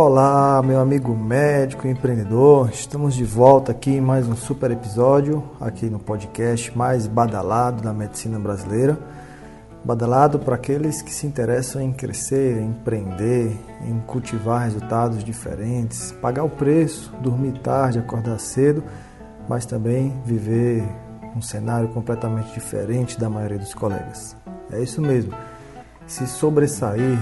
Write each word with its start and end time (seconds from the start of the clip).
Olá, 0.00 0.62
meu 0.62 0.78
amigo 0.78 1.12
médico 1.12 1.84
e 1.84 1.90
empreendedor. 1.90 2.70
Estamos 2.70 3.16
de 3.16 3.24
volta 3.24 3.72
aqui 3.72 3.96
em 3.96 4.00
mais 4.00 4.28
um 4.28 4.36
super 4.36 4.70
episódio 4.70 5.42
aqui 5.60 5.86
no 5.86 5.98
podcast 5.98 6.78
mais 6.78 7.08
badalado 7.08 7.82
da 7.82 7.92
medicina 7.92 8.38
brasileira. 8.38 8.96
Badalado 9.84 10.38
para 10.38 10.54
aqueles 10.54 11.02
que 11.02 11.12
se 11.12 11.26
interessam 11.26 11.82
em 11.82 11.92
crescer, 11.92 12.58
em 12.58 12.68
empreender, 12.68 13.58
em 13.88 13.98
cultivar 14.06 14.62
resultados 14.66 15.24
diferentes, 15.24 16.12
pagar 16.22 16.44
o 16.44 16.48
preço, 16.48 17.12
dormir 17.20 17.58
tarde, 17.58 17.98
acordar 17.98 18.38
cedo, 18.38 18.84
mas 19.48 19.66
também 19.66 20.14
viver 20.24 20.88
um 21.34 21.42
cenário 21.42 21.88
completamente 21.88 22.54
diferente 22.54 23.18
da 23.18 23.28
maioria 23.28 23.58
dos 23.58 23.74
colegas. 23.74 24.36
É 24.70 24.80
isso 24.80 25.02
mesmo. 25.02 25.34
Se 26.06 26.24
sobressair, 26.24 27.18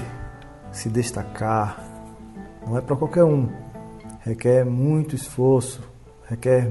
se 0.71 0.91
destacar, 0.91 1.86
não 2.67 2.77
é 2.77 2.81
para 2.81 2.97
qualquer 2.97 3.25
um. 3.25 3.49
Requer 4.21 4.65
muito 4.65 5.15
esforço, 5.15 5.81
requer 6.29 6.69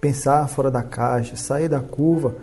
pensar 0.00 0.48
fora 0.48 0.70
da 0.70 0.82
caixa, 0.82 1.36
sair 1.36 1.68
da 1.68 1.80
curva, 1.80 2.34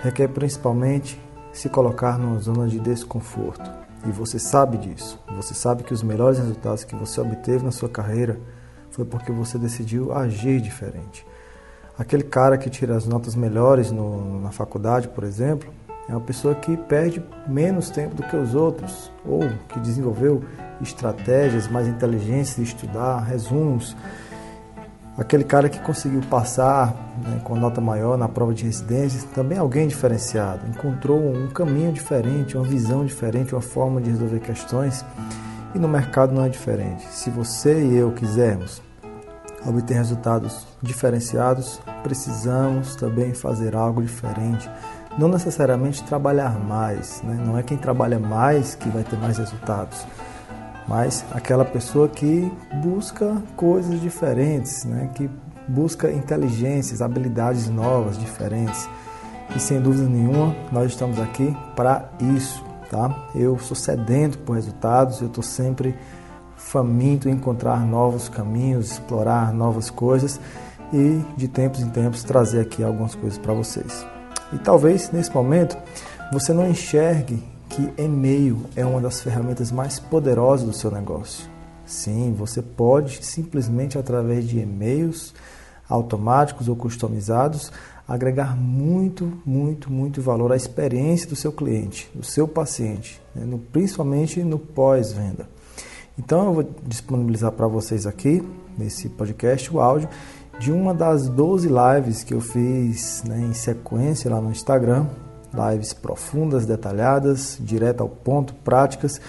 requer 0.00 0.28
principalmente 0.28 1.20
se 1.52 1.68
colocar 1.68 2.16
numa 2.18 2.38
zona 2.38 2.68
de 2.68 2.78
desconforto. 2.78 3.68
E 4.06 4.12
você 4.12 4.38
sabe 4.38 4.78
disso. 4.78 5.18
Você 5.36 5.54
sabe 5.54 5.82
que 5.82 5.92
os 5.92 6.02
melhores 6.02 6.38
resultados 6.38 6.84
que 6.84 6.94
você 6.94 7.20
obteve 7.20 7.64
na 7.64 7.72
sua 7.72 7.88
carreira 7.88 8.38
foi 8.90 9.04
porque 9.04 9.32
você 9.32 9.58
decidiu 9.58 10.12
agir 10.12 10.60
diferente. 10.60 11.26
Aquele 11.98 12.22
cara 12.22 12.56
que 12.58 12.70
tira 12.70 12.96
as 12.96 13.06
notas 13.06 13.34
melhores 13.34 13.90
no, 13.90 14.40
na 14.40 14.52
faculdade, 14.52 15.08
por 15.08 15.24
exemplo, 15.24 15.72
é 16.08 16.12
uma 16.12 16.20
pessoa 16.20 16.54
que 16.54 16.76
perde 16.76 17.22
menos 17.46 17.88
tempo 17.90 18.14
do 18.14 18.22
que 18.22 18.36
os 18.36 18.54
outros, 18.54 19.10
ou 19.24 19.40
que 19.68 19.80
desenvolveu 19.80 20.44
estratégias 20.80 21.66
mais 21.68 21.88
inteligentes 21.88 22.56
de 22.56 22.62
estudar, 22.62 23.20
resumos. 23.20 23.96
Aquele 25.16 25.44
cara 25.44 25.68
que 25.68 25.78
conseguiu 25.78 26.20
passar 26.22 26.88
né, 27.24 27.40
com 27.44 27.54
nota 27.54 27.80
maior 27.80 28.18
na 28.18 28.28
prova 28.28 28.52
de 28.52 28.64
residência, 28.64 29.26
também 29.34 29.56
é 29.56 29.60
alguém 29.60 29.86
diferenciado, 29.86 30.66
encontrou 30.68 31.18
um 31.18 31.48
caminho 31.48 31.92
diferente, 31.92 32.56
uma 32.56 32.66
visão 32.66 33.04
diferente, 33.04 33.54
uma 33.54 33.62
forma 33.62 34.00
de 34.00 34.10
resolver 34.10 34.40
questões. 34.40 35.04
E 35.74 35.78
no 35.78 35.88
mercado 35.88 36.34
não 36.34 36.44
é 36.44 36.48
diferente. 36.48 37.06
Se 37.10 37.30
você 37.30 37.82
e 37.82 37.96
eu 37.96 38.12
quisermos 38.12 38.82
obter 39.66 39.94
resultados 39.94 40.66
diferenciados, 40.82 41.80
precisamos 42.02 42.94
também 42.96 43.32
fazer 43.32 43.74
algo 43.74 44.02
diferente 44.02 44.68
não 45.18 45.28
necessariamente 45.28 46.02
trabalhar 46.02 46.58
mais, 46.58 47.22
né? 47.22 47.40
não 47.44 47.56
é 47.56 47.62
quem 47.62 47.76
trabalha 47.76 48.18
mais 48.18 48.74
que 48.74 48.88
vai 48.88 49.04
ter 49.04 49.16
mais 49.16 49.38
resultados, 49.38 50.04
mas 50.88 51.24
aquela 51.32 51.64
pessoa 51.64 52.08
que 52.08 52.52
busca 52.82 53.42
coisas 53.56 54.00
diferentes, 54.00 54.84
né? 54.84 55.10
que 55.14 55.30
busca 55.68 56.10
inteligências, 56.10 57.00
habilidades 57.00 57.68
novas, 57.68 58.18
diferentes. 58.18 58.88
E 59.54 59.60
sem 59.60 59.80
dúvida 59.80 60.08
nenhuma, 60.08 60.54
nós 60.72 60.90
estamos 60.90 61.18
aqui 61.20 61.54
para 61.76 62.08
isso, 62.36 62.64
tá? 62.90 63.28
Eu 63.34 63.58
sou 63.58 63.76
sedento 63.76 64.38
por 64.38 64.56
resultados, 64.56 65.20
eu 65.20 65.28
estou 65.28 65.44
sempre 65.44 65.94
faminto 66.56 67.28
em 67.28 67.32
encontrar 67.32 67.80
novos 67.86 68.28
caminhos, 68.28 68.92
explorar 68.92 69.52
novas 69.52 69.90
coisas 69.90 70.40
e 70.92 71.22
de 71.36 71.46
tempos 71.46 71.80
em 71.80 71.90
tempos 71.90 72.24
trazer 72.24 72.60
aqui 72.60 72.82
algumas 72.82 73.14
coisas 73.14 73.38
para 73.38 73.52
vocês. 73.52 74.13
E 74.52 74.58
talvez 74.58 75.10
nesse 75.10 75.32
momento 75.32 75.76
você 76.32 76.52
não 76.52 76.68
enxergue 76.68 77.42
que 77.68 77.92
e-mail 78.00 78.60
é 78.76 78.84
uma 78.84 79.00
das 79.00 79.20
ferramentas 79.20 79.72
mais 79.72 79.98
poderosas 79.98 80.66
do 80.66 80.72
seu 80.72 80.90
negócio. 80.90 81.48
Sim, 81.84 82.34
você 82.36 82.62
pode 82.62 83.24
simplesmente 83.24 83.98
através 83.98 84.46
de 84.48 84.58
e-mails 84.58 85.34
automáticos 85.88 86.68
ou 86.68 86.76
customizados 86.76 87.70
agregar 88.06 88.56
muito, 88.56 89.32
muito, 89.44 89.90
muito 89.90 90.20
valor 90.20 90.52
à 90.52 90.56
experiência 90.56 91.28
do 91.28 91.36
seu 91.36 91.52
cliente, 91.52 92.10
do 92.14 92.24
seu 92.24 92.46
paciente, 92.46 93.20
né? 93.34 93.44
no, 93.44 93.58
principalmente 93.58 94.42
no 94.42 94.58
pós-venda. 94.58 95.48
Então 96.18 96.46
eu 96.46 96.54
vou 96.54 96.70
disponibilizar 96.86 97.50
para 97.52 97.66
vocês 97.66 98.06
aqui 98.06 98.42
nesse 98.78 99.08
podcast 99.08 99.72
o 99.74 99.80
áudio 99.80 100.08
de 100.58 100.72
uma 100.72 100.94
das 100.94 101.28
12 101.28 101.68
lives 101.68 102.22
que 102.22 102.34
eu 102.34 102.40
fiz 102.40 103.22
né, 103.24 103.40
em 103.40 103.52
sequência 103.52 104.30
lá 104.30 104.40
no 104.40 104.50
Instagram, 104.50 105.06
lives 105.52 105.92
profundas, 105.92 106.66
detalhadas, 106.66 107.58
direto 107.60 108.02
ao 108.02 108.08
ponto, 108.08 108.54
práticas, 108.54 109.20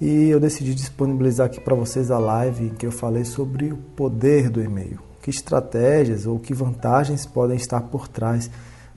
e 0.00 0.28
eu 0.28 0.40
decidi 0.40 0.74
disponibilizar 0.74 1.46
aqui 1.46 1.60
para 1.60 1.74
vocês 1.74 2.10
a 2.10 2.18
live 2.18 2.66
em 2.66 2.70
que 2.70 2.86
eu 2.86 2.92
falei 2.92 3.24
sobre 3.24 3.72
o 3.72 3.76
poder 3.76 4.50
do 4.50 4.60
e-mail, 4.60 4.98
que 5.22 5.30
estratégias 5.30 6.26
ou 6.26 6.38
que 6.38 6.52
vantagens 6.52 7.24
podem 7.24 7.56
estar 7.56 7.80
por 7.82 8.08
trás 8.08 8.50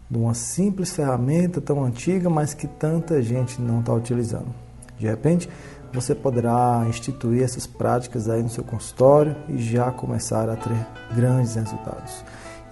de 0.09 0.17
uma 0.17 0.33
simples 0.33 0.95
ferramenta 0.95 1.61
tão 1.61 1.83
antiga, 1.83 2.29
mas 2.29 2.53
que 2.53 2.67
tanta 2.67 3.21
gente 3.21 3.61
não 3.61 3.81
está 3.81 3.93
utilizando. 3.93 4.53
De 4.97 5.05
repente, 5.07 5.49
você 5.95 6.13
poderá 6.13 6.85
instituir 6.89 7.41
essas 7.41 7.65
práticas 7.65 8.29
aí 8.29 8.43
no 8.43 8.49
seu 8.49 8.63
consultório 8.63 9.35
e 9.47 9.57
já 9.57 9.89
começar 9.91 10.49
a 10.49 10.55
ter 10.55 10.75
grandes 11.15 11.55
resultados. 11.55 12.23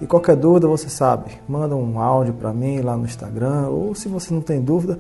E 0.02 0.06
qualquer 0.06 0.36
dúvida, 0.36 0.68
você 0.68 0.90
sabe, 0.90 1.40
manda 1.48 1.76
um 1.76 2.00
áudio 2.00 2.34
para 2.34 2.54
mim 2.54 2.82
lá 2.82 2.98
no 2.98 3.06
Instagram, 3.06 3.70
ou 3.70 3.96
se 3.96 4.10
você 4.10 4.34
não 4.34 4.42
tem 4.42 4.62
dúvida, 4.62 5.00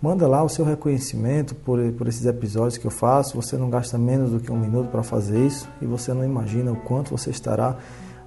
manda 0.00 0.28
lá 0.28 0.42
o 0.42 0.48
seu 0.48 0.64
reconhecimento 0.64 1.54
por, 1.54 1.80
por 1.92 2.06
esses 2.06 2.24
episódios 2.24 2.78
que 2.78 2.86
eu 2.86 2.90
faço. 2.90 3.34
Você 3.34 3.56
não 3.56 3.68
gasta 3.68 3.98
menos 3.98 4.30
do 4.30 4.38
que 4.38 4.52
um 4.52 4.58
minuto 4.58 4.90
para 4.90 5.02
fazer 5.02 5.44
isso 5.44 5.68
e 5.82 5.86
você 5.86 6.14
não 6.14 6.24
imagina 6.24 6.70
o 6.70 6.76
quanto 6.76 7.10
você 7.10 7.30
estará 7.30 7.76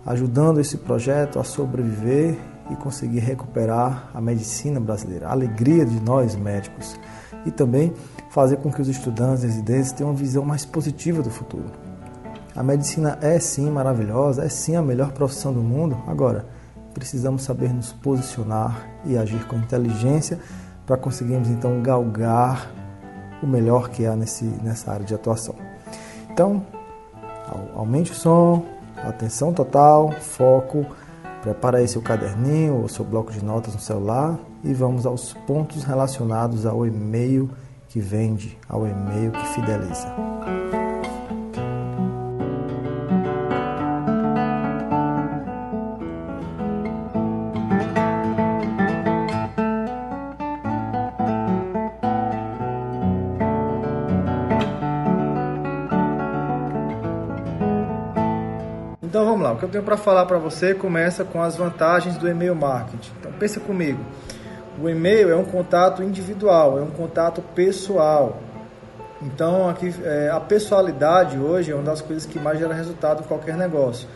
ajudando 0.06 0.60
esse 0.60 0.78
projeto 0.78 1.40
a 1.40 1.44
sobreviver 1.44 2.38
e 2.70 2.76
conseguir 2.76 3.20
recuperar 3.20 4.10
a 4.14 4.20
medicina 4.20 4.80
brasileira, 4.80 5.28
a 5.28 5.32
alegria 5.32 5.86
de 5.86 6.00
nós 6.02 6.36
médicos 6.36 7.00
e 7.46 7.52
também 7.52 7.94
fazer 8.30 8.58
com 8.58 8.72
que 8.72 8.82
os 8.82 8.88
estudantes 8.88 9.44
residentes 9.44 9.92
tenham 9.92 10.12
uma 10.12 10.18
visão 10.18 10.44
mais 10.44 10.66
positiva 10.66 11.22
do 11.22 11.30
futuro. 11.30 11.72
A 12.56 12.64
medicina 12.64 13.18
é 13.22 13.40
sim 13.40 13.70
maravilhosa, 13.70 14.44
é 14.44 14.50
sim 14.50 14.76
a 14.76 14.82
melhor 14.82 15.12
profissão 15.12 15.54
do 15.54 15.62
mundo. 15.62 15.98
Agora, 16.08 16.46
precisamos 16.94 17.44
saber 17.44 17.72
nos 17.72 17.94
posicionar 17.94 18.88
e 19.06 19.16
agir 19.16 19.46
com 19.46 19.58
inteligência 19.58 20.40
para 20.86 20.98
conseguirmos 20.98 21.50
então 21.50 21.82
galgar 21.82 22.72
o 23.44 23.46
melhor 23.46 23.90
que 23.90 24.06
há 24.06 24.16
nesse, 24.16 24.46
nessa 24.64 24.92
área 24.92 25.06
de 25.06 25.14
atuação. 25.14 25.54
Então, 26.32 26.66
aumente 27.76 28.12
o 28.12 28.16
som, 28.16 28.66
atenção 29.08 29.54
total, 29.54 30.12
foco, 30.14 30.86
prepara 31.44 31.78
aí 31.78 31.88
seu 31.88 32.02
caderninho 32.02 32.82
ou 32.82 32.90
seu 32.90 33.06
bloco 33.06 33.32
de 33.32 33.44
notas 33.44 33.74
no 33.74 33.80
celular 33.80 34.40
e 34.68 34.74
vamos 34.74 35.06
aos 35.06 35.34
pontos 35.34 35.86
relacionados 35.86 36.66
ao 36.66 36.86
e-mail 36.86 37.50
que 37.88 38.02
vende, 38.02 38.58
ao 38.68 38.86
e-mail 38.86 39.32
que 39.32 39.48
fideliza. 39.48 40.14
Então 59.02 59.26
vamos 59.26 59.42
lá, 59.42 59.54
o 59.54 59.58
que 59.58 59.64
eu 59.64 59.70
tenho 59.70 59.84
para 59.84 59.96
falar 59.96 60.26
para 60.26 60.38
você 60.38 60.76
começa 60.76 61.24
com 61.24 61.42
as 61.42 61.56
vantagens 61.56 62.18
do 62.18 62.28
e-mail 62.30 62.54
marketing. 62.54 63.12
Então 63.18 63.32
pensa 63.32 63.62
comigo. 63.62 64.00
O 64.80 64.88
e-mail 64.88 65.32
é 65.32 65.36
um 65.36 65.46
contato 65.46 66.04
individual, 66.04 66.78
é 66.78 66.82
um 66.82 66.92
contato 66.92 67.42
pessoal. 67.56 68.38
Então, 69.22 69.68
aqui, 69.68 69.94
é, 70.04 70.30
a 70.32 70.40
pessoalidade 70.40 71.40
hoje 71.40 71.72
é 71.72 71.76
uma 71.76 71.84
das 71.84 72.02
coisas 72.02 72.26
que 72.26 72.38
mais 72.38 72.60
gera 72.60 72.74
resultado 72.74 73.24
em 73.24 73.28
qualquer 73.28 73.58
negócio. 73.58 74.08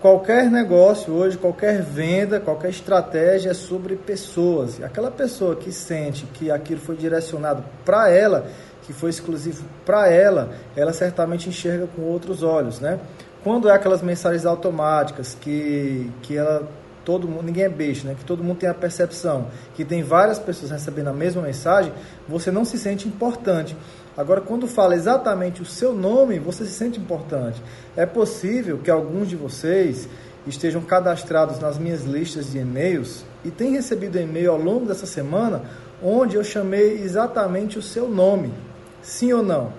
Qualquer 0.00 0.50
negócio 0.50 1.12
hoje, 1.12 1.36
qualquer 1.36 1.82
venda, 1.82 2.40
qualquer 2.40 2.70
estratégia 2.70 3.50
é 3.50 3.54
sobre 3.54 3.94
pessoas. 3.94 4.82
Aquela 4.82 5.10
pessoa 5.10 5.54
que 5.54 5.70
sente 5.70 6.24
que 6.26 6.50
aquilo 6.50 6.80
foi 6.80 6.96
direcionado 6.96 7.62
para 7.84 8.10
ela, 8.10 8.46
que 8.82 8.92
foi 8.92 9.10
exclusivo 9.10 9.62
para 9.84 10.08
ela, 10.08 10.50
ela 10.74 10.92
certamente 10.92 11.48
enxerga 11.48 11.86
com 11.94 12.02
outros 12.02 12.42
olhos, 12.42 12.80
né? 12.80 12.98
Quando 13.44 13.68
é 13.68 13.72
aquelas 13.72 14.02
mensagens 14.02 14.44
automáticas 14.44 15.36
que, 15.38 16.10
que 16.22 16.36
ela 16.36 16.66
todo 17.04 17.26
mundo, 17.26 17.44
ninguém 17.44 17.64
é 17.64 17.68
beijo, 17.68 18.06
né? 18.06 18.14
Que 18.18 18.24
todo 18.24 18.42
mundo 18.44 18.58
tem 18.58 18.68
a 18.68 18.74
percepção 18.74 19.48
que 19.74 19.84
tem 19.84 20.02
várias 20.02 20.38
pessoas 20.38 20.70
recebendo 20.70 21.08
a 21.08 21.12
mesma 21.12 21.42
mensagem, 21.42 21.92
você 22.28 22.50
não 22.50 22.64
se 22.64 22.78
sente 22.78 23.08
importante. 23.08 23.76
Agora, 24.16 24.40
quando 24.40 24.66
fala 24.66 24.94
exatamente 24.94 25.62
o 25.62 25.64
seu 25.64 25.94
nome, 25.94 26.38
você 26.38 26.64
se 26.64 26.72
sente 26.72 27.00
importante. 27.00 27.62
É 27.96 28.04
possível 28.04 28.78
que 28.78 28.90
alguns 28.90 29.28
de 29.28 29.36
vocês 29.36 30.08
estejam 30.46 30.82
cadastrados 30.82 31.58
nas 31.58 31.78
minhas 31.78 32.04
listas 32.04 32.50
de 32.50 32.58
e-mails 32.58 33.24
e 33.44 33.50
tenham 33.50 33.74
recebido 33.74 34.18
e-mail 34.18 34.52
ao 34.52 34.58
longo 34.58 34.86
dessa 34.86 35.06
semana 35.06 35.62
onde 36.02 36.36
eu 36.36 36.44
chamei 36.44 36.94
exatamente 37.02 37.78
o 37.78 37.82
seu 37.82 38.08
nome. 38.08 38.52
Sim 39.02 39.32
ou 39.32 39.42
não? 39.42 39.72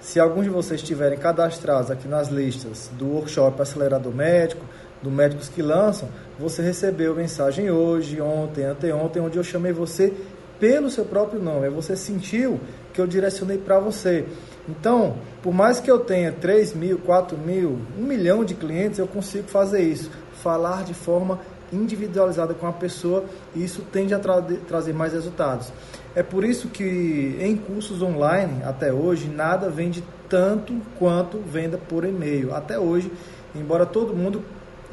Se 0.00 0.18
alguns 0.18 0.44
de 0.44 0.50
vocês 0.50 0.80
estiverem 0.80 1.18
cadastrados 1.18 1.90
aqui 1.90 2.08
nas 2.08 2.28
listas 2.28 2.90
do 2.98 3.06
workshop 3.06 3.62
Acelerador 3.62 4.12
Médico, 4.12 4.64
do 5.02 5.10
Médicos 5.10 5.48
que 5.48 5.60
Lançam, 5.60 6.08
você 6.38 6.62
recebeu 6.62 7.14
mensagem 7.14 7.70
hoje, 7.70 8.20
ontem, 8.20 8.64
anteontem, 8.64 9.20
onde 9.20 9.36
eu 9.36 9.44
chamei 9.44 9.72
você 9.72 10.12
pelo 10.60 10.88
seu 10.88 11.04
próprio 11.04 11.42
nome. 11.42 11.68
Você 11.70 11.96
sentiu 11.96 12.60
que 12.92 13.00
eu 13.00 13.06
direcionei 13.06 13.58
para 13.58 13.80
você. 13.80 14.24
Então, 14.68 15.16
por 15.42 15.52
mais 15.52 15.80
que 15.80 15.90
eu 15.90 15.98
tenha 15.98 16.30
3 16.30 16.74
mil, 16.74 16.98
4 16.98 17.36
mil, 17.36 17.78
1 17.98 18.02
milhão 18.02 18.44
de 18.44 18.54
clientes, 18.54 18.98
eu 18.98 19.08
consigo 19.08 19.48
fazer 19.48 19.82
isso. 19.82 20.08
Falar 20.34 20.84
de 20.84 20.94
forma 20.94 21.40
individualizada 21.72 22.54
com 22.54 22.66
a 22.66 22.72
pessoa 22.72 23.24
e 23.56 23.64
isso 23.64 23.82
tende 23.90 24.14
a 24.14 24.18
tra 24.18 24.42
trazer 24.68 24.92
mais 24.92 25.14
resultados. 25.14 25.72
É 26.14 26.22
por 26.22 26.44
isso 26.44 26.68
que 26.68 27.36
em 27.40 27.56
cursos 27.56 28.02
online, 28.02 28.62
até 28.62 28.92
hoje, 28.92 29.28
nada 29.28 29.70
vende 29.70 30.04
tanto 30.28 30.74
quanto 30.98 31.38
venda 31.38 31.76
por 31.76 32.04
e-mail. 32.04 32.54
Até 32.54 32.78
hoje, 32.78 33.10
embora 33.54 33.86
todo 33.86 34.14
mundo 34.14 34.44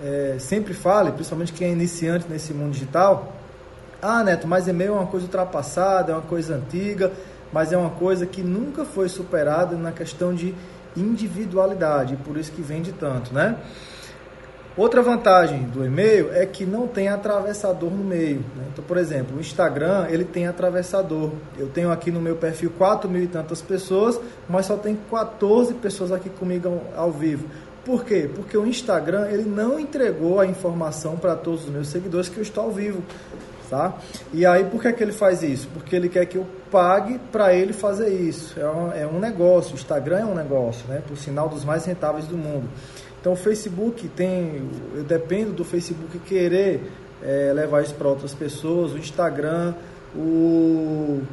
é, 0.03 0.37
sempre 0.39 0.73
fale, 0.73 1.11
principalmente 1.11 1.53
quem 1.53 1.67
é 1.67 1.71
iniciante 1.71 2.25
nesse 2.29 2.53
mundo 2.53 2.71
digital, 2.71 3.33
ah, 4.01 4.23
Neto, 4.23 4.47
mas 4.47 4.67
e-mail 4.67 4.93
é 4.93 4.95
uma 4.95 5.07
coisa 5.07 5.25
ultrapassada, 5.25 6.13
é 6.13 6.15
uma 6.15 6.21
coisa 6.21 6.55
antiga, 6.55 7.11
mas 7.51 7.73
é 7.73 7.77
uma 7.77 7.89
coisa 7.89 8.25
que 8.25 8.41
nunca 8.41 8.85
foi 8.85 9.09
superada 9.09 9.75
na 9.75 9.91
questão 9.91 10.33
de 10.33 10.55
individualidade, 10.95 12.15
por 12.17 12.37
isso 12.37 12.51
que 12.51 12.61
vende 12.61 12.93
tanto, 12.93 13.33
né? 13.33 13.57
Outra 14.77 15.01
vantagem 15.01 15.63
do 15.63 15.83
e-mail 15.83 16.31
é 16.31 16.45
que 16.45 16.65
não 16.65 16.87
tem 16.87 17.09
atravessador 17.09 17.91
no 17.91 18.01
meio. 18.01 18.39
Né? 18.55 18.63
Então, 18.71 18.85
por 18.85 18.95
exemplo, 18.95 19.35
o 19.35 19.39
Instagram 19.41 20.07
ele 20.09 20.23
tem 20.23 20.47
atravessador. 20.47 21.31
Eu 21.57 21.67
tenho 21.67 21.91
aqui 21.91 22.09
no 22.11 22.21
meu 22.21 22.37
perfil 22.37 22.71
4 22.77 23.09
mil 23.09 23.23
e 23.23 23.27
tantas 23.27 23.61
pessoas, 23.61 24.17
mas 24.47 24.67
só 24.67 24.77
tem 24.77 24.97
14 25.11 25.73
pessoas 25.73 26.13
aqui 26.13 26.29
comigo 26.29 26.81
ao 26.95 27.11
vivo. 27.11 27.45
Por 27.89 28.05
quê? 28.05 28.29
Porque 28.31 28.55
o 28.55 28.67
Instagram 28.67 29.29
ele 29.31 29.49
não 29.49 29.79
entregou 29.79 30.39
a 30.39 30.45
informação 30.45 31.17
para 31.17 31.35
todos 31.35 31.63
os 31.63 31.71
meus 31.71 31.87
seguidores 31.87 32.29
que 32.29 32.37
eu 32.37 32.43
estou 32.43 32.65
ao 32.65 32.71
vivo. 32.71 33.01
Tá? 33.67 33.97
E 34.31 34.45
aí, 34.45 34.63
por 34.63 34.79
que, 34.79 34.93
que 34.93 35.01
ele 35.01 35.11
faz 35.11 35.41
isso? 35.41 35.67
Porque 35.73 35.95
ele 35.95 36.07
quer 36.07 36.23
que 36.27 36.37
eu 36.37 36.45
pague 36.69 37.17
para 37.31 37.51
ele 37.51 37.73
fazer 37.73 38.09
isso. 38.09 38.59
É 38.59 38.69
um, 38.69 38.91
é 38.91 39.07
um 39.07 39.17
negócio, 39.17 39.71
o 39.71 39.75
Instagram 39.75 40.19
é 40.19 40.25
um 40.25 40.35
negócio, 40.35 40.87
né? 40.87 41.01
por 41.07 41.17
sinal 41.17 41.49
dos 41.49 41.65
mais 41.65 41.83
rentáveis 41.83 42.27
do 42.27 42.37
mundo. 42.37 42.69
Então 43.19 43.33
o 43.33 43.35
Facebook 43.35 44.07
tem, 44.09 44.69
eu 44.93 45.03
dependo 45.03 45.53
do 45.53 45.65
Facebook 45.65 46.19
querer 46.19 46.91
é, 47.23 47.51
levar 47.55 47.81
isso 47.81 47.95
para 47.95 48.07
outras 48.07 48.35
pessoas, 48.35 48.91
o 48.91 48.99
Instagram, 48.99 49.73
o, 50.15 51.23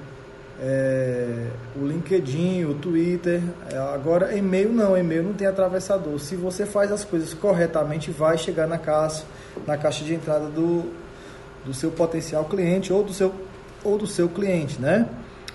é, 0.61 1.49
o 1.75 1.87
LinkedIn, 1.87 2.65
o 2.65 2.75
Twitter. 2.75 3.43
É, 3.71 3.77
agora 3.77 4.37
e-mail 4.37 4.73
não, 4.73 4.97
e-mail 4.97 5.23
não 5.23 5.33
tem 5.33 5.47
atravessador. 5.47 6.19
Se 6.19 6.37
você 6.37 6.65
faz 6.65 6.91
as 6.91 7.05
coisas 7.05 7.35
corretamente, 7.35 8.11
vai 8.11 8.39
chegar 8.39 8.67
na 8.67 8.79
caixa, 8.79 9.25
na 9.67 9.77
caixa 9.77 10.05
de 10.05 10.15
entrada 10.15 10.47
do, 10.47 10.91
do 11.65 11.75
seu 11.75 11.91
potencial 11.91 12.45
cliente 12.45 12.93
ou 12.93 13.03
do 13.03 13.13
seu, 13.13 13.35
ou 13.85 13.99
do 13.99 14.07
seu 14.07 14.29
cliente, 14.29 14.81
né? 14.81 15.09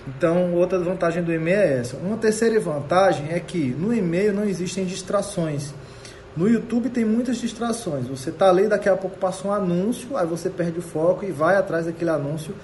Então, 0.08 0.56
outra 0.56 0.80
vantagem 0.80 1.24
do 1.24 1.32
e-mail 1.32 1.58
é 1.58 1.80
essa. 1.80 1.96
Uma 1.98 2.18
terceira 2.18 2.60
vantagem 2.60 3.32
é 3.32 3.40
que 3.40 3.76
no 3.78 3.94
e-mail 3.94 4.34
não 4.34 4.44
existem 4.44 4.84
distrações. 4.84 5.74
No 6.36 6.50
YouTube 6.50 6.90
tem 6.90 7.06
muitas 7.06 7.38
distrações. 7.38 8.08
Você 8.08 8.30
está 8.30 8.50
ali, 8.50 8.68
daqui 8.68 8.90
a 8.90 8.96
pouco 8.96 9.18
passa 9.18 9.48
um 9.48 9.52
anúncio, 9.52 10.16
aí 10.18 10.26
você 10.26 10.50
perde 10.50 10.80
o 10.80 10.82
foco 10.82 11.26
e 11.26 11.32
vai 11.32 11.56
atrás 11.56 11.86
daquele 11.86 12.10
anúncio, 12.10 12.56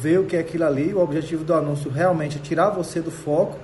vê 0.00 0.18
o 0.18 0.24
que 0.24 0.36
é 0.36 0.40
aquilo 0.40 0.64
ali. 0.64 0.92
O 0.92 1.00
objetivo 1.00 1.44
do 1.44 1.54
anúncio 1.54 1.90
realmente 1.90 2.38
é 2.38 2.40
tirar 2.40 2.70
você 2.70 3.00
do 3.00 3.10
foco. 3.10 3.58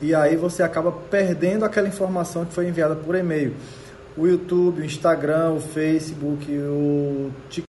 E 0.00 0.14
aí 0.14 0.36
você 0.36 0.62
acaba 0.62 0.92
perdendo 0.92 1.64
aquela 1.64 1.88
informação 1.88 2.44
que 2.44 2.52
foi 2.52 2.68
enviada 2.68 2.94
por 2.94 3.14
e-mail. 3.14 3.54
O 4.16 4.26
YouTube, 4.26 4.82
o 4.82 4.84
Instagram, 4.84 5.52
o 5.52 5.60
Facebook, 5.60 6.50
o 6.50 7.30
TikTok. 7.48 7.66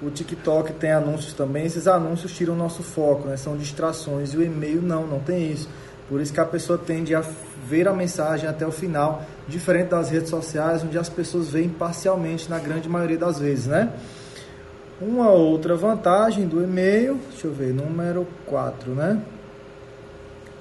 O 0.00 0.10
TikTok 0.10 0.72
tem 0.74 0.92
anúncios 0.92 1.32
também. 1.32 1.66
Esses 1.66 1.88
anúncios 1.88 2.32
tiram 2.32 2.54
o 2.54 2.56
nosso 2.56 2.82
foco, 2.82 3.28
né? 3.28 3.36
são 3.36 3.56
distrações. 3.56 4.32
E 4.32 4.36
o 4.36 4.42
e-mail 4.42 4.80
não, 4.80 5.06
não 5.06 5.18
tem 5.18 5.50
isso. 5.50 5.68
Por 6.08 6.20
isso 6.20 6.32
que 6.32 6.40
a 6.40 6.44
pessoa 6.44 6.78
tende 6.78 7.14
a 7.14 7.22
ver 7.66 7.86
a 7.86 7.92
mensagem 7.92 8.48
até 8.48 8.66
o 8.66 8.72
final, 8.72 9.22
diferente 9.46 9.88
das 9.88 10.08
redes 10.08 10.30
sociais, 10.30 10.82
onde 10.82 10.96
as 10.96 11.08
pessoas 11.08 11.48
veem 11.48 11.68
parcialmente 11.68 12.48
na 12.48 12.58
grande 12.58 12.88
maioria 12.88 13.18
das 13.18 13.38
vezes, 13.38 13.66
né? 13.66 13.92
Uma 15.00 15.30
outra 15.30 15.76
vantagem 15.76 16.46
do 16.46 16.62
e-mail, 16.62 17.20
deixa 17.30 17.46
eu 17.46 17.52
ver, 17.52 17.72
número 17.72 18.26
4, 18.46 18.94
né? 18.94 19.22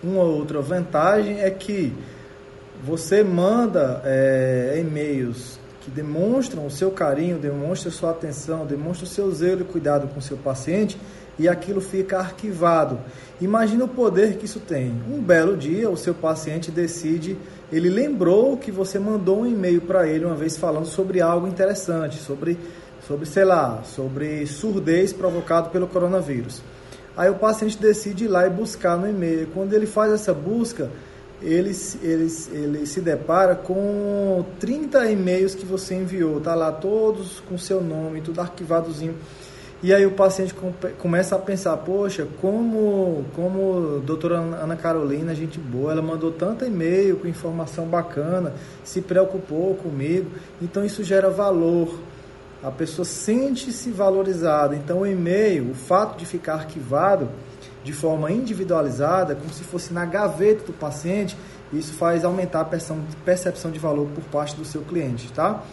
Uma 0.04 0.22
outra 0.22 0.62
vantagem 0.62 1.42
é 1.42 1.50
que 1.50 1.92
você 2.84 3.24
manda 3.24 4.00
é, 4.06 4.78
e-mails 4.80 5.60
que 5.82 5.90
demonstram 5.90 6.68
o 6.68 6.70
seu 6.70 6.92
carinho, 6.92 7.40
demonstram 7.40 7.92
sua 7.92 8.12
atenção, 8.12 8.66
demonstram 8.66 9.08
o 9.08 9.12
seu 9.12 9.32
zelo 9.32 9.62
e 9.62 9.64
cuidado 9.64 10.08
com 10.08 10.20
o 10.20 10.22
seu 10.22 10.38
paciente 10.38 11.00
e 11.40 11.48
aquilo 11.48 11.82
fica 11.82 12.20
arquivado. 12.20 13.00
Imagina 13.40 13.86
o 13.86 13.88
poder 13.88 14.38
que 14.38 14.46
isso 14.46 14.60
tem. 14.60 14.92
Um 15.10 15.22
belo 15.22 15.56
dia, 15.56 15.90
o 15.90 15.98
seu 15.98 16.14
paciente 16.14 16.72
decide, 16.72 17.38
ele 17.72 17.90
lembrou 17.90 18.58
que 18.58 18.72
você 18.72 19.00
mandou 19.00 19.42
um 19.42 19.46
e-mail 19.46 19.82
para 19.82 20.08
ele 20.08 20.26
uma 20.26 20.36
vez 20.36 20.58
falando 20.58 20.86
sobre 20.86 21.22
algo 21.22 21.48
interessante, 21.48 22.18
sobre, 22.18 22.58
sobre, 23.08 23.26
sei 23.26 23.46
lá, 23.46 23.84
sobre 23.84 24.46
surdez 24.46 25.14
provocado 25.14 25.70
pelo 25.70 25.88
coronavírus. 25.88 26.62
Aí 27.16 27.30
o 27.30 27.36
paciente 27.36 27.78
decide 27.78 28.26
ir 28.26 28.28
lá 28.28 28.46
e 28.46 28.50
buscar 28.50 28.98
no 28.98 29.10
e-mail. 29.10 29.48
Quando 29.54 29.74
ele 29.74 29.86
faz 29.86 30.12
essa 30.12 30.34
busca, 30.34 30.90
ele, 31.42 31.72
ele, 32.04 32.28
ele 32.52 32.86
se 32.86 33.00
depara 33.00 33.56
com 33.56 34.46
30 34.60 35.10
e-mails 35.12 35.56
que 35.56 35.66
você 35.66 35.96
enviou, 35.96 36.42
tá 36.42 36.54
lá 36.54 36.72
todos 36.72 37.40
com 37.48 37.58
seu 37.58 37.82
nome, 37.82 38.22
tudo 38.22 38.42
arquivadozinho. 38.42 39.16
E 39.82 39.94
aí 39.94 40.06
o 40.06 40.12
paciente 40.12 40.56
começa 40.98 41.36
a 41.36 41.40
pensar, 41.40 41.78
poxa, 41.78 42.28
como, 42.42 43.24
como 43.36 43.98
a 43.98 44.06
doutora 44.06 44.38
Ana 44.38 44.76
Carolina, 44.76 45.36
gente 45.36 45.60
boa, 45.60 45.92
ela 45.92 46.02
mandou 46.02 46.32
tanto 46.32 46.66
e-mail 46.66 47.18
com 47.18 47.28
informação 47.28 47.86
bacana, 47.86 48.54
se 48.84 49.02
preocupou 49.02 49.76
comigo, 49.76 50.32
então 50.60 50.84
isso 50.84 51.04
gera 51.04 51.30
valor. 51.30 51.94
A 52.64 52.72
pessoa 52.72 53.06
sente-se 53.06 53.92
valorizada. 53.92 54.76
Então 54.76 55.00
o 55.00 55.08
e-mail, 55.08 55.72
o 55.72 55.76
fato 55.76 56.18
de 56.18 56.26
ficar 56.26 56.54
arquivado 56.56 57.30
de 57.84 57.94
forma 57.94 58.32
individualizada, 58.32 59.36
como 59.36 59.54
se 59.54 59.64
fosse 59.64 59.94
na 59.94 60.06
gaveta 60.06 60.66
do 60.66 60.74
paciente, 60.74 61.38
isso 61.72 61.94
faz 61.94 62.26
aumentar 62.26 62.62
a 62.62 62.66
percepção 62.66 63.72
de 63.72 63.80
valor 63.80 64.08
por 64.14 64.24
parte 64.26 64.56
do 64.56 64.66
seu 64.66 64.82
cliente, 64.82 65.32
tá? 65.32 65.64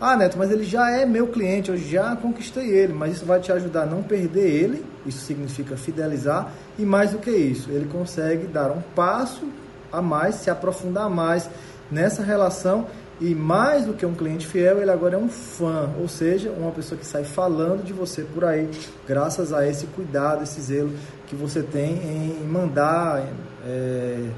Ah, 0.00 0.16
Neto, 0.16 0.36
mas 0.36 0.50
ele 0.50 0.64
já 0.64 0.90
é 0.90 1.06
meu 1.06 1.28
cliente, 1.28 1.70
eu 1.70 1.76
já 1.76 2.16
conquistei 2.16 2.68
ele, 2.68 2.92
mas 2.92 3.12
isso 3.12 3.24
vai 3.24 3.38
te 3.38 3.52
ajudar 3.52 3.82
a 3.82 3.86
não 3.86 4.02
perder 4.02 4.50
ele, 4.50 4.84
isso 5.06 5.24
significa 5.24 5.76
fidelizar, 5.76 6.50
e 6.78 6.82
mais 6.82 7.12
do 7.12 7.18
que 7.18 7.30
isso, 7.30 7.70
ele 7.70 7.86
consegue 7.86 8.46
dar 8.48 8.70
um 8.72 8.80
passo 8.96 9.46
a 9.92 10.02
mais, 10.02 10.36
se 10.36 10.50
aprofundar 10.50 11.08
mais 11.08 11.48
nessa 11.90 12.22
relação 12.22 12.86
e 13.22 13.36
mais 13.36 13.86
do 13.86 13.94
que 13.94 14.04
um 14.04 14.14
cliente 14.14 14.48
fiel, 14.48 14.82
ele 14.82 14.90
agora 14.90 15.14
é 15.14 15.18
um 15.18 15.28
fã, 15.28 15.88
ou 16.00 16.08
seja, 16.08 16.50
uma 16.50 16.72
pessoa 16.72 16.98
que 16.98 17.06
sai 17.06 17.22
falando 17.22 17.84
de 17.84 17.92
você 17.92 18.22
por 18.22 18.44
aí, 18.44 18.68
graças 19.06 19.52
a 19.52 19.64
esse 19.66 19.86
cuidado, 19.86 20.42
esse 20.42 20.60
zelo 20.60 20.90
que 21.28 21.36
você 21.36 21.62
tem 21.62 21.92
em 21.92 22.44
mandar. 22.44 23.24
É, 23.64 24.28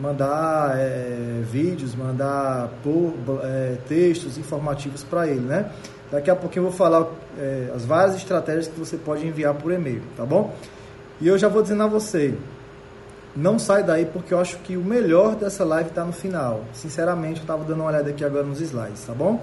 mandar 0.00 0.76
é, 0.78 1.42
vídeos, 1.44 1.94
mandar 1.94 2.68
por, 2.82 3.14
é, 3.44 3.76
textos 3.86 4.36
informativos 4.38 5.04
para 5.04 5.28
ele, 5.28 5.40
né? 5.40 5.70
Daqui 6.10 6.30
a 6.30 6.34
pouquinho 6.34 6.64
eu 6.64 6.70
vou 6.70 6.76
falar 6.76 7.06
é, 7.38 7.70
as 7.74 7.84
várias 7.84 8.16
estratégias 8.16 8.66
que 8.66 8.78
você 8.78 8.96
pode 8.96 9.24
enviar 9.26 9.54
por 9.54 9.70
e-mail, 9.70 10.02
tá 10.16 10.24
bom? 10.24 10.54
E 11.20 11.28
eu 11.28 11.38
já 11.38 11.46
vou 11.48 11.62
dizendo 11.62 11.84
a 11.84 11.86
você, 11.86 12.34
não 13.34 13.58
sai 13.58 13.82
daí 13.82 14.06
porque 14.06 14.34
eu 14.34 14.38
acho 14.38 14.58
que 14.58 14.76
o 14.76 14.84
melhor 14.84 15.34
dessa 15.34 15.64
live 15.64 15.88
está 15.88 16.04
no 16.04 16.12
final. 16.12 16.64
Sinceramente, 16.72 17.38
eu 17.38 17.42
estava 17.42 17.64
dando 17.64 17.80
uma 17.80 17.88
olhada 17.88 18.10
aqui 18.10 18.24
agora 18.24 18.44
nos 18.44 18.60
slides, 18.60 19.04
tá 19.06 19.14
bom? 19.14 19.40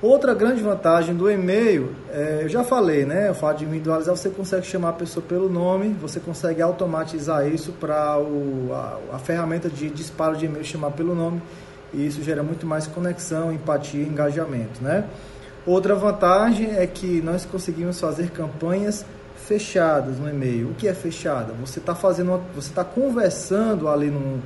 Outra 0.00 0.32
grande 0.32 0.62
vantagem 0.62 1.12
do 1.12 1.28
e-mail, 1.28 1.92
é, 2.12 2.40
eu 2.42 2.48
já 2.48 2.62
falei, 2.62 3.04
né? 3.04 3.30
O 3.32 3.34
fato 3.34 3.58
de 3.58 3.64
individualizar, 3.64 4.16
você 4.16 4.30
consegue 4.30 4.64
chamar 4.64 4.90
a 4.90 4.92
pessoa 4.92 5.24
pelo 5.26 5.48
nome, 5.48 5.88
você 6.00 6.20
consegue 6.20 6.62
automatizar 6.62 7.48
isso 7.48 7.72
para 7.72 7.96
a, 7.96 9.16
a 9.16 9.18
ferramenta 9.18 9.68
de 9.68 9.90
disparo 9.90 10.36
de 10.36 10.46
e-mail 10.46 10.64
chamar 10.64 10.92
pelo 10.92 11.16
nome, 11.16 11.42
e 11.92 12.06
isso 12.06 12.22
gera 12.22 12.44
muito 12.44 12.64
mais 12.64 12.86
conexão, 12.86 13.52
empatia 13.52 14.00
e 14.00 14.06
engajamento, 14.06 14.80
né? 14.80 15.04
Outra 15.66 15.96
vantagem 15.96 16.76
é 16.76 16.86
que 16.86 17.20
nós 17.20 17.44
conseguimos 17.44 17.98
fazer 17.98 18.30
campanhas 18.30 19.04
fechadas 19.48 20.18
no 20.18 20.28
e-mail. 20.28 20.68
O 20.68 20.74
que 20.74 20.86
é 20.86 20.94
fechada? 20.94 21.52
Você 21.60 21.78
está 21.80 21.94
fazendo, 21.94 22.28
uma, 22.28 22.38
você 22.54 22.68
está 22.68 22.84
conversando 22.84 23.88
ali 23.88 24.10
no, 24.10 24.40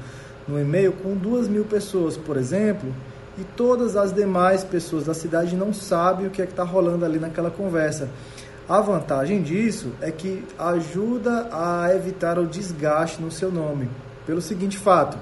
no 0.49 0.59
e-mail 0.59 0.93
com 0.93 1.15
duas 1.15 1.49
mil 1.49 1.65
pessoas, 1.65 2.17
por 2.17 2.37
exemplo 2.37 2.95
e 3.39 3.45
todas 3.57 3.97
as 3.97 4.13
demais 4.13 4.63
pessoas 4.63 5.05
da 5.05 5.15
cidade 5.15 5.57
não 5.57 5.73
sabem 5.73 6.27
o 6.27 6.31
que 6.31 6.43
é 6.43 6.47
que 6.47 6.53
está 6.53 6.65
rolando 6.65 7.05
ali 7.05 7.19
naquela 7.19 7.51
conversa. 7.51 8.09
A 8.69 8.81
vantagem 8.81 9.43
disso 9.43 9.93
é 10.01 10.11
que 10.11 10.45
ajuda 10.59 11.49
a 11.51 11.95
evitar 11.95 12.39
o 12.39 12.47
desgaste 12.47 13.21
no 13.21 13.31
seu 13.31 13.51
nome. 13.51 13.89
Pelo 14.27 14.41
seguinte 14.41 14.79
fato: 14.79 15.19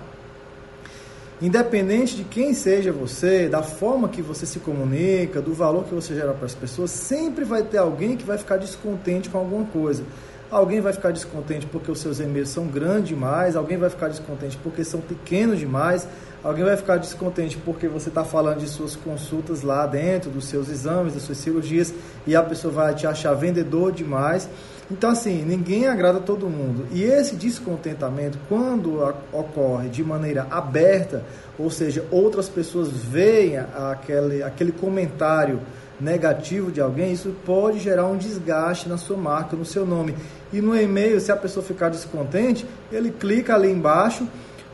independente 1.40 2.16
de 2.16 2.24
quem 2.24 2.52
seja 2.52 2.92
você, 2.92 3.48
da 3.48 3.62
forma 3.62 4.08
que 4.08 4.20
você 4.20 4.44
se 4.44 4.58
comunica, 4.58 5.40
do 5.40 5.54
valor 5.54 5.84
que 5.84 5.94
você 5.94 6.14
gera 6.14 6.32
para 6.34 6.46
as 6.46 6.54
pessoas, 6.54 6.90
sempre 6.90 7.44
vai 7.44 7.62
ter 7.62 7.78
alguém 7.78 8.16
que 8.16 8.24
vai 8.24 8.36
ficar 8.36 8.58
descontente 8.58 9.30
com 9.30 9.38
alguma 9.38 9.64
coisa. 9.64 10.04
Alguém 10.50 10.80
vai 10.80 10.92
ficar 10.92 11.12
descontente 11.12 11.64
porque 11.64 11.92
os 11.92 12.00
seus 12.00 12.18
e-mails 12.18 12.48
são 12.48 12.66
grandes 12.66 13.10
demais, 13.10 13.54
alguém 13.54 13.78
vai 13.78 13.88
ficar 13.88 14.08
descontente 14.08 14.58
porque 14.60 14.82
são 14.82 15.00
pequenos 15.00 15.60
demais, 15.60 16.08
alguém 16.42 16.64
vai 16.64 16.76
ficar 16.76 16.96
descontente 16.96 17.56
porque 17.58 17.86
você 17.86 18.08
está 18.08 18.24
falando 18.24 18.58
de 18.58 18.66
suas 18.66 18.96
consultas 18.96 19.62
lá 19.62 19.86
dentro, 19.86 20.28
dos 20.28 20.46
seus 20.46 20.68
exames, 20.68 21.14
das 21.14 21.22
suas 21.22 21.38
cirurgias, 21.38 21.94
e 22.26 22.34
a 22.34 22.42
pessoa 22.42 22.74
vai 22.74 22.94
te 22.96 23.06
achar 23.06 23.32
vendedor 23.34 23.92
demais. 23.92 24.48
Então, 24.90 25.10
assim, 25.10 25.44
ninguém 25.44 25.86
agrada 25.86 26.18
todo 26.18 26.48
mundo. 26.48 26.84
E 26.90 27.04
esse 27.04 27.36
descontentamento, 27.36 28.36
quando 28.48 29.00
ocorre 29.32 29.88
de 29.88 30.02
maneira 30.02 30.48
aberta, 30.50 31.22
ou 31.56 31.70
seja, 31.70 32.04
outras 32.10 32.48
pessoas 32.48 32.88
veem 32.88 33.56
aquele, 33.56 34.42
aquele 34.42 34.72
comentário 34.72 35.60
negativo 36.00 36.72
de 36.72 36.80
alguém, 36.80 37.12
isso 37.12 37.34
pode 37.44 37.78
gerar 37.78 38.06
um 38.06 38.16
desgaste 38.16 38.88
na 38.88 38.96
sua 38.96 39.16
marca, 39.16 39.56
no 39.56 39.64
seu 39.64 39.84
nome. 39.84 40.14
E 40.52 40.60
no 40.60 40.76
e-mail, 40.76 41.20
se 41.20 41.30
a 41.30 41.36
pessoa 41.36 41.64
ficar 41.64 41.90
descontente, 41.90 42.66
ele 42.90 43.10
clica 43.10 43.54
ali 43.54 43.70
embaixo 43.70 44.26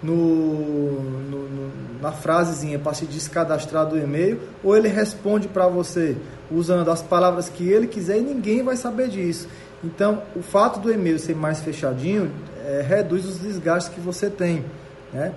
no, 0.03 0.15
no, 0.15 1.49
no 1.49 1.67
na 2.01 2.13
frasezinha 2.13 2.79
para 2.79 2.95
se 2.95 3.07
descadastrar 3.07 3.87
do 3.87 3.99
e-mail, 3.99 4.41
ou 4.63 4.77
ele 4.77 4.89
responde 4.89 5.49
para 5.49 5.67
você 5.67 6.17
usando 6.51 6.91
as 6.91 7.03
palavras 7.03 7.49
que 7.49 7.69
ele 7.69 7.87
quiser 7.87 8.19
e 8.19 8.21
ninguém 8.21 8.63
vai 8.63 8.77
saber 8.77 9.09
disso. 9.09 9.49
Então, 9.83 10.23
o 10.35 10.43
fato 10.43 10.79
do 10.81 10.93
e-mail 10.93 11.19
ser 11.19 11.35
mais 11.35 11.61
fechadinho 11.61 12.31
é, 12.65 12.85
reduz 12.87 13.25
os 13.25 13.39
desgastes 13.39 13.95
que 13.95 14.01
você 14.01 14.31
tem. 14.31 14.65
Né? 15.13 15.33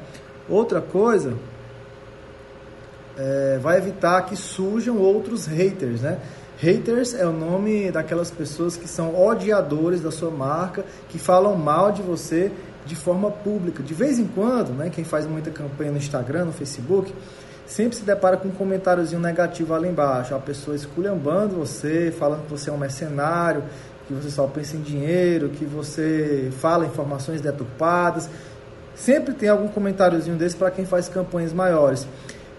Outra 0.47 0.81
coisa 0.81 1.33
é, 3.19 3.59
vai 3.61 3.77
evitar 3.77 4.21
que 4.21 4.35
surjam 4.35 4.97
outros 4.97 5.45
haters, 5.45 6.01
né? 6.01 6.17
Haters 6.57 7.13
é 7.13 7.25
o 7.25 7.33
nome 7.33 7.91
daquelas 7.91 8.31
pessoas 8.31 8.77
que 8.77 8.87
são 8.87 9.13
odiadores 9.21 10.01
da 10.01 10.11
sua 10.11 10.31
marca, 10.31 10.85
que 11.09 11.19
falam 11.19 11.55
mal 11.55 11.91
de 11.91 12.01
você 12.01 12.51
de 12.85 12.95
forma 12.95 13.29
pública. 13.29 13.83
De 13.83 13.93
vez 13.93 14.19
em 14.19 14.25
quando, 14.25 14.69
né, 14.69 14.89
quem 14.89 15.03
faz 15.03 15.25
muita 15.25 15.51
campanha 15.51 15.91
no 15.91 15.97
Instagram, 15.97 16.45
no 16.45 16.53
Facebook, 16.53 17.13
sempre 17.65 17.97
se 17.97 18.03
depara 18.03 18.35
com 18.35 18.47
um 18.47 18.51
comentáriozinho 18.51 19.21
negativo 19.21 19.73
ali 19.73 19.89
embaixo. 19.89 20.33
A 20.33 20.39
pessoa 20.39 20.75
esculhambando 20.75 21.55
você, 21.55 22.13
falando 22.17 22.43
que 22.43 22.51
você 22.51 22.69
é 22.69 22.73
um 22.73 22.77
mercenário, 22.77 23.63
que 24.07 24.13
você 24.13 24.29
só 24.29 24.47
pensa 24.47 24.75
em 24.75 24.81
dinheiro, 24.81 25.49
que 25.49 25.65
você 25.65 26.51
fala 26.59 26.85
informações 26.85 27.41
deturpadas. 27.41 28.29
Sempre 28.95 29.33
tem 29.33 29.47
algum 29.47 29.67
comentáriozinho 29.67 30.35
desse 30.35 30.57
para 30.57 30.71
quem 30.71 30.85
faz 30.85 31.07
campanhas 31.07 31.53
maiores. 31.53 32.05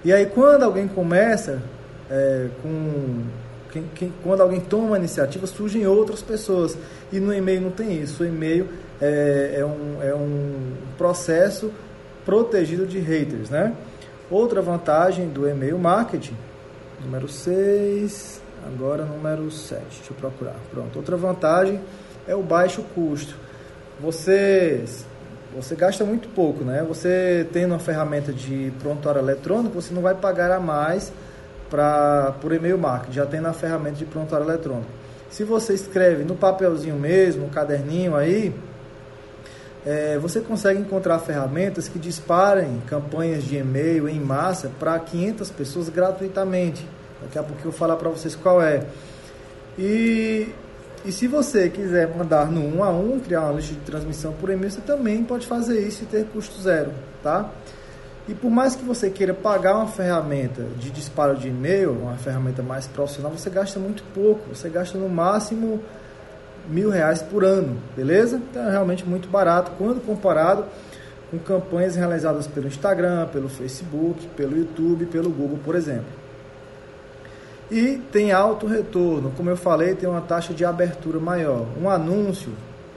E 0.04 0.12
aí 0.12 0.26
quando 0.26 0.62
alguém 0.62 0.88
começa 0.88 1.62
é, 2.10 2.48
com 2.62 3.24
quem, 3.70 3.84
quem, 3.94 4.12
quando 4.22 4.40
alguém 4.40 4.60
toma 4.60 4.88
uma 4.88 4.98
iniciativa, 4.98 5.46
surgem 5.46 5.86
outras 5.86 6.22
pessoas. 6.22 6.76
E 7.12 7.20
no 7.20 7.32
e-mail 7.32 7.60
não 7.60 7.70
tem 7.70 8.00
isso. 8.00 8.22
O 8.22 8.26
e-mail 8.26 8.68
é, 9.00 9.56
é, 9.58 9.64
um, 9.64 10.02
é 10.02 10.14
um 10.14 10.72
processo 10.98 11.70
protegido 12.24 12.86
de 12.86 12.98
haters, 12.98 13.50
né? 13.50 13.74
Outra 14.30 14.60
vantagem 14.60 15.28
do 15.28 15.48
e-mail 15.48 15.78
marketing, 15.78 16.36
número 17.04 17.28
6, 17.28 18.40
agora 18.66 19.04
número 19.04 19.50
7, 19.50 19.82
deixa 19.82 20.12
eu 20.12 20.16
procurar. 20.16 20.56
Pronto, 20.70 20.96
outra 20.96 21.16
vantagem 21.16 21.80
é 22.28 22.34
o 22.34 22.42
baixo 22.42 22.84
custo. 22.94 23.34
Você 24.00 24.84
você 25.54 25.74
gasta 25.74 26.04
muito 26.04 26.28
pouco, 26.28 26.64
né? 26.64 26.84
Você 26.86 27.46
tendo 27.52 27.72
uma 27.72 27.78
ferramenta 27.78 28.32
de 28.32 28.72
prontuário 28.80 29.20
eletrônico, 29.20 29.80
você 29.80 29.92
não 29.92 30.02
vai 30.02 30.14
pagar 30.14 30.50
a 30.50 30.60
mais 30.60 31.12
para 31.68 32.34
por 32.40 32.52
e-mail 32.52 32.78
marketing, 32.78 33.12
já 33.12 33.26
tem 33.26 33.40
na 33.40 33.52
ferramenta 33.52 33.96
de 33.96 34.04
prontuário 34.04 34.46
eletrônico. 34.46 34.90
Se 35.30 35.44
você 35.44 35.74
escreve 35.74 36.24
no 36.24 36.34
papelzinho 36.34 36.96
mesmo, 36.96 37.44
no 37.44 37.48
caderninho 37.48 38.16
aí, 38.16 38.52
é, 39.86 40.18
você 40.18 40.40
consegue 40.40 40.80
encontrar 40.80 41.18
ferramentas 41.20 41.88
que 41.88 41.98
disparem 41.98 42.82
campanhas 42.86 43.44
de 43.44 43.56
e-mail 43.56 44.08
em 44.08 44.20
massa 44.20 44.70
para 44.78 44.98
500 44.98 45.50
pessoas 45.50 45.88
gratuitamente. 45.88 46.86
Daqui 47.22 47.38
a 47.38 47.42
pouco 47.42 47.58
eu 47.60 47.70
vou 47.70 47.72
falar 47.72 47.96
para 47.96 48.08
vocês 48.08 48.34
qual 48.34 48.60
é. 48.60 48.82
E 49.78 50.48
e 51.04 51.12
se 51.12 51.26
você 51.26 51.70
quiser 51.70 52.14
mandar 52.14 52.50
no 52.50 52.60
1 52.78 52.84
a 52.84 52.90
1, 52.90 53.20
criar 53.20 53.42
uma 53.42 53.52
lista 53.54 53.74
de 53.74 53.80
transmissão 53.80 54.32
por 54.32 54.50
e-mail, 54.50 54.70
você 54.70 54.80
também 54.80 55.24
pode 55.24 55.46
fazer 55.46 55.80
isso 55.80 56.02
e 56.02 56.06
ter 56.06 56.26
custo 56.26 56.60
zero, 56.60 56.92
tá? 57.22 57.50
E 58.28 58.34
por 58.34 58.50
mais 58.50 58.76
que 58.76 58.84
você 58.84 59.10
queira 59.10 59.32
pagar 59.32 59.76
uma 59.76 59.88
ferramenta 59.88 60.62
de 60.78 60.90
disparo 60.90 61.36
de 61.36 61.48
e-mail, 61.48 61.92
uma 61.92 62.16
ferramenta 62.16 62.62
mais 62.62 62.86
profissional, 62.86 63.32
você 63.32 63.48
gasta 63.48 63.80
muito 63.80 64.04
pouco. 64.14 64.54
Você 64.54 64.68
gasta 64.68 64.96
no 64.98 65.08
máximo 65.08 65.80
mil 66.68 66.90
reais 66.90 67.22
por 67.22 67.44
ano, 67.44 67.76
beleza? 67.96 68.36
Então 68.36 68.68
é 68.68 68.70
realmente 68.70 69.04
muito 69.04 69.28
barato 69.28 69.72
quando 69.78 70.04
comparado 70.04 70.64
com 71.30 71.38
campanhas 71.38 71.96
realizadas 71.96 72.46
pelo 72.46 72.68
Instagram, 72.68 73.26
pelo 73.28 73.48
Facebook, 73.48 74.26
pelo 74.36 74.56
YouTube, 74.56 75.06
pelo 75.06 75.30
Google, 75.30 75.58
por 75.64 75.74
exemplo. 75.74 76.19
E 77.70 78.00
tem 78.10 78.32
alto 78.32 78.66
retorno, 78.66 79.32
como 79.36 79.48
eu 79.48 79.56
falei, 79.56 79.94
tem 79.94 80.08
uma 80.08 80.20
taxa 80.20 80.52
de 80.52 80.64
abertura 80.64 81.20
maior. 81.20 81.66
Um 81.80 81.88
anúncio 81.88 82.52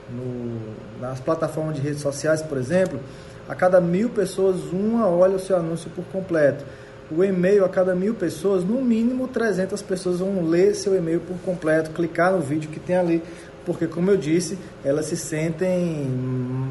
no, 0.09 0.99
nas 0.99 1.19
plataformas 1.19 1.75
de 1.75 1.81
redes 1.81 2.01
sociais, 2.01 2.41
por 2.41 2.57
exemplo, 2.57 2.99
a 3.47 3.53
cada 3.53 3.79
mil 3.79 4.09
pessoas, 4.09 4.55
uma 4.71 5.07
olha 5.07 5.35
o 5.35 5.39
seu 5.39 5.57
anúncio 5.57 5.91
por 5.91 6.03
completo. 6.05 6.65
O 7.11 7.23
e-mail, 7.23 7.63
a 7.63 7.69
cada 7.69 7.93
mil 7.93 8.15
pessoas, 8.15 8.63
no 8.63 8.81
mínimo 8.81 9.27
300 9.27 9.79
pessoas 9.83 10.19
vão 10.19 10.43
ler 10.43 10.73
seu 10.73 10.95
e-mail 10.95 11.19
por 11.19 11.37
completo, 11.45 11.91
clicar 11.91 12.31
no 12.31 12.39
vídeo 12.39 12.69
que 12.71 12.79
tem 12.79 12.95
ali, 12.95 13.21
porque, 13.65 13.85
como 13.85 14.09
eu 14.09 14.17
disse, 14.17 14.57
elas 14.83 15.05
se 15.05 15.15
sentem, 15.15 16.09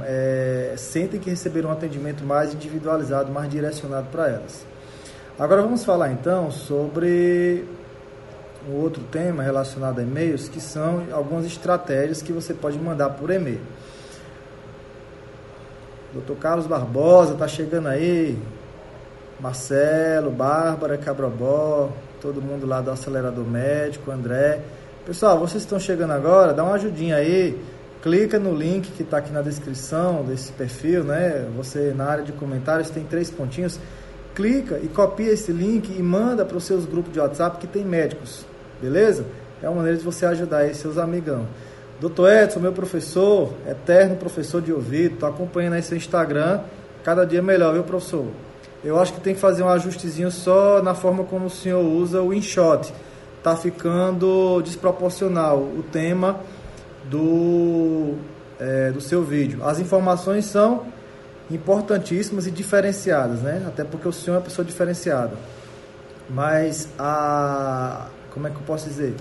é, 0.05 0.75
sentem 0.77 1.21
que 1.21 1.31
receberam 1.31 1.69
um 1.69 1.73
atendimento 1.73 2.25
mais 2.25 2.53
individualizado, 2.53 3.31
mais 3.31 3.49
direcionado 3.49 4.09
para 4.11 4.29
elas. 4.29 4.67
Agora 5.39 5.63
vamos 5.63 5.85
falar 5.85 6.11
então 6.11 6.51
sobre 6.51 7.65
um 8.69 8.81
outro 8.81 9.03
tema 9.11 9.43
relacionado 9.43 9.99
a 9.99 10.03
e-mails, 10.03 10.49
que 10.49 10.61
são 10.61 11.05
algumas 11.13 11.45
estratégias 11.45 12.23
que 12.23 12.33
você 12.33 12.55
pode 12.55 12.79
mandar 12.79 13.11
por 13.11 13.31
e-mail. 13.31 13.61
Dr. 16.15 16.35
Carlos 16.39 16.67
Barbosa 16.67 17.33
está 17.33 17.49
chegando 17.49 17.89
aí, 17.89 18.39
Marcelo, 19.41 20.31
Bárbara, 20.31 20.99
Cabrobó, 20.99 21.91
todo 22.21 22.43
mundo 22.43 22.67
lá 22.67 22.81
do 22.81 22.91
Acelerador 22.91 23.45
Médico, 23.47 24.11
André. 24.11 24.61
Pessoal, 25.07 25.39
vocês 25.39 25.63
estão 25.63 25.81
chegando 25.81 26.13
agora, 26.13 26.53
dá 26.53 26.63
uma 26.63 26.75
ajudinha 26.75 27.17
aí, 27.17 27.59
clica 28.03 28.39
no 28.39 28.55
link 28.55 28.93
que 28.93 29.03
está 29.03 29.19
aqui 29.19 29.33
na 29.33 29.43
descrição 29.43 30.23
desse 30.23 30.53
perfil, 30.53 31.03
né? 31.03 31.49
Você 31.57 31.93
na 31.97 32.05
área 32.05 32.25
de 32.25 32.33
comentários 32.33 32.91
tem 32.91 33.05
três 33.05 33.31
pontinhos, 33.31 33.81
clica 34.35 34.79
e 34.83 34.89
copia 34.89 35.33
esse 35.33 35.51
link 35.51 35.89
e 35.99 36.03
manda 36.03 36.45
para 36.45 36.57
os 36.57 36.65
seus 36.65 36.85
grupos 36.85 37.13
de 37.13 37.19
WhatsApp 37.19 37.59
que 37.59 37.67
tem 37.67 37.85
médicos. 37.85 38.52
Beleza? 38.83 39.25
É 39.63 39.69
uma 39.69 39.77
maneira 39.77 39.97
de 39.97 40.05
você 40.05 40.27
ajudar 40.27 40.59
aí 40.59 40.75
seus 40.75 40.99
amigão. 40.99 41.47
Doutor 42.01 42.33
Edson, 42.33 42.59
meu 42.59 42.73
professor, 42.73 43.55
eterno 43.65 44.17
professor 44.17 44.61
de 44.61 44.73
ouvido, 44.73 45.19
tô 45.19 45.27
acompanhando 45.27 45.75
aí 45.75 45.83
seu 45.85 45.97
Instagram, 45.97 46.63
cada 47.05 47.25
dia 47.25 47.41
melhor, 47.41 47.73
viu, 47.75 47.85
professor? 47.85 48.27
Eu 48.83 49.01
acho 49.01 49.13
que 49.13 49.21
tem 49.21 49.35
que 49.35 49.41
fazer 49.41 49.63
um 49.63 49.69
ajustezinho 49.69 50.33
só 50.33 50.83
na 50.83 50.97
forma 50.97 51.23
como 51.23 51.47
o 51.47 51.51
senhor 51.51 51.81
usa 51.81 52.21
o 52.21 52.35
InShot. 52.35 52.93
Tá 53.41 53.55
ficando 53.55 54.61
desproporcional 54.63 55.59
o 55.59 55.85
tema 55.93 56.41
do, 57.05 58.17
é, 58.59 58.91
do 58.91 59.01
seu 59.01 59.23
vídeo. 59.23 59.65
As 59.65 59.79
informações 59.79 60.47
são 60.47 60.87
importantíssimas 61.49 62.49
e 62.49 62.51
diferenciadas, 62.51 63.43
né? 63.43 63.63
Até 63.65 63.85
porque 63.85 64.09
o 64.09 64.13
senhor 64.13 64.35
é 64.35 64.39
uma 64.39 64.45
pessoa 64.45 64.65
diferenciada. 64.65 65.37
Mas 66.29 66.89
a, 66.99 68.09
como 68.33 68.47
é 68.47 68.51
que 68.51 68.57
eu 68.57 68.63
posso 68.63 68.89
dizer? 68.89 69.15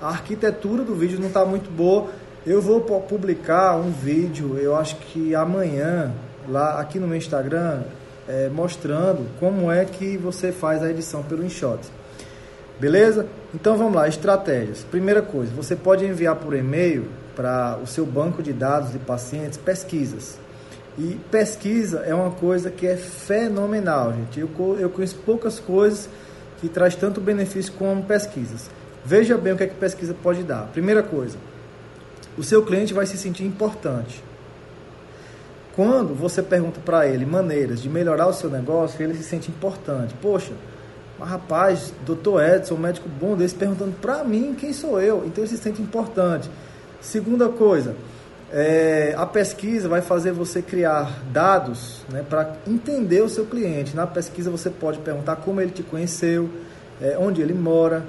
A 0.00 0.08
arquitetura 0.08 0.84
do 0.84 0.94
vídeo 0.94 1.18
não 1.18 1.28
está 1.28 1.44
muito 1.44 1.70
boa. 1.70 2.10
Eu 2.46 2.60
vou 2.60 2.80
publicar 2.80 3.76
um 3.76 3.90
vídeo, 3.90 4.58
eu 4.58 4.76
acho 4.76 4.96
que 4.96 5.34
amanhã, 5.34 6.12
lá 6.46 6.78
aqui 6.78 6.98
no 6.98 7.06
meu 7.06 7.16
Instagram, 7.16 7.82
é, 8.28 8.48
mostrando 8.48 9.26
como 9.40 9.70
é 9.72 9.84
que 9.84 10.16
você 10.18 10.52
faz 10.52 10.82
a 10.82 10.90
edição 10.90 11.22
pelo 11.22 11.44
InShot. 11.44 11.80
Beleza? 12.78 13.26
Então 13.54 13.76
vamos 13.78 13.94
lá, 13.94 14.08
estratégias. 14.08 14.84
Primeira 14.90 15.22
coisa, 15.22 15.52
você 15.54 15.74
pode 15.74 16.04
enviar 16.04 16.36
por 16.36 16.54
e-mail 16.54 17.06
para 17.34 17.78
o 17.82 17.86
seu 17.86 18.04
banco 18.04 18.42
de 18.42 18.52
dados 18.52 18.92
de 18.92 18.98
pacientes 18.98 19.58
pesquisas. 19.58 20.38
E 20.98 21.18
pesquisa 21.30 22.00
é 22.00 22.14
uma 22.14 22.30
coisa 22.30 22.70
que 22.70 22.86
é 22.86 22.96
fenomenal, 22.96 24.12
gente. 24.12 24.38
Eu, 24.38 24.48
eu 24.78 24.90
conheço 24.90 25.16
poucas 25.24 25.58
coisas 25.58 26.08
que 26.64 26.68
traz 26.70 26.96
tanto 26.96 27.20
benefício 27.20 27.74
como 27.74 28.02
pesquisas. 28.04 28.70
Veja 29.04 29.36
bem 29.36 29.52
o 29.52 29.56
que, 29.56 29.64
é 29.64 29.66
que 29.66 29.74
pesquisa 29.74 30.14
pode 30.14 30.42
dar. 30.42 30.68
Primeira 30.68 31.02
coisa, 31.02 31.36
o 32.38 32.42
seu 32.42 32.64
cliente 32.64 32.94
vai 32.94 33.04
se 33.04 33.18
sentir 33.18 33.44
importante. 33.44 34.24
Quando 35.76 36.14
você 36.14 36.42
pergunta 36.42 36.80
para 36.82 37.06
ele 37.06 37.26
maneiras 37.26 37.82
de 37.82 37.90
melhorar 37.90 38.28
o 38.28 38.32
seu 38.32 38.48
negócio, 38.48 39.02
ele 39.02 39.14
se 39.14 39.24
sente 39.24 39.50
importante. 39.50 40.14
Poxa, 40.22 40.52
mas 41.18 41.28
rapaz, 41.28 41.92
doutor 42.06 42.42
Edson, 42.42 42.76
médico 42.76 43.10
bom 43.10 43.36
desse, 43.36 43.54
perguntando 43.54 43.92
para 44.00 44.24
mim 44.24 44.56
quem 44.58 44.72
sou 44.72 44.98
eu. 44.98 45.24
Então 45.26 45.44
ele 45.44 45.54
se 45.54 45.58
sente 45.58 45.82
importante. 45.82 46.48
Segunda 46.98 47.50
coisa, 47.50 47.94
é, 48.56 49.12
a 49.18 49.26
pesquisa 49.26 49.88
vai 49.88 50.00
fazer 50.00 50.30
você 50.30 50.62
criar 50.62 51.10
dados 51.32 52.04
né, 52.08 52.24
para 52.28 52.52
entender 52.64 53.20
o 53.20 53.28
seu 53.28 53.44
cliente. 53.44 53.96
Na 53.96 54.06
pesquisa 54.06 54.48
você 54.48 54.70
pode 54.70 55.00
perguntar 55.00 55.34
como 55.36 55.60
ele 55.60 55.72
te 55.72 55.82
conheceu, 55.82 56.48
é, 57.02 57.18
onde 57.18 57.42
ele 57.42 57.52
mora, 57.52 58.04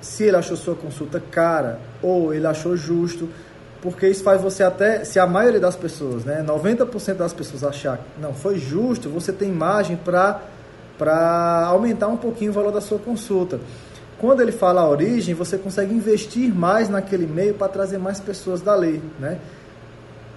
se 0.00 0.24
ele 0.24 0.36
achou 0.36 0.56
sua 0.56 0.74
consulta 0.74 1.20
cara 1.20 1.78
ou 2.02 2.32
ele 2.32 2.46
achou 2.46 2.74
justo 2.74 3.28
porque 3.82 4.08
isso 4.08 4.24
faz 4.24 4.40
você 4.40 4.62
até, 4.62 5.04
se 5.04 5.18
a 5.18 5.26
maioria 5.26 5.60
das 5.60 5.76
pessoas, 5.76 6.24
né, 6.24 6.42
90% 6.44 7.14
das 7.14 7.34
pessoas 7.34 7.62
achar 7.62 7.98
que 7.98 8.20
não 8.20 8.32
foi 8.32 8.58
justo, 8.58 9.10
você 9.10 9.30
tem 9.30 9.52
margem 9.52 9.94
para 9.96 11.66
aumentar 11.66 12.08
um 12.08 12.16
pouquinho 12.16 12.50
o 12.50 12.54
valor 12.54 12.72
da 12.72 12.80
sua 12.80 12.98
consulta. 12.98 13.60
Quando 14.18 14.40
ele 14.40 14.52
fala 14.52 14.80
a 14.80 14.88
origem, 14.88 15.34
você 15.34 15.58
consegue 15.58 15.94
investir 15.94 16.52
mais 16.52 16.88
naquele 16.88 17.26
meio 17.26 17.52
para 17.52 17.68
trazer 17.68 17.98
mais 17.98 18.18
pessoas 18.18 18.62
dali, 18.62 19.02
né? 19.20 19.38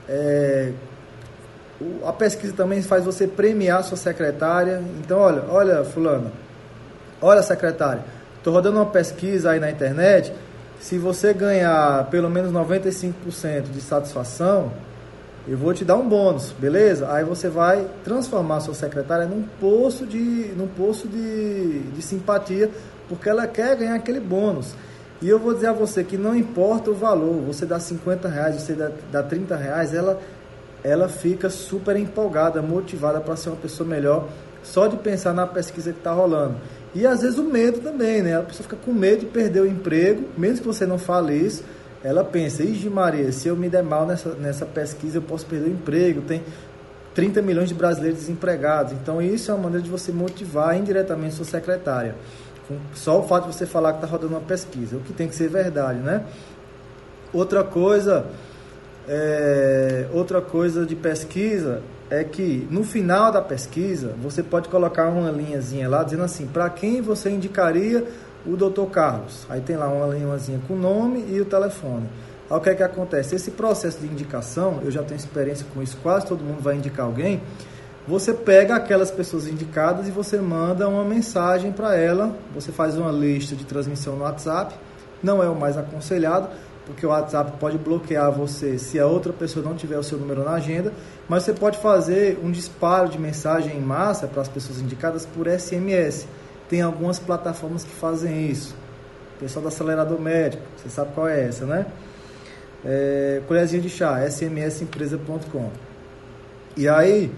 É, 0.10 0.72
a 2.06 2.12
pesquisa 2.12 2.54
também 2.54 2.82
faz 2.82 3.06
você 3.06 3.28
premiar 3.28 3.84
sua 3.84 3.96
secretária. 3.96 4.84
Então, 5.00 5.20
olha, 5.20 5.44
olha, 5.48 5.84
fulano, 5.86 6.32
olha 7.22 7.42
secretária, 7.44 8.04
estou 8.38 8.52
rodando 8.52 8.78
uma 8.78 8.88
pesquisa 8.88 9.52
aí 9.52 9.60
na 9.60 9.72
internet 9.72 10.34
se 10.80 10.98
você 10.98 11.34
ganhar 11.34 12.10
pelo 12.10 12.30
menos 12.30 12.52
95% 12.54 13.64
de 13.72 13.82
satisfação, 13.82 14.72
eu 15.48 15.58
vou 15.58 15.74
te 15.74 15.84
dar 15.84 15.96
um 15.96 16.08
bônus, 16.08 16.54
beleza? 16.58 17.12
Aí 17.12 17.24
você 17.24 17.50
vai 17.50 17.86
transformar 18.04 18.62
sua 18.62 18.74
secretária 18.74 19.26
num 19.26 19.44
poço 19.60 20.06
de, 20.06 20.54
num 20.56 20.68
poço 20.68 21.08
de, 21.08 21.80
de 21.80 22.02
simpatia, 22.02 22.70
porque 23.10 23.28
ela 23.28 23.46
quer 23.46 23.76
ganhar 23.76 23.96
aquele 23.96 24.20
bônus. 24.20 24.74
E 25.22 25.28
eu 25.28 25.38
vou 25.38 25.54
dizer 25.54 25.68
a 25.68 25.74
você 25.74 26.04
que 26.04 26.18
não 26.18 26.36
importa 26.36 26.92
o 26.92 26.94
valor, 26.94 27.42
você 27.42 27.66
dá 27.66 27.80
50 27.80 28.28
reais, 28.30 28.56
você 28.56 28.74
dá, 28.74 28.90
dá 29.12 29.22
30 29.22 29.56
reais, 29.56 29.94
ela, 29.94 30.20
ela 30.84 31.10
fica 31.10 31.50
super 31.50 31.98
empolgada, 31.98 32.62
motivada 32.62 33.20
para 33.20 33.36
ser 33.36 33.50
uma 33.50 33.58
pessoa 33.58 33.88
melhor, 33.88 34.30
só 34.64 34.88
de 34.88 34.96
pensar 34.98 35.34
na 35.34 35.46
pesquisa 35.46 35.92
que 35.92 36.00
está 36.00 36.14
rolando. 36.14 36.56
E 36.96 37.06
às 37.06 37.22
vezes 37.22 37.38
o 37.38 37.44
medo 37.44 37.82
também, 37.82 38.22
né? 38.22 38.38
A 38.38 38.44
pessoa 38.44 38.64
fica 38.64 38.78
com 38.78 38.94
medo 38.94 39.22
de 39.22 39.26
perder 39.26 39.62
o 39.62 39.68
emprego, 39.68 40.26
mesmo 40.38 40.62
que 40.62 40.68
você 40.68 40.86
não 40.86 40.98
fale 40.98 41.36
isso, 41.36 41.64
ela 42.02 42.24
pensa, 42.24 42.64
Ixi 42.64 42.90
Maria, 42.90 43.30
se 43.34 43.50
eu 43.50 43.58
me 43.58 43.68
der 43.68 43.84
mal 43.84 44.06
nessa, 44.06 44.30
nessa 44.36 44.66
pesquisa, 44.66 45.18
eu 45.18 45.22
posso 45.22 45.46
perder 45.46 45.70
o 45.70 45.74
emprego, 45.74 46.22
tem 46.22 46.42
30 47.14 47.42
milhões 47.42 47.68
de 47.68 47.76
brasileiros 47.76 48.20
desempregados. 48.20 48.94
Então 48.94 49.22
isso 49.22 49.52
é 49.52 49.54
uma 49.54 49.64
maneira 49.64 49.84
de 49.84 49.90
você 49.90 50.12
motivar 50.12 50.78
indiretamente 50.78 51.36
sua 51.36 51.44
secretária. 51.44 52.16
Só 52.94 53.20
o 53.20 53.24
fato 53.28 53.50
de 53.50 53.56
você 53.56 53.66
falar 53.66 53.94
que 53.94 53.98
está 53.98 54.08
rodando 54.08 54.34
uma 54.34 54.42
pesquisa, 54.42 54.98
o 54.98 55.00
que 55.02 55.14
tem 55.14 55.28
que 55.28 55.36
ser 55.36 55.50
verdade, 55.50 56.00
né? 56.00 56.24
Outra 57.34 57.64
coisa, 57.64 58.26
é, 59.08 60.08
outra 60.12 60.42
coisa 60.42 60.86
de 60.86 60.96
pesquisa 60.96 61.82
é 62.10 62.24
que 62.24 62.68
no 62.72 62.84
final 62.84 63.32
da 63.32 63.42
pesquisa 63.42 64.16
você 64.22 64.42
pode 64.42 64.68
colocar 64.68 65.08
uma 65.08 65.30
linhazinha 65.30 65.88
lá 65.88 66.04
dizendo 66.04 66.24
assim, 66.24 66.48
para 66.48 66.70
quem 66.70 67.02
você 67.02 67.30
indicaria 67.30 68.06
o 68.46 68.56
Dr. 68.56 68.86
Carlos. 68.92 69.46
Aí 69.50 69.62
tem 69.62 69.76
lá 69.76 69.88
uma 69.88 70.08
linhazinha 70.08 70.60
com 70.68 70.74
o 70.74 70.80
nome 70.80 71.26
e 71.30 71.40
o 71.40 71.46
telefone. 71.46 72.10
Aí 72.50 72.58
o 72.58 72.60
que 72.60 72.70
é 72.70 72.76
que 72.76 72.84
acontece? 72.84 73.36
Esse 73.36 73.52
processo 73.52 74.00
de 74.00 74.08
indicação, 74.08 74.80
eu 74.84 74.90
já 74.90 75.04
tenho 75.04 75.18
experiência 75.18 75.66
com 75.74 75.84
isso, 75.84 75.98
quase 76.02 76.26
todo 76.26 76.44
mundo 76.44 76.62
vai 76.62 76.76
indicar 76.76 77.06
alguém. 77.06 77.42
Você 78.08 78.34
pega 78.34 78.76
aquelas 78.76 79.12
pessoas 79.12 79.48
indicadas 79.48 80.08
e 80.08 80.12
você 80.12 80.38
manda 80.38 80.88
uma 80.88 81.04
mensagem 81.04 81.72
para 81.72 81.96
ela. 81.96 82.36
Você 82.56 82.72
faz 82.72 82.98
uma 82.98 83.12
lista 83.12 83.56
de 83.56 83.66
transmissão 83.66 84.16
no 84.16 84.24
WhatsApp. 84.24 84.74
Não 85.22 85.44
é 85.44 85.50
o 85.50 85.56
mais 85.56 85.78
aconselhado, 85.78 86.50
porque 86.86 87.06
o 87.06 87.10
WhatsApp 87.10 87.54
pode 87.60 87.78
bloquear 87.78 88.32
você 88.32 88.80
se 88.80 89.00
a 89.00 89.06
outra 89.06 89.32
pessoa 89.32 89.64
não 89.64 89.76
tiver 89.76 89.98
o 89.98 90.04
seu 90.04 90.18
número 90.18 90.44
na 90.44 90.54
agenda, 90.54 90.92
mas 91.28 91.44
você 91.44 91.54
pode 91.54 91.78
fazer 91.78 92.40
um 92.44 92.50
disparo 92.50 93.10
de 93.10 93.20
mensagem 93.20 93.78
em 93.78 93.82
massa 93.82 94.28
para 94.28 94.42
as 94.42 94.48
pessoas 94.48 94.80
indicadas 94.80 95.26
por 95.26 95.48
SMS. 95.48 96.26
Tem 96.70 96.82
algumas 96.82 97.20
plataformas 97.20 97.84
que 97.84 97.92
fazem 97.92 98.48
isso. 98.48 98.76
O 99.36 99.40
pessoal 99.40 99.62
do 99.62 99.68
acelerador 99.68 100.20
médico, 100.20 100.64
você 100.78 100.90
sabe 100.90 101.12
qual 101.14 101.28
é 101.28 101.46
essa, 101.46 101.66
né? 101.66 101.86
É, 102.84 103.42
colherzinha 103.48 103.82
de 103.82 103.90
chá, 103.90 104.26
smsempresa.com. 104.26 105.70
E 106.78 106.88
aí, 106.88 107.32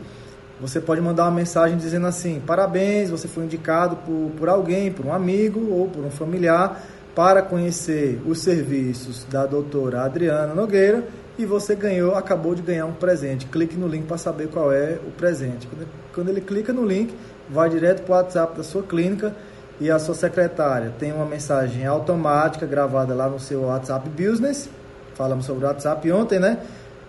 você 0.61 0.79
pode 0.79 1.01
mandar 1.01 1.23
uma 1.23 1.31
mensagem 1.31 1.75
dizendo 1.75 2.05
assim: 2.05 2.39
parabéns, 2.45 3.09
você 3.09 3.27
foi 3.27 3.45
indicado 3.45 3.95
por, 3.97 4.31
por 4.37 4.47
alguém, 4.47 4.91
por 4.91 5.07
um 5.07 5.13
amigo 5.13 5.71
ou 5.71 5.87
por 5.87 6.05
um 6.05 6.11
familiar 6.11 6.83
para 7.15 7.41
conhecer 7.41 8.21
os 8.25 8.39
serviços 8.39 9.25
da 9.25 9.45
doutora 9.45 10.03
Adriana 10.03 10.53
Nogueira 10.53 11.03
e 11.37 11.45
você 11.45 11.75
ganhou, 11.75 12.15
acabou 12.15 12.53
de 12.53 12.61
ganhar 12.61 12.85
um 12.85 12.93
presente. 12.93 13.47
Clique 13.47 13.75
no 13.75 13.87
link 13.87 14.05
para 14.05 14.17
saber 14.17 14.47
qual 14.47 14.71
é 14.71 14.99
o 15.05 15.11
presente. 15.11 15.67
Quando 16.13 16.29
ele 16.29 16.39
clica 16.39 16.71
no 16.71 16.85
link, 16.85 17.13
vai 17.49 17.69
direto 17.69 18.03
para 18.03 18.13
o 18.13 18.17
WhatsApp 18.17 18.55
da 18.55 18.63
sua 18.63 18.83
clínica 18.83 19.35
e 19.79 19.89
a 19.89 19.97
sua 19.97 20.13
secretária 20.13 20.93
tem 20.99 21.11
uma 21.11 21.25
mensagem 21.25 21.85
automática 21.87 22.67
gravada 22.67 23.15
lá 23.15 23.27
no 23.27 23.39
seu 23.39 23.63
WhatsApp 23.63 24.07
Business. 24.09 24.69
Falamos 25.15 25.45
sobre 25.45 25.65
o 25.65 25.67
WhatsApp 25.67 26.11
ontem, 26.11 26.39
né? 26.39 26.59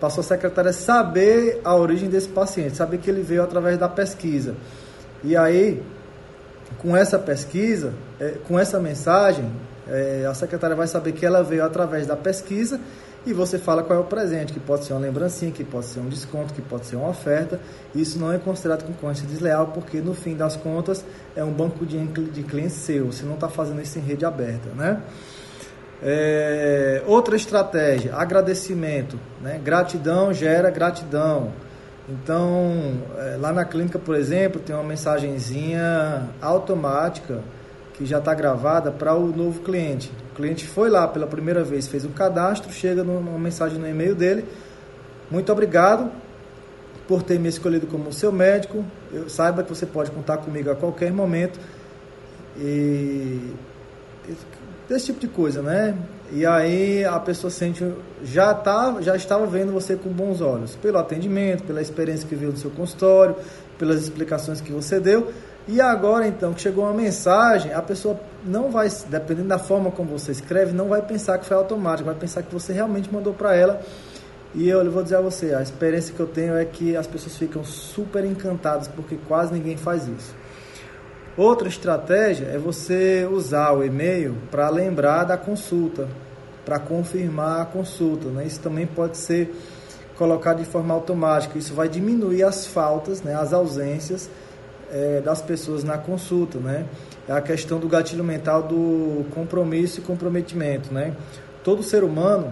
Para 0.03 0.19
a 0.19 0.21
secretária 0.21 0.73
saber 0.73 1.61
a 1.63 1.73
origem 1.73 2.09
desse 2.09 2.27
paciente, 2.27 2.75
saber 2.75 2.97
que 2.97 3.09
ele 3.09 3.21
veio 3.21 3.41
através 3.41 3.77
da 3.77 3.87
pesquisa. 3.87 4.53
E 5.23 5.33
aí, 5.37 5.81
com 6.79 6.93
essa 6.93 7.17
pesquisa, 7.17 7.93
é, 8.19 8.31
com 8.45 8.59
essa 8.59 8.81
mensagem, 8.81 9.49
é, 9.87 10.25
a 10.29 10.33
secretária 10.33 10.75
vai 10.75 10.87
saber 10.87 11.13
que 11.13 11.25
ela 11.25 11.41
veio 11.41 11.63
através 11.63 12.05
da 12.05 12.17
pesquisa 12.17 12.81
e 13.25 13.31
você 13.31 13.57
fala 13.57 13.81
qual 13.81 13.97
é 13.97 14.01
o 14.01 14.05
presente, 14.05 14.51
que 14.51 14.59
pode 14.59 14.83
ser 14.83 14.91
uma 14.91 14.99
lembrancinha, 14.99 15.53
que 15.53 15.63
pode 15.63 15.85
ser 15.85 16.01
um 16.01 16.09
desconto, 16.09 16.53
que 16.53 16.61
pode 16.61 16.85
ser 16.85 16.97
uma 16.97 17.07
oferta. 17.07 17.57
Isso 17.95 18.19
não 18.19 18.29
é 18.29 18.37
considerado 18.37 18.83
concorrência 18.83 19.25
desleal, 19.25 19.67
porque 19.67 20.01
no 20.01 20.13
fim 20.13 20.35
das 20.35 20.57
contas 20.57 21.05
é 21.33 21.45
um 21.45 21.53
banco 21.53 21.85
de, 21.85 22.05
de 22.05 22.43
clientes 22.43 22.75
seu, 22.75 23.05
você 23.05 23.23
não 23.23 23.35
está 23.35 23.47
fazendo 23.47 23.81
isso 23.81 23.97
em 23.97 24.01
rede 24.01 24.25
aberta, 24.25 24.67
né? 24.75 25.01
É, 26.05 27.01
outra 27.07 27.35
estratégia, 27.37 28.13
agradecimento, 28.13 29.17
né? 29.41 29.59
Gratidão 29.63 30.33
gera 30.33 30.69
gratidão. 30.69 31.53
Então, 32.09 33.01
é, 33.17 33.37
lá 33.39 33.53
na 33.53 33.63
clínica, 33.63 33.97
por 33.97 34.13
exemplo, 34.13 34.59
tem 34.59 34.75
uma 34.75 34.83
mensagenzinha 34.83 36.29
automática 36.41 37.39
que 37.93 38.05
já 38.05 38.17
está 38.17 38.33
gravada 38.33 38.91
para 38.91 39.15
o 39.15 39.27
novo 39.27 39.61
cliente. 39.61 40.11
O 40.33 40.35
cliente 40.35 40.67
foi 40.67 40.89
lá 40.89 41.07
pela 41.07 41.25
primeira 41.25 41.63
vez, 41.63 41.87
fez 41.87 42.03
o 42.03 42.09
cadastro, 42.09 42.69
chega 42.73 43.01
uma 43.03 43.39
mensagem 43.39 43.79
no 43.79 43.87
e-mail 43.87 44.13
dele. 44.13 44.43
Muito 45.31 45.51
obrigado 45.53 46.11
por 47.07 47.23
ter 47.23 47.39
me 47.39 47.47
escolhido 47.47 47.87
como 47.87 48.11
seu 48.11 48.31
médico. 48.31 48.83
Eu 49.11 49.29
saiba 49.29 49.63
que 49.63 49.69
você 49.69 49.85
pode 49.85 50.11
contar 50.11 50.37
comigo 50.37 50.69
a 50.69 50.75
qualquer 50.75 51.13
momento. 51.13 51.57
E 52.57 53.53
esse 54.89 55.07
tipo 55.07 55.19
de 55.19 55.27
coisa, 55.27 55.61
né? 55.61 55.95
E 56.31 56.45
aí 56.45 57.05
a 57.05 57.19
pessoa 57.19 57.49
sente 57.51 57.85
já 58.23 58.53
tá, 58.53 58.97
já 59.01 59.15
estava 59.15 59.45
vendo 59.45 59.71
você 59.71 59.95
com 59.95 60.09
bons 60.09 60.41
olhos, 60.41 60.75
pelo 60.75 60.97
atendimento, 60.97 61.63
pela 61.63 61.81
experiência 61.81 62.27
que 62.27 62.35
viu 62.35 62.51
no 62.51 62.57
seu 62.57 62.71
consultório, 62.71 63.35
pelas 63.77 64.01
explicações 64.01 64.59
que 64.59 64.71
você 64.71 64.99
deu. 64.99 65.31
E 65.67 65.79
agora 65.79 66.27
então 66.27 66.53
que 66.53 66.61
chegou 66.61 66.83
uma 66.83 66.93
mensagem, 66.93 67.73
a 67.73 67.81
pessoa 67.81 68.19
não 68.45 68.69
vai, 68.69 68.89
dependendo 69.09 69.47
da 69.47 69.59
forma 69.59 69.91
como 69.91 70.17
você 70.17 70.31
escreve, 70.31 70.73
não 70.73 70.89
vai 70.89 71.01
pensar 71.01 71.37
que 71.37 71.45
foi 71.45 71.55
automático, 71.55 72.05
vai 72.05 72.15
pensar 72.15 72.43
que 72.43 72.53
você 72.53 72.73
realmente 72.73 73.11
mandou 73.13 73.33
para 73.33 73.55
ela. 73.55 73.81
E 74.55 74.67
eu 74.67 74.91
vou 74.91 75.01
dizer 75.01 75.15
a 75.15 75.21
você, 75.21 75.53
a 75.53 75.61
experiência 75.61 76.13
que 76.13 76.19
eu 76.19 76.27
tenho 76.27 76.55
é 76.55 76.65
que 76.65 76.95
as 76.95 77.07
pessoas 77.07 77.37
ficam 77.37 77.63
super 77.63 78.23
encantadas 78.25 78.87
porque 78.87 79.17
quase 79.27 79.53
ninguém 79.53 79.77
faz 79.77 80.07
isso. 80.07 80.35
Outra 81.35 81.67
estratégia 81.67 82.45
é 82.45 82.57
você 82.59 83.27
usar 83.31 83.71
o 83.71 83.83
e-mail 83.83 84.35
para 84.51 84.69
lembrar 84.69 85.23
da 85.23 85.35
consulta, 85.35 86.07
para 86.63 86.77
confirmar 86.77 87.61
a 87.61 87.65
consulta. 87.65 88.29
Né? 88.29 88.45
Isso 88.45 88.59
também 88.59 88.85
pode 88.85 89.17
ser 89.17 89.51
colocado 90.15 90.59
de 90.59 90.65
forma 90.65 90.93
automática. 90.93 91.57
Isso 91.57 91.73
vai 91.73 91.89
diminuir 91.89 92.43
as 92.43 92.67
faltas, 92.67 93.23
né? 93.23 93.33
as 93.33 93.51
ausências 93.51 94.29
é, 94.91 95.21
das 95.21 95.41
pessoas 95.41 95.83
na 95.83 95.97
consulta, 95.97 96.59
né? 96.59 96.85
É 97.27 97.31
a 97.31 97.41
questão 97.41 97.79
do 97.79 97.87
gatilho 97.87 98.23
mental 98.23 98.61
do 98.61 99.25
compromisso 99.33 99.99
e 99.99 100.03
comprometimento, 100.03 100.93
né? 100.93 101.15
Todo 101.63 101.81
ser 101.81 102.03
humano, 102.03 102.51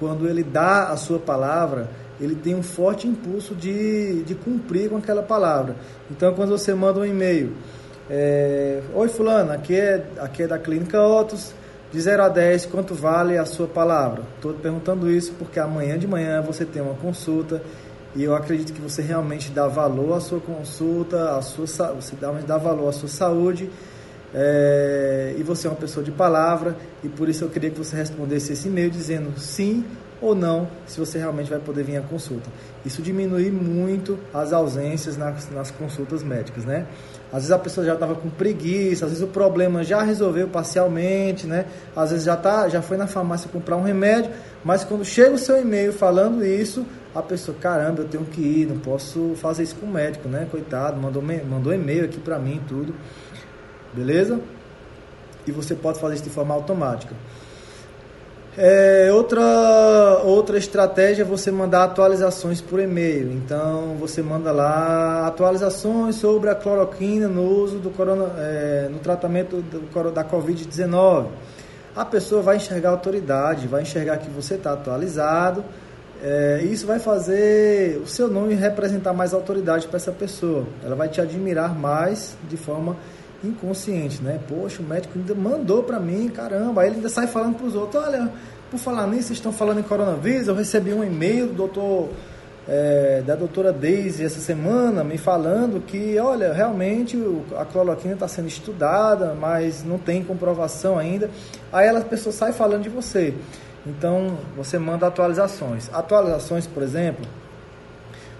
quando 0.00 0.26
ele 0.26 0.42
dá 0.42 0.88
a 0.88 0.96
sua 0.96 1.18
palavra, 1.18 1.90
ele 2.20 2.34
tem 2.34 2.54
um 2.54 2.62
forte 2.62 3.06
impulso 3.06 3.54
de, 3.54 4.22
de 4.22 4.34
cumprir 4.34 4.90
com 4.90 4.96
aquela 4.96 5.22
palavra. 5.22 5.76
Então, 6.10 6.32
quando 6.34 6.50
você 6.50 6.74
manda 6.74 7.00
um 7.00 7.04
e-mail, 7.04 7.52
é, 8.08 8.82
Oi 8.94 9.08
fulano, 9.08 9.52
aqui 9.52 9.74
é, 9.74 10.04
aqui 10.18 10.42
é 10.42 10.46
da 10.46 10.58
Clínica 10.58 11.00
Otos, 11.00 11.54
de 11.90 12.00
0 12.00 12.24
a 12.24 12.28
10, 12.28 12.66
quanto 12.66 12.94
vale 12.94 13.38
a 13.38 13.46
sua 13.46 13.66
palavra? 13.66 14.24
Estou 14.36 14.52
perguntando 14.54 15.10
isso 15.10 15.32
porque 15.38 15.58
amanhã 15.58 15.98
de 15.98 16.06
manhã 16.06 16.42
você 16.42 16.64
tem 16.64 16.82
uma 16.82 16.94
consulta 16.94 17.62
e 18.14 18.22
eu 18.22 18.34
acredito 18.34 18.72
que 18.72 18.80
você 18.80 19.00
realmente 19.00 19.50
dá 19.50 19.66
valor 19.66 20.16
à 20.16 20.20
sua 20.20 20.40
consulta, 20.40 21.36
à 21.36 21.42
sua, 21.42 21.66
você 21.66 22.14
dá, 22.20 22.30
dá 22.32 22.58
valor 22.58 22.88
à 22.88 22.92
sua 22.92 23.08
saúde 23.08 23.70
é, 24.34 25.34
e 25.38 25.42
você 25.42 25.66
é 25.66 25.70
uma 25.70 25.76
pessoa 25.76 26.04
de 26.04 26.10
palavra 26.10 26.76
e 27.02 27.08
por 27.08 27.28
isso 27.28 27.44
eu 27.44 27.48
queria 27.48 27.70
que 27.70 27.78
você 27.78 27.96
respondesse 27.96 28.52
esse 28.52 28.68
e-mail 28.68 28.90
dizendo 28.90 29.38
sim 29.38 29.84
ou 30.24 30.34
não, 30.34 30.68
se 30.86 30.98
você 30.98 31.18
realmente 31.18 31.50
vai 31.50 31.58
poder 31.58 31.84
vir 31.84 31.96
à 31.96 32.00
consulta. 32.00 32.50
Isso 32.84 33.02
diminui 33.02 33.50
muito 33.50 34.18
as 34.32 34.52
ausências 34.52 35.16
nas, 35.16 35.50
nas 35.50 35.70
consultas 35.70 36.22
médicas, 36.22 36.64
né? 36.64 36.86
Às 37.32 37.42
vezes 37.42 37.50
a 37.50 37.58
pessoa 37.58 37.86
já 37.86 37.94
estava 37.94 38.14
com 38.14 38.30
preguiça, 38.30 39.06
às 39.06 39.10
vezes 39.10 39.24
o 39.24 39.28
problema 39.28 39.82
já 39.82 40.02
resolveu 40.02 40.48
parcialmente, 40.48 41.46
né? 41.46 41.66
Às 41.94 42.10
vezes 42.10 42.24
já, 42.24 42.36
tá, 42.36 42.68
já 42.68 42.80
foi 42.80 42.96
na 42.96 43.06
farmácia 43.06 43.48
comprar 43.50 43.76
um 43.76 43.82
remédio, 43.82 44.30
mas 44.64 44.84
quando 44.84 45.04
chega 45.04 45.34
o 45.34 45.38
seu 45.38 45.60
e-mail 45.60 45.92
falando 45.92 46.44
isso, 46.44 46.86
a 47.14 47.22
pessoa, 47.22 47.56
caramba, 47.60 48.02
eu 48.02 48.08
tenho 48.08 48.24
que 48.24 48.40
ir, 48.40 48.66
não 48.66 48.78
posso 48.78 49.34
fazer 49.36 49.62
isso 49.62 49.76
com 49.76 49.86
o 49.86 49.90
médico, 49.90 50.28
né? 50.28 50.48
Coitado, 50.50 51.00
mandou, 51.00 51.22
mandou 51.22 51.72
e-mail 51.72 52.04
aqui 52.04 52.18
para 52.18 52.38
mim 52.38 52.60
tudo. 52.66 52.94
Beleza? 53.92 54.40
E 55.46 55.52
você 55.52 55.74
pode 55.74 56.00
fazer 56.00 56.14
isso 56.14 56.24
de 56.24 56.30
forma 56.30 56.54
automática. 56.54 57.14
É, 58.56 59.10
outra, 59.12 60.22
outra 60.22 60.56
estratégia 60.56 61.22
é 61.22 61.24
você 61.24 61.50
mandar 61.50 61.84
atualizações 61.84 62.60
por 62.60 62.78
e-mail. 62.78 63.32
Então 63.32 63.96
você 63.98 64.22
manda 64.22 64.52
lá 64.52 65.26
atualizações 65.26 66.16
sobre 66.16 66.50
a 66.50 66.54
cloroquina 66.54 67.26
no 67.26 67.42
uso 67.42 67.78
do 67.78 67.90
corona, 67.90 68.32
é, 68.38 68.88
no 68.90 68.98
tratamento 68.98 69.56
do, 69.56 70.10
da 70.12 70.24
Covid-19. 70.24 71.26
A 71.96 72.04
pessoa 72.04 72.42
vai 72.42 72.56
enxergar 72.56 72.90
a 72.90 72.92
autoridade, 72.92 73.66
vai 73.66 73.82
enxergar 73.82 74.18
que 74.18 74.30
você 74.30 74.54
está 74.54 74.72
atualizado 74.72 75.64
é, 76.26 76.62
isso 76.62 76.86
vai 76.86 76.98
fazer 76.98 78.00
o 78.02 78.06
seu 78.06 78.28
nome 78.28 78.54
representar 78.54 79.12
mais 79.12 79.34
autoridade 79.34 79.86
para 79.86 79.98
essa 79.98 80.10
pessoa. 80.10 80.64
Ela 80.82 80.94
vai 80.94 81.06
te 81.06 81.20
admirar 81.20 81.78
mais 81.78 82.34
de 82.48 82.56
forma 82.56 82.96
inconsciente, 83.46 84.22
né? 84.22 84.40
Poxa, 84.48 84.82
o 84.82 84.84
médico 84.84 85.18
ainda 85.18 85.34
mandou 85.34 85.82
para 85.82 86.00
mim, 86.00 86.28
caramba. 86.28 86.82
Aí 86.82 86.88
ele 86.88 86.96
ainda 86.96 87.08
sai 87.08 87.26
falando 87.26 87.56
para 87.56 87.66
os 87.66 87.74
outros: 87.74 88.02
olha, 88.02 88.30
por 88.70 88.78
falar 88.78 89.06
nisso, 89.06 89.28
vocês 89.28 89.38
estão 89.38 89.52
falando 89.52 89.80
em 89.80 89.82
coronavírus. 89.82 90.48
Eu 90.48 90.54
recebi 90.54 90.92
um 90.92 91.04
e-mail 91.04 91.48
do 91.48 91.54
doutor, 91.54 92.10
é, 92.68 93.22
da 93.24 93.34
doutora 93.34 93.72
Daisy 93.72 94.24
essa 94.24 94.40
semana 94.40 95.04
me 95.04 95.18
falando 95.18 95.80
que, 95.84 96.18
olha, 96.18 96.52
realmente 96.52 97.16
a 97.56 97.64
cloroquina 97.64 98.14
está 98.14 98.26
sendo 98.26 98.48
estudada, 98.48 99.34
mas 99.38 99.84
não 99.84 99.98
tem 99.98 100.24
comprovação 100.24 100.98
ainda. 100.98 101.30
Aí 101.72 101.88
a 101.88 102.00
pessoa 102.00 102.32
sai 102.32 102.52
falando 102.52 102.82
de 102.82 102.88
você. 102.88 103.34
Então 103.86 104.38
você 104.56 104.78
manda 104.78 105.06
atualizações. 105.06 105.90
Atualizações, 105.92 106.66
por 106.66 106.82
exemplo, 106.82 107.26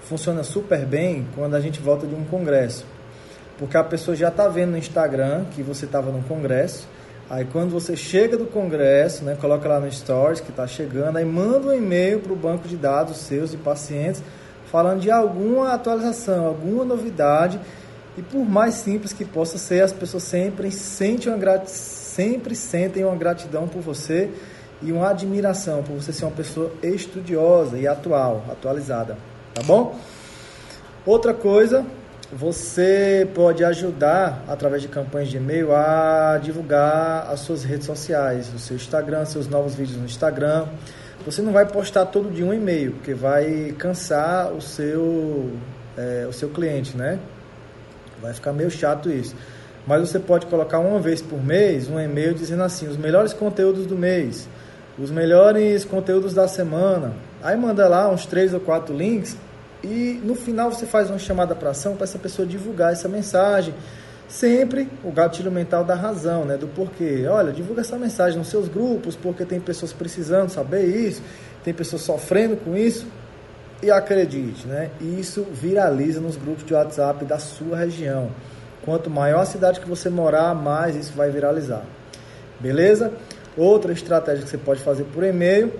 funciona 0.02 0.42
super 0.42 0.84
bem 0.86 1.26
quando 1.34 1.54
a 1.54 1.60
gente 1.60 1.80
volta 1.80 2.06
de 2.06 2.14
um 2.14 2.24
congresso. 2.24 2.86
Porque 3.58 3.76
a 3.76 3.84
pessoa 3.84 4.16
já 4.16 4.28
está 4.28 4.48
vendo 4.48 4.72
no 4.72 4.78
Instagram 4.78 5.44
que 5.52 5.62
você 5.62 5.84
estava 5.84 6.10
no 6.10 6.22
congresso. 6.22 6.88
Aí 7.30 7.44
quando 7.44 7.70
você 7.70 7.96
chega 7.96 8.36
do 8.36 8.46
congresso, 8.46 9.24
né, 9.24 9.36
coloca 9.40 9.68
lá 9.68 9.80
no 9.80 9.90
Stories 9.90 10.40
que 10.40 10.50
está 10.50 10.66
chegando, 10.66 11.16
aí 11.16 11.24
manda 11.24 11.68
um 11.68 11.72
e-mail 11.72 12.20
para 12.20 12.32
o 12.32 12.36
banco 12.36 12.68
de 12.68 12.76
dados 12.76 13.16
seus 13.18 13.50
de 13.52 13.56
pacientes 13.56 14.22
falando 14.74 15.00
de 15.00 15.10
alguma 15.10 15.72
atualização, 15.72 16.46
alguma 16.46 16.84
novidade. 16.84 17.60
E 18.18 18.22
por 18.22 18.44
mais 18.44 18.74
simples 18.74 19.12
que 19.12 19.24
possa 19.24 19.56
ser, 19.56 19.82
as 19.82 19.92
pessoas 19.92 20.24
sempre 20.24 20.70
sentem 20.72 21.32
uma, 21.32 21.66
sempre 21.66 22.56
sentem 22.56 23.04
uma 23.04 23.14
gratidão 23.14 23.68
por 23.68 23.80
você 23.80 24.30
e 24.82 24.90
uma 24.90 25.10
admiração 25.10 25.82
por 25.82 25.94
você 25.94 26.12
ser 26.12 26.24
uma 26.24 26.32
pessoa 26.32 26.72
estudiosa 26.82 27.78
e 27.78 27.86
atual, 27.86 28.44
atualizada, 28.50 29.16
tá 29.54 29.62
bom? 29.62 29.96
Outra 31.06 31.32
coisa, 31.32 31.86
você 32.36 33.28
pode 33.32 33.64
ajudar 33.64 34.44
através 34.48 34.82
de 34.82 34.88
campanhas 34.88 35.28
de 35.28 35.36
e-mail 35.36 35.72
a 35.72 36.36
divulgar 36.42 37.28
as 37.30 37.40
suas 37.40 37.62
redes 37.62 37.86
sociais, 37.86 38.52
o 38.52 38.58
seu 38.58 38.74
Instagram, 38.74 39.24
seus 39.24 39.46
novos 39.46 39.76
vídeos 39.76 39.96
no 39.96 40.04
Instagram. 40.04 40.66
Você 41.24 41.40
não 41.40 41.52
vai 41.52 41.64
postar 41.64 42.06
todo 42.06 42.32
dia 42.32 42.44
um 42.44 42.52
e-mail, 42.52 42.92
porque 42.92 43.14
vai 43.14 43.72
cansar 43.78 44.52
o 44.52 44.60
seu, 44.60 45.52
é, 45.96 46.26
o 46.28 46.32
seu 46.32 46.48
cliente, 46.48 46.96
né? 46.96 47.20
Vai 48.20 48.34
ficar 48.34 48.52
meio 48.52 48.70
chato 48.70 49.08
isso. 49.08 49.36
Mas 49.86 50.00
você 50.00 50.18
pode 50.18 50.46
colocar 50.46 50.80
uma 50.80 50.98
vez 50.98 51.22
por 51.22 51.40
mês 51.40 51.88
um 51.88 52.00
e-mail 52.00 52.34
dizendo 52.34 52.64
assim: 52.64 52.88
os 52.88 52.96
melhores 52.96 53.32
conteúdos 53.32 53.86
do 53.86 53.96
mês 53.96 54.48
os 54.98 55.10
melhores 55.10 55.84
conteúdos 55.84 56.34
da 56.34 56.46
semana. 56.46 57.14
Aí 57.42 57.56
manda 57.56 57.86
lá 57.88 58.08
uns 58.08 58.26
três 58.26 58.54
ou 58.54 58.60
quatro 58.60 58.96
links 58.96 59.36
e 59.84 60.20
no 60.24 60.34
final 60.34 60.72
você 60.72 60.86
faz 60.86 61.10
uma 61.10 61.18
chamada 61.18 61.54
para 61.54 61.70
ação 61.70 61.94
para 61.94 62.04
essa 62.04 62.18
pessoa 62.18 62.46
divulgar 62.46 62.92
essa 62.92 63.08
mensagem. 63.08 63.74
Sempre 64.26 64.88
o 65.04 65.12
gatilho 65.12 65.52
mental 65.52 65.84
da 65.84 65.94
razão, 65.94 66.44
né? 66.44 66.56
Do 66.56 66.66
porquê. 66.66 67.26
Olha, 67.28 67.52
divulga 67.52 67.82
essa 67.82 67.98
mensagem 67.98 68.38
nos 68.38 68.48
seus 68.48 68.68
grupos, 68.68 69.14
porque 69.14 69.44
tem 69.44 69.60
pessoas 69.60 69.92
precisando 69.92 70.48
saber 70.48 70.86
isso, 70.86 71.22
tem 71.62 71.74
pessoas 71.74 72.02
sofrendo 72.02 72.56
com 72.56 72.76
isso. 72.76 73.06
E 73.82 73.90
acredite, 73.90 74.66
né? 74.66 74.90
Isso 75.00 75.46
viraliza 75.52 76.18
nos 76.20 76.36
grupos 76.36 76.64
de 76.64 76.72
WhatsApp 76.72 77.24
da 77.26 77.38
sua 77.38 77.76
região. 77.76 78.30
Quanto 78.82 79.10
maior 79.10 79.40
a 79.40 79.46
cidade 79.46 79.78
que 79.78 79.88
você 79.88 80.08
morar, 80.08 80.54
mais 80.54 80.96
isso 80.96 81.12
vai 81.14 81.30
viralizar. 81.30 81.84
Beleza? 82.58 83.12
Outra 83.56 83.92
estratégia 83.92 84.42
que 84.42 84.50
você 84.50 84.58
pode 84.58 84.80
fazer 84.80 85.04
por 85.04 85.22
e-mail 85.22 85.72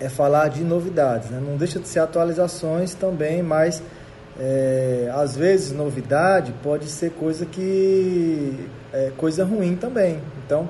é 0.00 0.08
falar 0.08 0.48
de 0.48 0.62
novidades. 0.62 1.30
Né? 1.30 1.40
Não 1.44 1.56
deixa 1.56 1.78
de 1.78 1.88
ser 1.88 2.00
atualizações 2.00 2.94
também, 2.94 3.42
mas 3.42 3.82
é, 4.38 5.10
às 5.14 5.36
vezes 5.36 5.72
novidade 5.72 6.54
pode 6.62 6.86
ser 6.86 7.10
coisa 7.12 7.44
que 7.44 8.68
é 8.92 9.12
coisa 9.16 9.44
ruim 9.44 9.76
também. 9.76 10.20
Então 10.44 10.68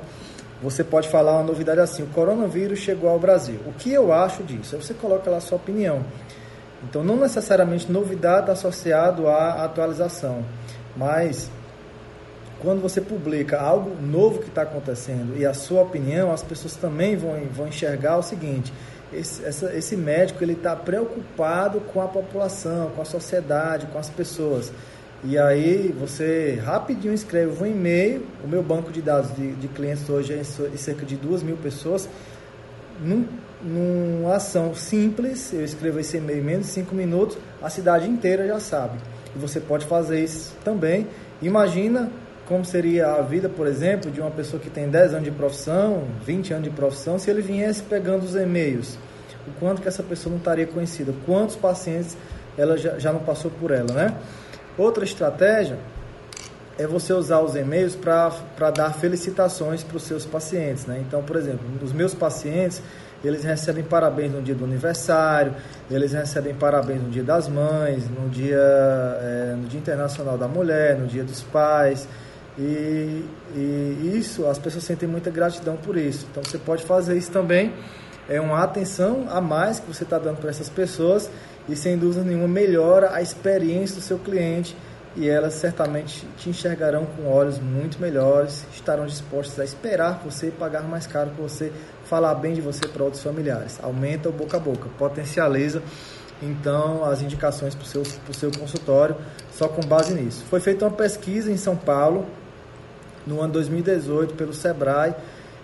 você 0.63 0.85
pode 0.85 1.09
falar 1.09 1.33
uma 1.33 1.43
novidade 1.43 1.81
assim: 1.81 2.03
o 2.03 2.07
coronavírus 2.07 2.79
chegou 2.79 3.11
ao 3.11 3.19
Brasil. 3.19 3.61
O 3.67 3.73
que 3.73 3.93
eu 3.93 4.13
acho 4.13 4.43
disso? 4.43 4.77
Aí 4.77 4.83
você 4.83 4.95
coloca 4.95 5.31
lá 5.31 5.39
a 5.39 5.41
sua 5.41 5.57
opinião. 5.57 6.05
Então 6.83 7.05
não 7.05 7.17
necessariamente 7.17 7.91
novidade 7.91 8.51
associado 8.51 9.29
à 9.29 9.65
atualização, 9.65 10.45
mas 10.97 11.51
quando 12.63 12.81
você 12.81 13.01
publica 13.01 13.61
algo 13.61 14.01
novo 14.01 14.39
que 14.39 14.49
está 14.49 14.63
acontecendo 14.63 15.37
e 15.37 15.45
a 15.45 15.53
sua 15.53 15.83
opinião, 15.83 16.33
as 16.33 16.43
pessoas 16.43 16.77
também 16.77 17.17
vão, 17.17 17.37
vão 17.53 17.67
enxergar 17.67 18.17
o 18.19 18.23
seguinte: 18.23 18.73
esse, 19.13 19.45
essa, 19.45 19.75
esse 19.75 19.97
médico 19.97 20.43
ele 20.43 20.53
está 20.53 20.77
preocupado 20.77 21.81
com 21.81 22.01
a 22.01 22.07
população, 22.07 22.91
com 22.95 23.03
a 23.03 23.05
sociedade, 23.05 23.87
com 23.87 23.99
as 23.99 24.09
pessoas. 24.09 24.73
E 25.25 25.37
aí 25.39 25.95
você 25.99 26.61
rapidinho 26.65 27.13
escreve 27.13 27.63
um 27.63 27.67
e-mail. 27.67 28.25
O 28.45 28.49
meu 28.49 28.63
banco 28.63 28.91
de 28.91 29.03
dados 29.03 29.35
de, 29.37 29.55
de 29.55 29.69
clientes 29.69 30.09
hoje 30.09 30.33
é 30.33 30.43
cerca 30.77 31.05
de 31.05 31.17
duas 31.17 31.43
mil 31.43 31.57
pessoas. 31.57 32.09
Num, 33.01 33.27
numa 33.63 34.37
ação 34.37 34.75
simples, 34.75 35.53
eu 35.53 35.65
escrevo 35.65 35.99
esse 35.99 36.17
e-mail 36.17 36.41
em 36.41 36.45
menos 36.45 36.67
de 36.67 36.73
cinco 36.73 36.95
minutos, 36.95 37.37
a 37.61 37.69
cidade 37.69 38.09
inteira 38.09 38.47
já 38.47 38.61
sabe. 38.61 38.99
E 39.35 39.39
você 39.39 39.61
pode 39.61 39.87
fazer 39.87 40.23
isso 40.23 40.55
também. 40.65 41.07
Imagina 41.41 42.11
como 42.47 42.65
seria 42.65 43.15
a 43.15 43.23
vida, 43.23 43.49
por 43.49 43.67
exemplo, 43.67 44.11
de 44.11 44.21
uma 44.21 44.31
pessoa 44.31 44.61
que 44.61 44.69
tem 44.69 44.89
10 44.89 45.15
anos 45.15 45.25
de 45.25 45.31
profissão, 45.31 46.05
20 46.25 46.53
anos 46.55 46.65
de 46.65 46.71
profissão, 46.71 47.19
se 47.19 47.31
ele 47.31 47.43
viesse 47.43 47.83
pegando 47.83 48.25
os 48.25 48.35
e-mails. 48.35 48.99
O 49.47 49.53
quanto 49.59 49.83
que 49.83 49.89
essa 49.89 50.03
pessoa 50.03 50.31
não 50.31 50.39
estaria 50.39 50.67
conhecida, 50.67 51.13
quantos 51.27 51.57
pacientes 51.57 52.17
ela 52.57 52.77
já, 52.77 52.99
já 52.99 53.13
não 53.13 53.21
passou 53.21 53.51
por 53.51 53.71
ela, 53.71 53.93
né? 53.93 54.15
Outra 54.77 55.05
estratégia 55.05 55.79
é 56.79 56.87
você 56.87 57.13
usar 57.13 57.41
os 57.41 57.55
e-mails 57.55 57.95
para 57.95 58.71
dar 58.71 58.93
felicitações 58.95 59.83
para 59.83 59.97
os 59.97 60.03
seus 60.05 60.25
pacientes, 60.25 60.87
né? 60.87 61.03
Então, 61.07 61.23
por 61.23 61.37
exemplo, 61.37 61.61
os 61.83 61.93
meus 61.93 62.15
pacientes, 62.15 62.83
eles 63.23 63.45
recebem 63.45 63.85
parabéns 63.85 64.33
no 64.33 64.43
dia 64.43 64.55
do 64.55 64.65
aniversário, 64.65 65.55
eles 65.91 66.13
recebem 66.13 66.55
parabéns 66.55 67.03
no 67.03 67.11
dia 67.11 67.23
das 67.23 67.49
mães, 67.49 68.09
no 68.09 68.29
dia, 68.29 68.57
é, 68.57 69.55
no 69.57 69.69
dia 69.69 69.79
internacional 69.79 70.39
da 70.39 70.49
mulher, 70.49 70.99
no 70.99 71.07
dia 71.07 71.23
dos 71.23 71.43
pais, 71.43 72.09
e, 72.59 73.25
e 73.55 74.13
isso, 74.15 74.47
as 74.47 74.59
pessoas 74.59 74.85
sentem 74.85 75.09
muita 75.09 75.31
gratidão 75.31 75.77
por 75.77 75.97
isso. 75.97 76.27
Então 76.31 76.43
você 76.43 76.59
pode 76.59 76.85
fazer 76.85 77.17
isso 77.17 77.31
também. 77.31 77.73
É 78.29 78.41
uma 78.41 78.63
atenção 78.63 79.27
a 79.31 79.41
mais 79.41 79.81
que 79.81 79.87
você 79.87 80.05
está 80.05 80.19
dando 80.19 80.39
para 80.39 80.51
essas 80.51 80.69
pessoas 80.69 81.31
e 81.69 81.75
sem 81.75 81.97
dúvida 81.97 82.25
nenhuma 82.25 82.49
melhora 82.49 83.15
a 83.15 83.23
experiência 83.23 83.97
do 83.97 84.03
seu 84.03 84.19
cliente 84.19 84.77
e 85.15 85.29
elas 85.29 85.55
certamente 85.55 86.27
te 86.39 86.49
enxergarão 86.49 87.05
com 87.05 87.27
olhos 87.27 87.59
muito 87.59 88.01
melhores, 88.01 88.65
estarão 88.73 89.05
dispostas 89.05 89.61
a 89.61 89.65
esperar 89.65 90.23
você 90.25 90.51
pagar 90.51 90.83
mais 90.83 91.07
caro 91.07 91.31
você 91.37 91.71
falar 92.05 92.35
bem 92.37 92.55
de 92.55 92.61
você 92.61 92.87
para 92.89 93.03
outros 93.05 93.23
familiares. 93.23 93.79
Aumenta 93.83 94.29
o 94.29 94.33
boca 94.33 94.57
a 94.57 94.61
boca, 94.61 94.89
potencializa 94.99 95.83
então 96.43 97.05
as 97.05 97.23
indicações 97.23 97.75
para 97.75 97.85
o 97.85 97.87
seu, 97.87 98.05
seu 98.33 98.51
consultório 98.51 99.17
só 99.53 99.69
com 99.69 99.83
base 99.83 100.15
nisso. 100.15 100.45
Foi 100.49 100.61
feita 100.61 100.85
uma 100.85 100.91
pesquisa 100.91 101.51
em 101.51 101.57
São 101.57 101.77
Paulo 101.77 102.27
no 103.27 103.41
ano 103.41 103.53
2018 103.53 104.35
pelo 104.35 104.53
Sebrae, 104.53 105.15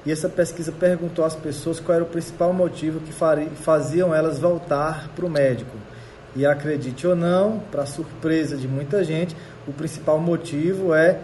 e 0.06 0.12
essa 0.12 0.28
pesquisa 0.28 0.72
perguntou 0.72 1.24
às 1.24 1.34
pessoas 1.34 1.80
qual 1.80 1.96
era 1.96 2.04
o 2.04 2.08
principal 2.08 2.52
motivo 2.52 3.00
que 3.00 3.12
faziam 3.56 4.14
elas 4.14 4.38
voltar 4.38 5.10
para 5.14 5.26
o 5.26 5.30
médico. 5.30 5.76
E 6.36 6.46
acredite 6.46 7.06
ou 7.06 7.16
não, 7.16 7.58
para 7.70 7.84
surpresa 7.84 8.56
de 8.56 8.68
muita 8.68 9.02
gente, 9.02 9.36
o 9.66 9.72
principal 9.72 10.18
motivo 10.18 10.94
é 10.94 11.18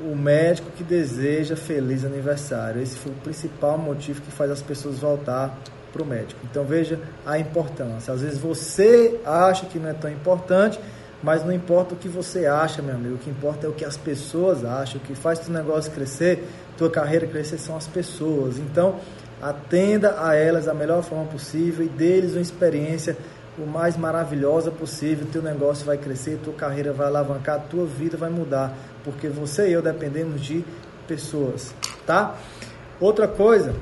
o 0.00 0.16
médico 0.16 0.70
que 0.76 0.84
deseja 0.84 1.56
feliz 1.56 2.04
aniversário. 2.04 2.80
Esse 2.80 2.96
foi 2.96 3.12
o 3.12 3.16
principal 3.16 3.76
motivo 3.76 4.20
que 4.22 4.30
faz 4.30 4.50
as 4.50 4.62
pessoas 4.62 4.98
voltar 4.98 5.58
para 5.92 6.02
o 6.02 6.06
médico. 6.06 6.40
Então 6.50 6.64
veja 6.64 6.98
a 7.26 7.38
importância. 7.38 8.14
Às 8.14 8.22
vezes 8.22 8.38
você 8.38 9.20
acha 9.24 9.66
que 9.66 9.78
não 9.78 9.90
é 9.90 9.94
tão 9.94 10.10
importante, 10.10 10.80
mas 11.22 11.44
não 11.44 11.52
importa 11.52 11.94
o 11.94 11.96
que 11.96 12.08
você 12.08 12.46
acha, 12.46 12.82
meu 12.82 12.94
amigo. 12.94 13.14
O 13.14 13.18
que 13.18 13.30
importa 13.30 13.66
é 13.66 13.70
o 13.70 13.72
que 13.72 13.84
as 13.84 13.96
pessoas 13.96 14.64
acham. 14.64 15.00
O 15.00 15.04
que 15.04 15.14
faz 15.14 15.38
teu 15.38 15.52
negócio 15.52 15.92
crescer, 15.92 16.48
tua 16.76 16.90
carreira 16.90 17.26
crescer 17.26 17.58
são 17.58 17.76
as 17.76 17.86
pessoas. 17.86 18.58
Então 18.58 18.96
atenda 19.40 20.16
a 20.24 20.34
elas 20.34 20.66
da 20.66 20.74
melhor 20.74 21.02
forma 21.02 21.24
possível 21.26 21.84
e 21.84 21.88
deles 21.88 22.32
uma 22.32 22.40
experiência 22.40 23.16
o 23.58 23.66
mais 23.66 23.96
maravilhosa 23.96 24.70
possível. 24.70 25.26
Teu 25.30 25.42
negócio 25.42 25.84
vai 25.84 25.98
crescer, 25.98 26.38
tua 26.42 26.54
carreira 26.54 26.92
vai 26.92 27.06
alavancar, 27.06 27.60
tua 27.68 27.86
vida 27.86 28.16
vai 28.16 28.30
mudar, 28.30 28.74
porque 29.04 29.28
você 29.28 29.68
e 29.68 29.72
eu 29.72 29.82
dependemos 29.82 30.40
de 30.40 30.64
pessoas, 31.06 31.74
tá? 32.06 32.36
Outra 33.00 33.26
coisa, 33.28 33.74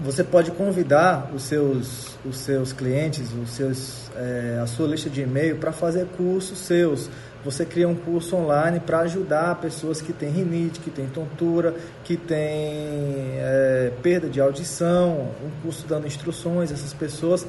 você 0.00 0.22
pode 0.22 0.50
convidar 0.52 1.30
os 1.34 1.42
seus, 1.42 2.16
os 2.24 2.38
seus 2.38 2.72
clientes, 2.72 3.32
os 3.32 3.50
seus, 3.50 4.10
é, 4.16 4.60
a 4.62 4.66
sua 4.66 4.86
lista 4.86 5.10
de 5.10 5.22
e-mail 5.22 5.56
para 5.56 5.72
fazer 5.72 6.06
cursos 6.16 6.58
seus. 6.58 7.10
Você 7.44 7.64
cria 7.64 7.88
um 7.88 7.94
curso 7.94 8.36
online 8.36 8.80
para 8.80 9.00
ajudar 9.00 9.56
pessoas 9.56 10.00
que 10.00 10.12
têm 10.12 10.30
rinite, 10.30 10.80
que 10.80 10.90
têm 10.90 11.06
tontura, 11.06 11.74
que 12.04 12.16
têm 12.16 13.38
é, 13.38 13.92
perda 14.02 14.28
de 14.28 14.40
audição, 14.40 15.30
um 15.44 15.62
curso 15.62 15.86
dando 15.86 16.06
instruções 16.06 16.70
a 16.70 16.74
essas 16.74 16.92
pessoas. 16.92 17.46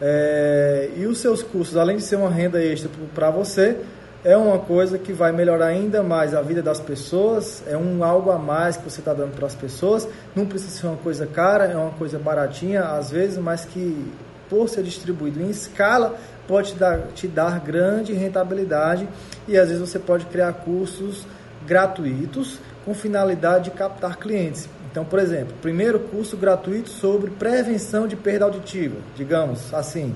É, 0.00 0.90
e 0.96 1.06
os 1.06 1.18
seus 1.18 1.42
cursos, 1.42 1.76
além 1.76 1.96
de 1.96 2.02
ser 2.02 2.16
uma 2.16 2.30
renda 2.30 2.62
extra 2.62 2.90
para 3.14 3.30
você, 3.30 3.78
é 4.24 4.36
uma 4.36 4.58
coisa 4.58 4.98
que 4.98 5.12
vai 5.12 5.30
melhorar 5.32 5.66
ainda 5.66 6.02
mais 6.02 6.34
a 6.34 6.42
vida 6.42 6.60
das 6.60 6.80
pessoas, 6.80 7.62
é 7.66 7.76
um 7.76 8.02
algo 8.02 8.30
a 8.30 8.38
mais 8.38 8.76
que 8.76 8.84
você 8.84 9.00
está 9.00 9.14
dando 9.14 9.34
para 9.34 9.46
as 9.46 9.54
pessoas. 9.54 10.08
Não 10.34 10.44
precisa 10.44 10.72
ser 10.72 10.86
uma 10.86 10.96
coisa 10.96 11.26
cara, 11.26 11.66
é 11.66 11.76
uma 11.76 11.92
coisa 11.92 12.18
baratinha 12.18 12.82
às 12.82 13.10
vezes, 13.10 13.38
mas 13.38 13.64
que 13.64 14.12
por 14.48 14.68
ser 14.68 14.82
distribuído 14.82 15.40
em 15.40 15.50
escala 15.50 16.16
pode 16.46 16.72
te 16.72 16.78
dar, 16.78 16.98
te 17.14 17.28
dar 17.28 17.60
grande 17.60 18.12
rentabilidade 18.12 19.08
e 19.46 19.56
às 19.56 19.68
vezes 19.68 19.80
você 19.80 19.98
pode 19.98 20.24
criar 20.26 20.52
cursos 20.52 21.26
gratuitos 21.66 22.58
com 22.84 22.94
finalidade 22.94 23.64
de 23.64 23.70
captar 23.72 24.16
clientes. 24.16 24.68
Então, 24.90 25.04
por 25.04 25.18
exemplo, 25.18 25.54
primeiro 25.60 26.00
curso 26.00 26.36
gratuito 26.36 26.88
sobre 26.88 27.30
prevenção 27.30 28.08
de 28.08 28.16
perda 28.16 28.46
auditiva, 28.46 28.96
digamos 29.14 29.72
assim. 29.72 30.14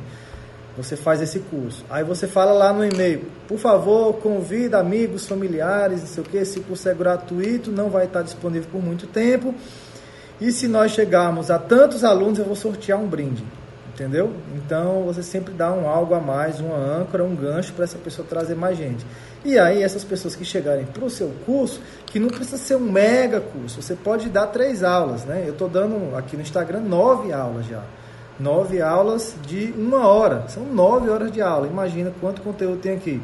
Você 0.77 0.97
faz 0.97 1.21
esse 1.21 1.39
curso. 1.39 1.85
Aí 1.91 2.03
você 2.03 2.27
fala 2.27 2.53
lá 2.53 2.73
no 2.73 2.85
e-mail, 2.85 3.27
por 3.47 3.59
favor, 3.59 4.15
convida 4.15 4.79
amigos, 4.79 5.27
familiares, 5.27 6.01
não 6.01 6.07
sei 6.07 6.23
o 6.23 6.27
que, 6.27 6.37
esse 6.39 6.61
curso 6.61 6.89
é 6.89 6.95
gratuito, 6.95 7.71
não 7.71 7.91
vai 7.91 8.07
estar 8.07 8.23
disponível 8.23 8.69
por 8.71 8.83
muito 8.83 9.07
tempo. 9.07 9.55
E 10.41 10.51
se 10.51 10.67
nós 10.67 10.93
chegarmos 10.93 11.51
a 11.51 11.59
tantos 11.59 12.05
alunos, 12.05 12.39
eu 12.39 12.45
vou 12.45 12.57
sortear 12.57 12.99
um 12.99 13.07
brinde. 13.07 13.45
Entendeu? 13.95 14.33
Então 14.57 15.03
você 15.03 15.23
sempre 15.23 15.53
dá 15.53 15.71
um 15.71 15.87
algo 15.87 16.15
a 16.15 16.21
mais, 16.21 16.59
uma 16.61 16.77
âncora, 16.77 17.23
um 17.23 17.37
gancho 17.37 17.75
para 17.75 17.85
essa 17.85 17.99
pessoa 17.99 18.27
trazer 18.27 18.55
mais 18.55 18.79
gente. 18.79 19.05
E 19.45 19.59
aí 19.59 19.83
essas 19.83 20.03
pessoas 20.03 20.35
que 20.35 20.47
chegarem 20.47 20.87
para 20.87 21.05
o 21.05 21.11
seu 21.11 21.31
curso, 21.45 21.79
que 22.07 22.19
não 22.19 22.29
precisa 22.29 22.57
ser 22.57 22.77
um 22.77 22.91
mega 22.91 23.39
curso, 23.39 23.83
você 23.83 23.95
pode 23.95 24.31
dar 24.31 24.47
três 24.47 24.83
aulas, 24.83 25.27
né? 25.27 25.45
Eu 25.47 25.53
estou 25.53 25.69
dando 25.69 26.17
aqui 26.17 26.37
no 26.37 26.43
Instagram 26.43 26.81
nove 26.81 27.33
aulas 27.33 27.67
já. 27.67 27.83
Nove 28.43 28.83
aulas 28.83 29.37
de 29.47 29.73
uma 29.77 30.09
hora. 30.09 30.49
São 30.49 30.65
nove 30.65 31.09
horas 31.09 31.31
de 31.31 31.41
aula. 31.41 31.69
Imagina 31.69 32.13
quanto 32.21 32.43
conteúdo 32.43 32.81
tem 32.81 32.97
aqui. 32.97 33.23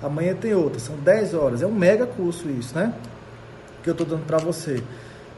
Amanhã 0.00 0.34
tem 0.34 0.54
outra, 0.54 0.78
são 0.78 0.94
dez 0.96 1.34
horas. 1.34 1.62
É 1.62 1.66
um 1.66 1.74
mega 1.74 2.06
curso 2.06 2.48
isso, 2.48 2.72
né? 2.72 2.94
Que 3.82 3.90
eu 3.90 3.92
estou 3.92 4.06
dando 4.06 4.24
para 4.24 4.38
você. 4.38 4.80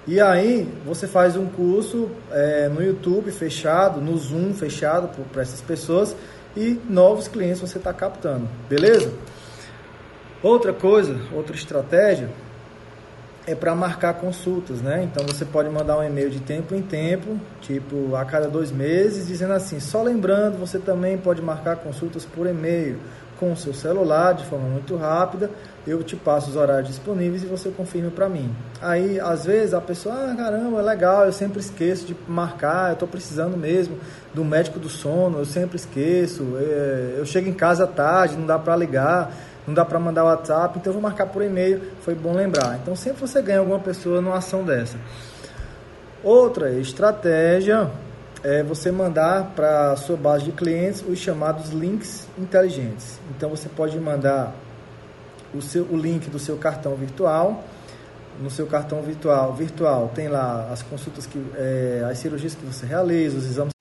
E 0.06 0.20
aí 0.20 0.68
você 0.84 1.06
faz 1.06 1.37
um 1.37 1.46
curso 1.46 2.10
é, 2.30 2.68
no 2.68 2.82
YouTube 2.82 3.30
fechado, 3.30 3.98
no 3.98 4.14
Zoom 4.18 4.52
fechado 4.52 5.08
para 5.32 5.40
essas 5.40 5.62
pessoas 5.62 6.14
e 6.54 6.78
novos 6.88 7.26
clientes 7.26 7.60
você 7.60 7.78
está 7.78 7.94
captando, 7.94 8.46
beleza? 8.68 9.10
Outra 10.42 10.74
coisa, 10.74 11.18
outra 11.32 11.56
estratégia 11.56 12.28
é 13.46 13.54
para 13.54 13.74
marcar 13.74 14.14
consultas, 14.14 14.80
né? 14.80 15.04
Então 15.04 15.26
você 15.26 15.44
pode 15.44 15.68
mandar 15.68 15.98
um 15.98 16.02
e-mail 16.02 16.30
de 16.30 16.40
tempo 16.40 16.74
em 16.74 16.83
tempo, 16.83 17.38
tipo 17.61 18.14
a 18.16 18.24
cada 18.24 18.48
dois 18.48 18.70
meses, 18.70 19.26
dizendo 19.26 19.52
assim: 19.52 19.80
só 19.80 20.02
lembrando, 20.02 20.59
você 20.59 20.78
também 20.78 21.18
pode 21.18 21.42
marcar 21.42 21.76
consultas 21.76 22.24
por 22.24 22.46
e-mail 22.46 22.98
com 23.38 23.52
o 23.52 23.57
seu 23.57 23.74
celular 23.74 24.33
de 24.33 24.44
forma 24.44 24.68
muito 24.68 24.96
rápida 24.96 25.50
eu 25.87 26.02
te 26.02 26.16
passo 26.16 26.50
os 26.50 26.57
horários 26.57 26.88
disponíveis 26.88 27.42
e 27.42 27.46
você 27.46 27.70
confirma 27.70 28.11
para 28.11 28.28
mim. 28.28 28.50
Aí, 28.80 29.20
às 29.20 29.44
vezes, 29.44 29.74
a 29.74 29.80
pessoa, 29.80 30.14
ah, 30.14 30.35
caramba, 30.35 30.78
é 30.78 30.83
legal, 30.83 31.26
eu 31.26 31.33
sempre 31.33 31.61
esqueço 31.61 32.07
de 32.07 32.16
marcar, 32.26 32.88
eu 32.88 32.92
estou 32.94 33.09
precisando 33.09 33.57
mesmo 33.57 33.98
do 34.33 34.44
médico 34.44 34.78
do 34.78 34.88
sono, 34.88 35.38
eu 35.38 35.44
sempre 35.44 35.76
esqueço, 35.76 36.57
é, 36.59 37.16
eu 37.18 37.26
chego 37.26 37.48
em 37.48 37.52
casa 37.52 37.87
tarde, 37.87 38.37
não 38.37 38.46
dá 38.46 38.59
para 38.59 38.74
ligar, 38.76 39.30
não 39.66 39.72
dá 39.72 39.85
para 39.85 39.98
mandar 39.98 40.24
WhatsApp, 40.24 40.79
então 40.79 40.90
eu 40.90 40.94
vou 40.94 41.03
marcar 41.03 41.27
por 41.27 41.42
e-mail, 41.42 41.81
foi 42.03 42.14
bom 42.14 42.35
lembrar. 42.35 42.79
Então, 42.83 42.94
sempre 42.94 43.20
você 43.20 43.40
ganha 43.40 43.61
alguma 43.61 43.79
pessoa 43.79 44.20
numa 44.20 44.37
ação 44.37 44.62
dessa. 44.62 44.98
Outra 46.22 46.70
estratégia 46.72 47.90
é 48.42 48.62
você 48.62 48.92
mandar 48.92 49.53
para 49.57 49.96
sua 49.96 50.16
base 50.16 50.44
de 50.44 50.53
clientes 50.53 51.03
os 51.07 51.18
chamados 51.18 51.70
links 51.70 52.29
inteligentes. 52.38 53.18
Então, 53.31 53.48
você 53.48 53.68
pode 53.68 53.98
mandar 53.98 54.55
o, 55.55 55.62
seu, 55.62 55.85
o 55.85 55.96
link 55.96 56.29
do 56.29 56.38
seu 56.38 56.57
cartão 56.57 56.94
virtual. 56.94 57.64
No 58.40 58.50
seu 58.50 58.66
cartão 58.66 59.00
virtual, 59.00 59.55
virtual 59.55 60.11
tem 60.12 60.27
lá 60.27 60.68
as 60.72 60.83
consultas 60.83 61.24
que, 61.24 61.40
é, 61.55 62.05
as 62.11 62.18
cirurgias 62.18 62.53
que 62.53 62.66
você 62.66 62.85
realiza, 62.85 63.38
os 63.38 63.46
exames, 63.46 63.72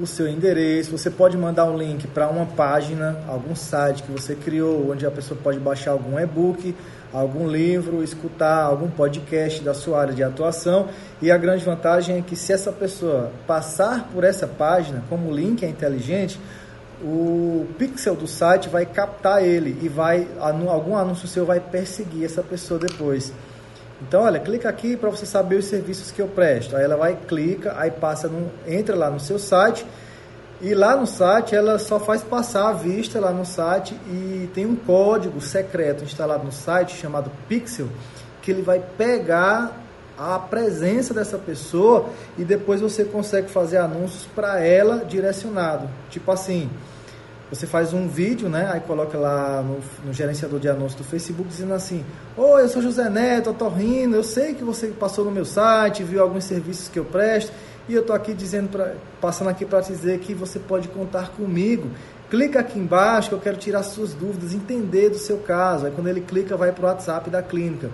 o 0.00 0.06
seu 0.06 0.28
endereço. 0.28 0.90
Você 0.90 1.10
pode 1.10 1.36
mandar 1.36 1.64
um 1.66 1.76
link 1.76 2.06
para 2.08 2.28
uma 2.28 2.46
página, 2.46 3.18
algum 3.28 3.54
site 3.54 4.02
que 4.02 4.10
você 4.10 4.34
criou, 4.34 4.90
onde 4.90 5.06
a 5.06 5.10
pessoa 5.10 5.38
pode 5.40 5.58
baixar 5.58 5.92
algum 5.92 6.18
e-book, 6.18 6.74
algum 7.12 7.48
livro, 7.48 8.02
escutar 8.02 8.62
algum 8.62 8.90
podcast 8.90 9.62
da 9.62 9.72
sua 9.72 10.00
área 10.00 10.14
de 10.14 10.22
atuação. 10.22 10.88
E 11.22 11.30
a 11.30 11.36
grande 11.36 11.64
vantagem 11.64 12.18
é 12.18 12.22
que 12.22 12.34
se 12.34 12.52
essa 12.52 12.72
pessoa 12.72 13.30
passar 13.46 14.08
por 14.12 14.24
essa 14.24 14.46
página, 14.46 15.02
como 15.08 15.30
o 15.30 15.34
link 15.34 15.64
é 15.64 15.68
inteligente, 15.68 16.40
o 17.02 17.66
pixel 17.78 18.14
do 18.14 18.26
site 18.26 18.68
vai 18.68 18.86
captar 18.86 19.44
ele 19.44 19.78
e 19.82 19.88
vai 19.88 20.26
algum 20.38 20.96
anúncio 20.96 21.28
seu 21.28 21.44
vai 21.44 21.60
perseguir 21.60 22.24
essa 22.24 22.42
pessoa 22.42 22.80
depois. 22.80 23.32
Então, 24.02 24.22
olha, 24.22 24.40
clica 24.40 24.68
aqui 24.68 24.96
para 24.96 25.08
você 25.08 25.24
saber 25.24 25.56
os 25.56 25.66
serviços 25.66 26.10
que 26.10 26.20
eu 26.20 26.28
presto. 26.28 26.76
Aí 26.76 26.84
ela 26.84 26.96
vai, 26.96 27.16
clica, 27.26 27.74
aí 27.76 27.90
passa, 27.90 28.28
no, 28.28 28.50
entra 28.66 28.94
lá 28.94 29.10
no 29.10 29.20
seu 29.20 29.38
site 29.38 29.86
e 30.60 30.74
lá 30.74 30.96
no 30.96 31.06
site 31.06 31.54
ela 31.54 31.78
só 31.78 31.98
faz 31.98 32.22
passar 32.22 32.68
a 32.68 32.72
vista 32.72 33.20
lá 33.20 33.30
no 33.30 33.44
site 33.44 33.94
e 34.06 34.48
tem 34.54 34.66
um 34.66 34.76
código 34.76 35.40
secreto 35.40 36.04
instalado 36.04 36.44
no 36.44 36.52
site 36.52 36.96
chamado 36.96 37.30
Pixel 37.48 37.88
que 38.40 38.50
ele 38.50 38.62
vai 38.62 38.82
pegar 38.96 39.72
a 40.18 40.38
presença 40.38 41.12
dessa 41.12 41.38
pessoa 41.38 42.10
e 42.38 42.44
depois 42.44 42.80
você 42.80 43.04
consegue 43.04 43.50
fazer 43.50 43.78
anúncios 43.78 44.26
para 44.34 44.60
ela 44.60 45.04
direcionado. 45.04 45.88
Tipo 46.10 46.30
assim, 46.30 46.70
você 47.50 47.66
faz 47.66 47.92
um 47.92 48.08
vídeo, 48.08 48.48
né? 48.48 48.70
Aí 48.72 48.80
coloca 48.80 49.18
lá 49.18 49.62
no, 49.62 49.78
no 50.04 50.12
gerenciador 50.12 50.58
de 50.58 50.68
anúncios 50.68 50.94
do 50.94 51.04
Facebook 51.04 51.48
dizendo 51.48 51.74
assim: 51.74 52.04
Oi, 52.36 52.62
eu 52.62 52.68
sou 52.68 52.82
José 52.82 53.08
Neto, 53.08 53.50
eu 53.50 53.54
tô 53.54 53.68
rindo, 53.68 54.16
eu 54.16 54.24
sei 54.24 54.54
que 54.54 54.64
você 54.64 54.88
passou 54.88 55.24
no 55.24 55.30
meu 55.30 55.44
site, 55.44 56.02
viu 56.02 56.22
alguns 56.22 56.44
serviços 56.44 56.88
que 56.88 56.98
eu 56.98 57.04
presto, 57.04 57.52
e 57.88 57.94
eu 57.94 58.04
tô 58.04 58.12
aqui 58.12 58.32
dizendo 58.32 58.70
pra, 58.70 58.94
passando 59.20 59.50
aqui 59.50 59.64
para 59.64 59.80
dizer 59.80 60.18
que 60.20 60.34
você 60.34 60.58
pode 60.58 60.88
contar 60.88 61.30
comigo. 61.30 61.90
Clica 62.30 62.60
aqui 62.60 62.78
embaixo 62.78 63.28
que 63.28 63.34
eu 63.34 63.40
quero 63.40 63.58
tirar 63.58 63.82
suas 63.82 64.14
dúvidas, 64.14 64.54
entender 64.54 65.10
do 65.10 65.18
seu 65.18 65.38
caso. 65.38 65.86
Aí 65.86 65.92
quando 65.92 66.08
ele 66.08 66.22
clica, 66.22 66.56
vai 66.56 66.72
para 66.72 66.84
o 66.84 66.88
WhatsApp 66.88 67.28
da 67.28 67.42
clínica. 67.42 67.90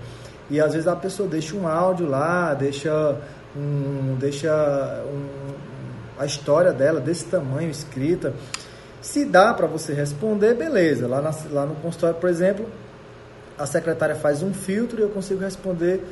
E 0.49 0.61
às 0.61 0.73
vezes 0.73 0.89
a 0.89 0.97
pessoa 0.97 1.29
deixa 1.29 1.55
um 1.57 1.67
áudio 1.67 2.09
lá, 2.09 2.55
deixa, 2.55 3.17
um, 3.57 4.17
deixa 4.19 5.05
um, 5.07 5.27
a 6.19 6.25
história 6.25 6.73
dela 6.73 7.01
desse 7.01 7.25
tamanho 7.27 7.71
escrita. 7.71 8.33
Se 9.01 9.25
dá 9.25 9.55
para 9.55 9.67
você 9.67 9.93
responder, 9.95 10.55
beleza. 10.55 11.07
Lá, 11.07 11.21
na, 11.21 11.31
lá 11.51 11.67
no 11.67 11.75
consultório, 11.77 12.17
por 12.17 12.29
exemplo, 12.29 12.67
a 13.59 13.67
secretária 13.67 14.15
faz 14.15 14.43
um 14.43 14.53
filtro 14.53 15.01
e 15.01 15.03
eu 15.03 15.09
consigo 15.09 15.41
responder 15.41 16.03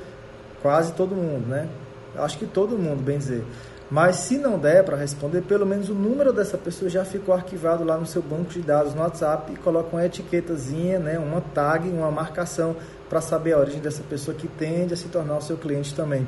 quase 0.62 0.92
todo 0.92 1.14
mundo, 1.14 1.46
né? 1.48 1.68
Acho 2.16 2.38
que 2.38 2.46
todo 2.46 2.78
mundo, 2.78 3.02
bem 3.02 3.18
dizer. 3.18 3.44
Mas 3.90 4.16
se 4.16 4.36
não 4.36 4.58
der 4.58 4.84
para 4.84 4.96
responder, 4.96 5.42
pelo 5.42 5.64
menos 5.64 5.88
o 5.88 5.94
número 5.94 6.30
dessa 6.30 6.58
pessoa 6.58 6.90
já 6.90 7.04
ficou 7.06 7.34
arquivado 7.34 7.84
lá 7.84 7.96
no 7.96 8.04
seu 8.04 8.20
banco 8.20 8.50
de 8.50 8.60
dados 8.60 8.94
no 8.94 9.00
WhatsApp 9.00 9.50
e 9.52 9.56
coloca 9.56 9.96
uma 9.96 10.04
etiquetazinha, 10.04 10.98
né, 10.98 11.18
uma 11.18 11.40
tag, 11.40 11.88
uma 11.88 12.10
marcação 12.10 12.76
para 13.08 13.22
saber 13.22 13.54
a 13.54 13.58
origem 13.58 13.80
dessa 13.80 14.02
pessoa 14.02 14.36
que 14.36 14.46
tende 14.46 14.92
a 14.92 14.96
se 14.96 15.08
tornar 15.08 15.38
o 15.38 15.40
seu 15.40 15.56
cliente 15.56 15.94
também, 15.94 16.26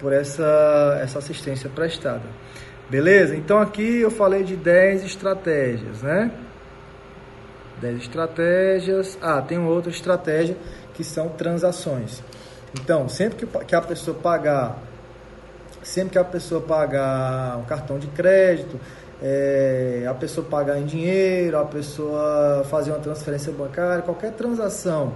por 0.00 0.14
essa, 0.14 0.98
essa 1.02 1.18
assistência 1.18 1.68
prestada. 1.68 2.22
Beleza? 2.88 3.34
Então 3.34 3.58
aqui 3.58 4.00
eu 4.00 4.10
falei 4.10 4.44
de 4.44 4.56
10 4.56 5.04
estratégias, 5.04 6.02
né? 6.02 6.30
10 7.80 8.02
estratégias. 8.02 9.18
Ah, 9.20 9.40
tem 9.42 9.58
outra 9.58 9.90
estratégia 9.90 10.56
que 10.94 11.02
são 11.02 11.28
transações. 11.28 12.22
Então, 12.80 13.08
sempre 13.08 13.46
que, 13.46 13.64
que 13.64 13.74
a 13.74 13.80
pessoa 13.80 14.16
pagar, 14.16 14.78
sempre 15.82 16.10
que 16.10 16.18
a 16.18 16.24
pessoa 16.24 16.60
pagar 16.60 17.56
um 17.58 17.64
cartão 17.64 17.98
de 17.98 18.08
crédito, 18.08 18.78
é, 19.22 20.06
a 20.08 20.14
pessoa 20.14 20.46
pagar 20.46 20.78
em 20.78 20.84
dinheiro, 20.84 21.58
a 21.58 21.64
pessoa 21.64 22.64
fazer 22.68 22.90
uma 22.90 22.98
transferência 22.98 23.52
bancária, 23.52 24.02
qualquer 24.02 24.32
transação 24.32 25.14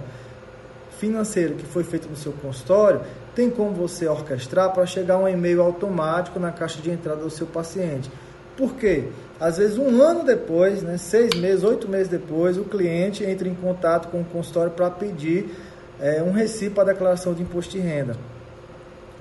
financeira 0.97 1.53
que 1.53 1.65
foi 1.65 1.83
feita 1.83 2.07
no 2.07 2.15
seu 2.15 2.33
consultório, 2.33 3.01
tem 3.39 3.49
como 3.49 3.71
você 3.71 4.05
orquestrar 4.05 4.73
para 4.73 4.85
chegar 4.85 5.17
um 5.17 5.25
e-mail 5.25 5.61
automático 5.61 6.37
na 6.41 6.51
caixa 6.51 6.81
de 6.81 6.91
entrada 6.91 7.21
do 7.21 7.29
seu 7.29 7.47
paciente. 7.47 8.11
Por 8.57 8.75
quê? 8.75 9.05
Às 9.39 9.59
vezes 9.59 9.77
um 9.77 10.01
ano 10.01 10.25
depois, 10.25 10.83
né, 10.83 10.97
seis 10.97 11.33
meses, 11.35 11.63
oito 11.63 11.87
meses 11.87 12.09
depois, 12.09 12.57
o 12.57 12.65
cliente 12.65 13.23
entra 13.23 13.47
em 13.47 13.55
contato 13.55 14.09
com 14.09 14.19
o 14.19 14.25
consultório 14.25 14.73
para 14.73 14.89
pedir 14.89 15.55
é, 16.01 16.21
um 16.21 16.33
recibo 16.33 16.75
para 16.75 16.91
declaração 16.91 17.33
de 17.33 17.41
imposto 17.41 17.71
de 17.71 17.79
renda. 17.79 18.17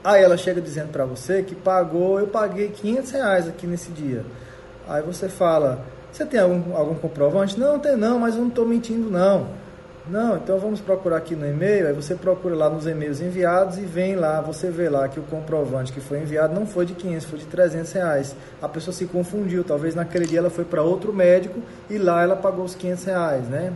Aí 0.02 0.20
ela 0.20 0.36
chega 0.36 0.60
dizendo 0.60 0.90
para 0.90 1.04
você 1.04 1.44
que 1.44 1.54
pagou, 1.54 2.18
eu 2.18 2.26
paguei 2.26 2.70
500 2.70 3.10
reais 3.12 3.46
aqui 3.46 3.68
nesse 3.68 3.92
dia. 3.92 4.24
Aí 4.88 5.00
você 5.00 5.28
fala, 5.28 5.84
você 6.10 6.26
tem 6.26 6.40
algum, 6.40 6.74
algum 6.74 6.96
comprovante? 6.96 7.56
Não, 7.56 7.78
tem 7.78 7.96
não, 7.96 8.18
mas 8.18 8.34
eu 8.34 8.40
não 8.40 8.48
estou 8.48 8.66
mentindo 8.66 9.08
não. 9.08 9.46
Não, 10.10 10.38
então 10.38 10.58
vamos 10.58 10.80
procurar 10.80 11.18
aqui 11.18 11.36
no 11.36 11.46
e-mail. 11.46 11.86
Aí 11.86 11.92
você 11.92 12.14
procura 12.14 12.54
lá 12.54 12.70
nos 12.70 12.86
e-mails 12.86 13.20
enviados 13.20 13.76
e 13.76 13.82
vem 13.82 14.16
lá, 14.16 14.40
você 14.40 14.70
vê 14.70 14.88
lá 14.88 15.06
que 15.06 15.20
o 15.20 15.22
comprovante 15.22 15.92
que 15.92 16.00
foi 16.00 16.20
enviado 16.20 16.54
não 16.54 16.66
foi 16.66 16.86
de 16.86 16.94
500, 16.94 17.26
foi 17.26 17.38
de 17.40 17.44
300 17.44 17.92
reais. 17.92 18.36
A 18.62 18.68
pessoa 18.68 18.94
se 18.94 19.04
confundiu, 19.04 19.62
talvez 19.62 19.94
naquele 19.94 20.26
dia 20.26 20.38
ela 20.38 20.48
foi 20.48 20.64
para 20.64 20.82
outro 20.82 21.12
médico 21.12 21.60
e 21.90 21.98
lá 21.98 22.22
ela 22.22 22.36
pagou 22.36 22.64
os 22.64 22.74
500 22.74 23.04
reais, 23.04 23.48
né? 23.48 23.74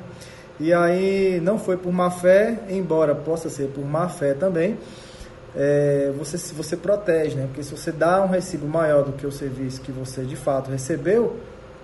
E 0.58 0.72
aí 0.72 1.38
não 1.42 1.58
foi 1.58 1.76
por 1.76 1.92
má 1.92 2.10
fé, 2.10 2.60
embora 2.70 3.14
possa 3.14 3.50
ser 3.50 3.68
por 3.68 3.84
má 3.84 4.08
fé 4.08 4.32
também, 4.32 4.78
é, 5.54 6.12
você, 6.16 6.38
você 6.54 6.78
protege, 6.78 7.36
né? 7.36 7.44
Porque 7.46 7.62
se 7.62 7.76
você 7.76 7.92
dá 7.92 8.22
um 8.22 8.28
recibo 8.28 8.66
maior 8.66 9.04
do 9.04 9.12
que 9.12 9.26
o 9.26 9.32
serviço 9.32 9.82
que 9.82 9.92
você 9.92 10.22
de 10.22 10.36
fato 10.36 10.70
recebeu, 10.70 11.36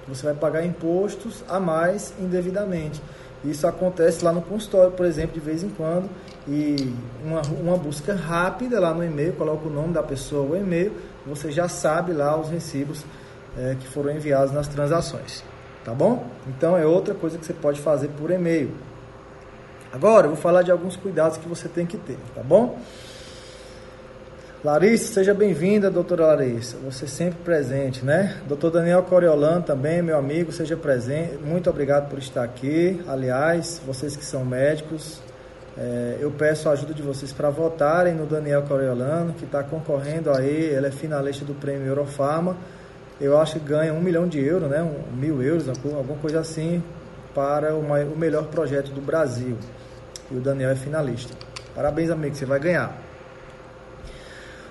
você 0.07 0.25
vai 0.25 0.35
pagar 0.35 0.65
impostos 0.65 1.45
a 1.47 1.61
mais 1.61 2.15
indevidamente. 2.19 3.03
Isso 3.45 3.67
acontece 3.67 4.25
lá 4.25 4.33
no 4.33 4.43
consultório, 4.43 4.91
por 4.93 5.07
exemplo, 5.07 5.35
de 5.35 5.41
vez 5.41 5.63
em 5.63 5.69
quando, 5.69 6.09
e 6.47 6.93
uma, 7.25 7.43
uma 7.61 7.77
busca 7.77 8.15
rápida 8.15 8.81
lá 8.81 8.93
no 8.93 9.05
e-mail, 9.05 9.33
coloca 9.35 9.69
o 9.69 9.71
nome 9.71 9.93
da 9.93 10.03
pessoa, 10.03 10.43
o 10.43 10.57
e-mail, 10.57 10.93
você 11.25 11.53
já 11.53 11.69
sabe 11.69 12.13
lá 12.13 12.39
os 12.39 12.49
recibos 12.49 13.05
é, 13.57 13.77
que 13.79 13.87
foram 13.87 14.11
enviados 14.11 14.53
nas 14.53 14.67
transações, 14.67 15.45
tá 15.85 15.93
bom? 15.93 16.27
Então 16.49 16.77
é 16.77 16.85
outra 16.85 17.15
coisa 17.15 17.39
que 17.39 17.47
você 17.47 17.53
pode 17.53 17.81
fazer 17.81 18.09
por 18.09 18.31
e-mail. 18.31 18.73
Agora 19.93 20.27
eu 20.27 20.31
vou 20.31 20.41
falar 20.41 20.63
de 20.63 20.71
alguns 20.71 20.97
cuidados 20.97 21.39
que 21.39 21.49
você 21.49 21.69
tem 21.69 21.87
que 21.87 21.97
ter, 21.97 22.19
tá 22.35 22.43
bom? 22.43 22.79
Larissa, 24.69 25.15
seja 25.15 25.33
bem-vinda, 25.33 25.91
doutora 25.91 26.27
Larissa. 26.27 26.77
Você 26.85 27.07
sempre 27.07 27.39
presente, 27.43 28.05
né? 28.05 28.37
Doutor 28.47 28.71
Daniel 28.71 29.03
Coriolano 29.03 29.63
também, 29.63 30.03
meu 30.03 30.19
amigo, 30.19 30.53
seja 30.53 30.77
presente. 30.77 31.39
Muito 31.39 31.71
obrigado 31.71 32.11
por 32.11 32.19
estar 32.19 32.45
aqui. 32.45 33.03
Aliás, 33.09 33.81
vocês 33.87 34.15
que 34.15 34.23
são 34.23 34.45
médicos, 34.45 35.23
é, 35.75 36.19
eu 36.21 36.31
peço 36.31 36.69
a 36.69 36.73
ajuda 36.73 36.93
de 36.93 37.01
vocês 37.01 37.33
para 37.33 37.49
votarem 37.49 38.15
no 38.15 38.27
Daniel 38.27 38.63
Coriolano, 38.65 39.33
que 39.33 39.47
está 39.47 39.63
concorrendo 39.63 40.31
aí. 40.31 40.65
Ele 40.65 40.87
é 40.87 40.91
finalista 40.91 41.47
do 41.47 41.55
prêmio 41.55 41.87
Eurofarma. 41.87 42.55
Eu 43.19 43.41
acho 43.41 43.55
que 43.55 43.61
ganha 43.61 43.95
um 43.95 44.03
milhão 44.03 44.29
de 44.29 44.39
euros, 44.39 44.69
né? 44.69 44.83
Um, 44.83 45.17
mil 45.17 45.43
euros, 45.43 45.67
alguma 45.67 46.19
coisa 46.21 46.41
assim, 46.41 46.83
para 47.35 47.75
o, 47.75 47.81
o 47.81 48.19
melhor 48.19 48.45
projeto 48.49 48.91
do 48.91 49.01
Brasil. 49.01 49.57
E 50.31 50.37
o 50.37 50.41
Daniel 50.41 50.69
é 50.69 50.77
finalista. 50.77 51.33
Parabéns, 51.75 52.11
amigo, 52.11 52.37
você 52.37 52.45
vai 52.45 52.61
ganhar. 52.61 53.08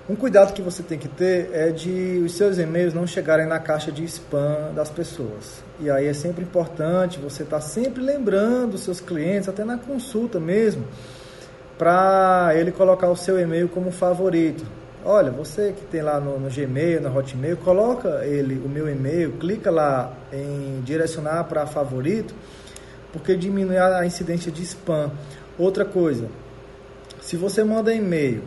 Um 0.08 0.16
cuidado 0.16 0.54
que 0.54 0.62
você 0.62 0.82
tem 0.82 0.98
que 0.98 1.06
ter 1.06 1.50
é 1.52 1.70
de 1.70 2.22
os 2.24 2.32
seus 2.32 2.56
e-mails 2.56 2.94
não 2.94 3.06
chegarem 3.06 3.44
na 3.44 3.58
caixa 3.58 3.92
de 3.92 4.02
spam 4.04 4.72
das 4.74 4.88
pessoas. 4.88 5.62
E 5.78 5.90
aí 5.90 6.06
é 6.06 6.14
sempre 6.14 6.42
importante 6.42 7.18
você 7.18 7.42
estar 7.42 7.58
tá 7.58 7.60
sempre 7.62 8.02
lembrando 8.02 8.72
os 8.72 8.80
seus 8.80 9.00
clientes, 9.00 9.50
até 9.50 9.66
na 9.66 9.76
consulta 9.76 10.40
mesmo, 10.40 10.82
para 11.76 12.52
ele 12.54 12.72
colocar 12.72 13.10
o 13.10 13.16
seu 13.16 13.38
e-mail 13.38 13.68
como 13.68 13.90
favorito. 13.90 14.64
Olha, 15.04 15.30
você 15.30 15.74
que 15.74 15.84
tem 15.84 16.00
lá 16.00 16.18
no, 16.18 16.40
no, 16.40 16.48
Gmail, 16.48 17.02
na 17.02 17.10
Hotmail, 17.10 17.58
coloca 17.58 18.24
ele, 18.24 18.58
o 18.64 18.68
meu 18.68 18.88
e-mail, 18.88 19.32
clica 19.32 19.70
lá 19.70 20.10
em 20.32 20.80
direcionar 20.86 21.44
para 21.44 21.66
favorito, 21.66 22.34
porque 23.12 23.36
diminui 23.36 23.76
a 23.76 24.06
incidência 24.06 24.50
de 24.50 24.62
spam. 24.62 25.10
Outra 25.58 25.84
coisa, 25.84 26.28
se 27.20 27.36
você 27.36 27.62
manda 27.62 27.92
e-mail 27.92 28.42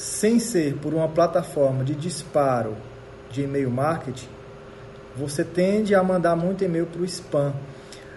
sem 0.00 0.38
ser 0.38 0.76
por 0.76 0.94
uma 0.94 1.06
plataforma 1.06 1.84
de 1.84 1.94
disparo 1.94 2.74
de 3.30 3.42
e-mail 3.42 3.70
marketing, 3.70 4.30
você 5.14 5.44
tende 5.44 5.94
a 5.94 6.02
mandar 6.02 6.34
muito 6.34 6.64
e-mail 6.64 6.86
para 6.86 7.02
o 7.02 7.04
spam. 7.04 7.52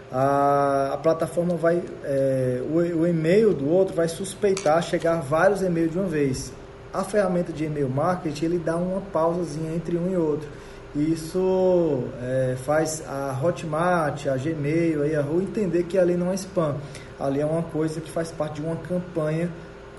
A, 0.10 0.92
a, 0.94 0.98
plataforma 0.98 1.56
vai, 1.56 1.84
é, 2.06 2.62
o, 2.70 2.76
o, 3.02 3.06
e-mail 3.06 3.54
do 3.54 3.70
outro 3.70 3.94
vai 3.94 4.08
suspeitar 4.08 4.82
chegar 4.82 5.20
vários 5.20 5.62
e-mails 5.62 5.92
de 5.92 6.00
uma 6.00 6.08
vez. 6.08 6.54
A 6.94 7.04
ferramenta 7.04 7.52
de 7.52 7.66
e-mail 7.66 7.90
marketing 7.90 8.46
ele 8.46 8.60
dá 8.60 8.78
uma 8.78 9.02
pausazinha 9.02 9.76
entre 9.76 9.98
um 9.98 10.10
e 10.10 10.16
outro. 10.16 10.48
Isso 10.96 12.06
é, 12.22 12.56
faz 12.64 13.04
a 13.06 13.38
Hotmart, 13.44 14.28
a 14.28 14.38
Gmail, 14.38 15.04
a 15.04 15.06
Yahoo 15.06 15.42
entender 15.42 15.84
que 15.84 15.98
ali 15.98 16.16
não 16.16 16.32
é 16.32 16.36
spam. 16.36 16.78
Ali 17.20 17.42
é 17.42 17.46
uma 17.46 17.64
coisa 17.64 18.00
que 18.00 18.10
faz 18.10 18.32
parte 18.32 18.62
de 18.62 18.68
uma 18.68 18.78
campanha 18.78 19.50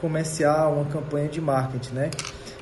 comercial, 0.05 0.75
uma 0.75 0.85
campanha 0.85 1.29
de 1.29 1.40
marketing, 1.40 1.95
né? 1.95 2.11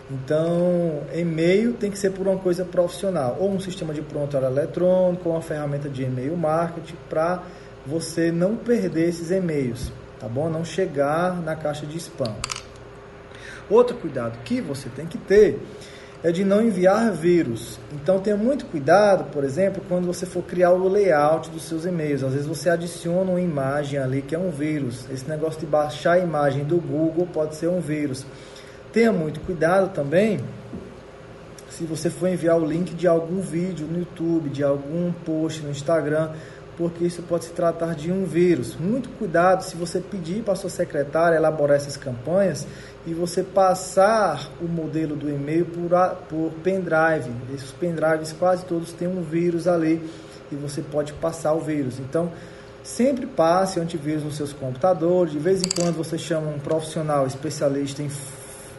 Então, 0.08 1.02
e-mail 1.12 1.72
tem 1.72 1.90
que 1.90 1.98
ser 1.98 2.10
por 2.10 2.28
uma 2.28 2.38
coisa 2.38 2.64
profissional, 2.64 3.36
ou 3.40 3.50
um 3.50 3.58
sistema 3.58 3.92
de 3.92 4.00
prontuário 4.00 4.48
eletrônico, 4.48 5.28
ou 5.28 5.34
uma 5.34 5.42
ferramenta 5.42 5.88
de 5.88 6.04
e-mail 6.04 6.36
marketing, 6.36 6.94
para 7.08 7.42
você 7.84 8.30
não 8.30 8.54
perder 8.54 9.08
esses 9.08 9.32
e-mails, 9.32 9.90
tá 10.20 10.28
bom? 10.28 10.48
Não 10.48 10.64
chegar 10.64 11.34
na 11.42 11.56
caixa 11.56 11.84
de 11.84 11.98
spam. 11.98 12.32
Outro 13.68 13.96
cuidado 13.96 14.38
que 14.44 14.60
você 14.60 14.88
tem 14.88 15.06
que 15.06 15.18
ter 15.18 15.60
é 16.22 16.30
de 16.30 16.44
não 16.44 16.62
enviar 16.62 17.10
vírus. 17.12 17.78
Então 17.92 18.20
tenha 18.20 18.36
muito 18.36 18.66
cuidado, 18.66 19.24
por 19.32 19.42
exemplo, 19.42 19.82
quando 19.88 20.06
você 20.06 20.24
for 20.24 20.42
criar 20.42 20.70
o 20.70 20.88
layout 20.88 21.50
dos 21.50 21.64
seus 21.64 21.84
e-mails. 21.84 22.22
Às 22.22 22.32
vezes 22.32 22.46
você 22.46 22.70
adiciona 22.70 23.30
uma 23.30 23.40
imagem 23.40 23.98
ali 23.98 24.22
que 24.22 24.34
é 24.34 24.38
um 24.38 24.50
vírus. 24.50 25.06
Esse 25.10 25.28
negócio 25.28 25.60
de 25.60 25.66
baixar 25.66 26.12
a 26.12 26.18
imagem 26.18 26.64
do 26.64 26.76
Google 26.76 27.26
pode 27.26 27.56
ser 27.56 27.68
um 27.68 27.80
vírus. 27.80 28.24
Tenha 28.92 29.12
muito 29.12 29.40
cuidado 29.40 29.92
também 29.92 30.38
se 31.70 31.84
você 31.84 32.10
for 32.10 32.28
enviar 32.28 32.58
o 32.58 32.66
link 32.66 32.94
de 32.94 33.08
algum 33.08 33.40
vídeo 33.40 33.86
no 33.86 34.00
YouTube, 34.00 34.50
de 34.50 34.62
algum 34.62 35.10
post 35.10 35.62
no 35.62 35.70
Instagram, 35.70 36.30
porque 36.76 37.04
isso 37.04 37.22
pode 37.22 37.44
se 37.44 37.50
tratar 37.50 37.94
de 37.94 38.10
um 38.10 38.24
vírus. 38.24 38.76
Muito 38.76 39.08
cuidado 39.10 39.62
se 39.62 39.76
você 39.76 40.00
pedir 40.00 40.42
para 40.42 40.54
sua 40.54 40.70
secretária 40.70 41.36
elaborar 41.36 41.76
essas 41.76 41.96
campanhas 41.96 42.66
e 43.06 43.12
você 43.12 43.42
passar 43.42 44.50
o 44.60 44.64
modelo 44.64 45.14
do 45.14 45.28
e-mail 45.28 45.66
por, 45.66 45.90
por 46.28 46.52
pendrive. 46.62 47.30
Esses 47.54 47.72
pendrives 47.72 48.32
quase 48.32 48.64
todos 48.64 48.92
têm 48.92 49.08
um 49.08 49.22
vírus 49.22 49.66
ali 49.66 50.02
e 50.50 50.54
você 50.54 50.80
pode 50.82 51.12
passar 51.14 51.52
o 51.52 51.60
vírus. 51.60 51.98
Então, 51.98 52.30
sempre 52.82 53.26
passe 53.26 53.78
antivírus 53.78 54.24
nos 54.24 54.36
seus 54.36 54.52
computadores. 54.52 55.32
De 55.32 55.38
vez 55.38 55.62
em 55.62 55.68
quando 55.68 55.96
você 55.96 56.16
chama 56.16 56.50
um 56.50 56.58
profissional 56.58 57.26
especialista 57.26 58.02
em 58.02 58.10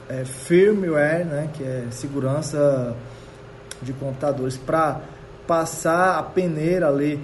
é, 0.09 0.25
firmware, 0.25 1.25
né, 1.25 1.49
que 1.53 1.63
é 1.63 1.87
segurança 1.91 2.95
de 3.81 3.93
computadores, 3.93 4.57
para 4.57 5.01
passar 5.47 6.17
a 6.17 6.23
peneira 6.23 6.87
ali 6.87 7.19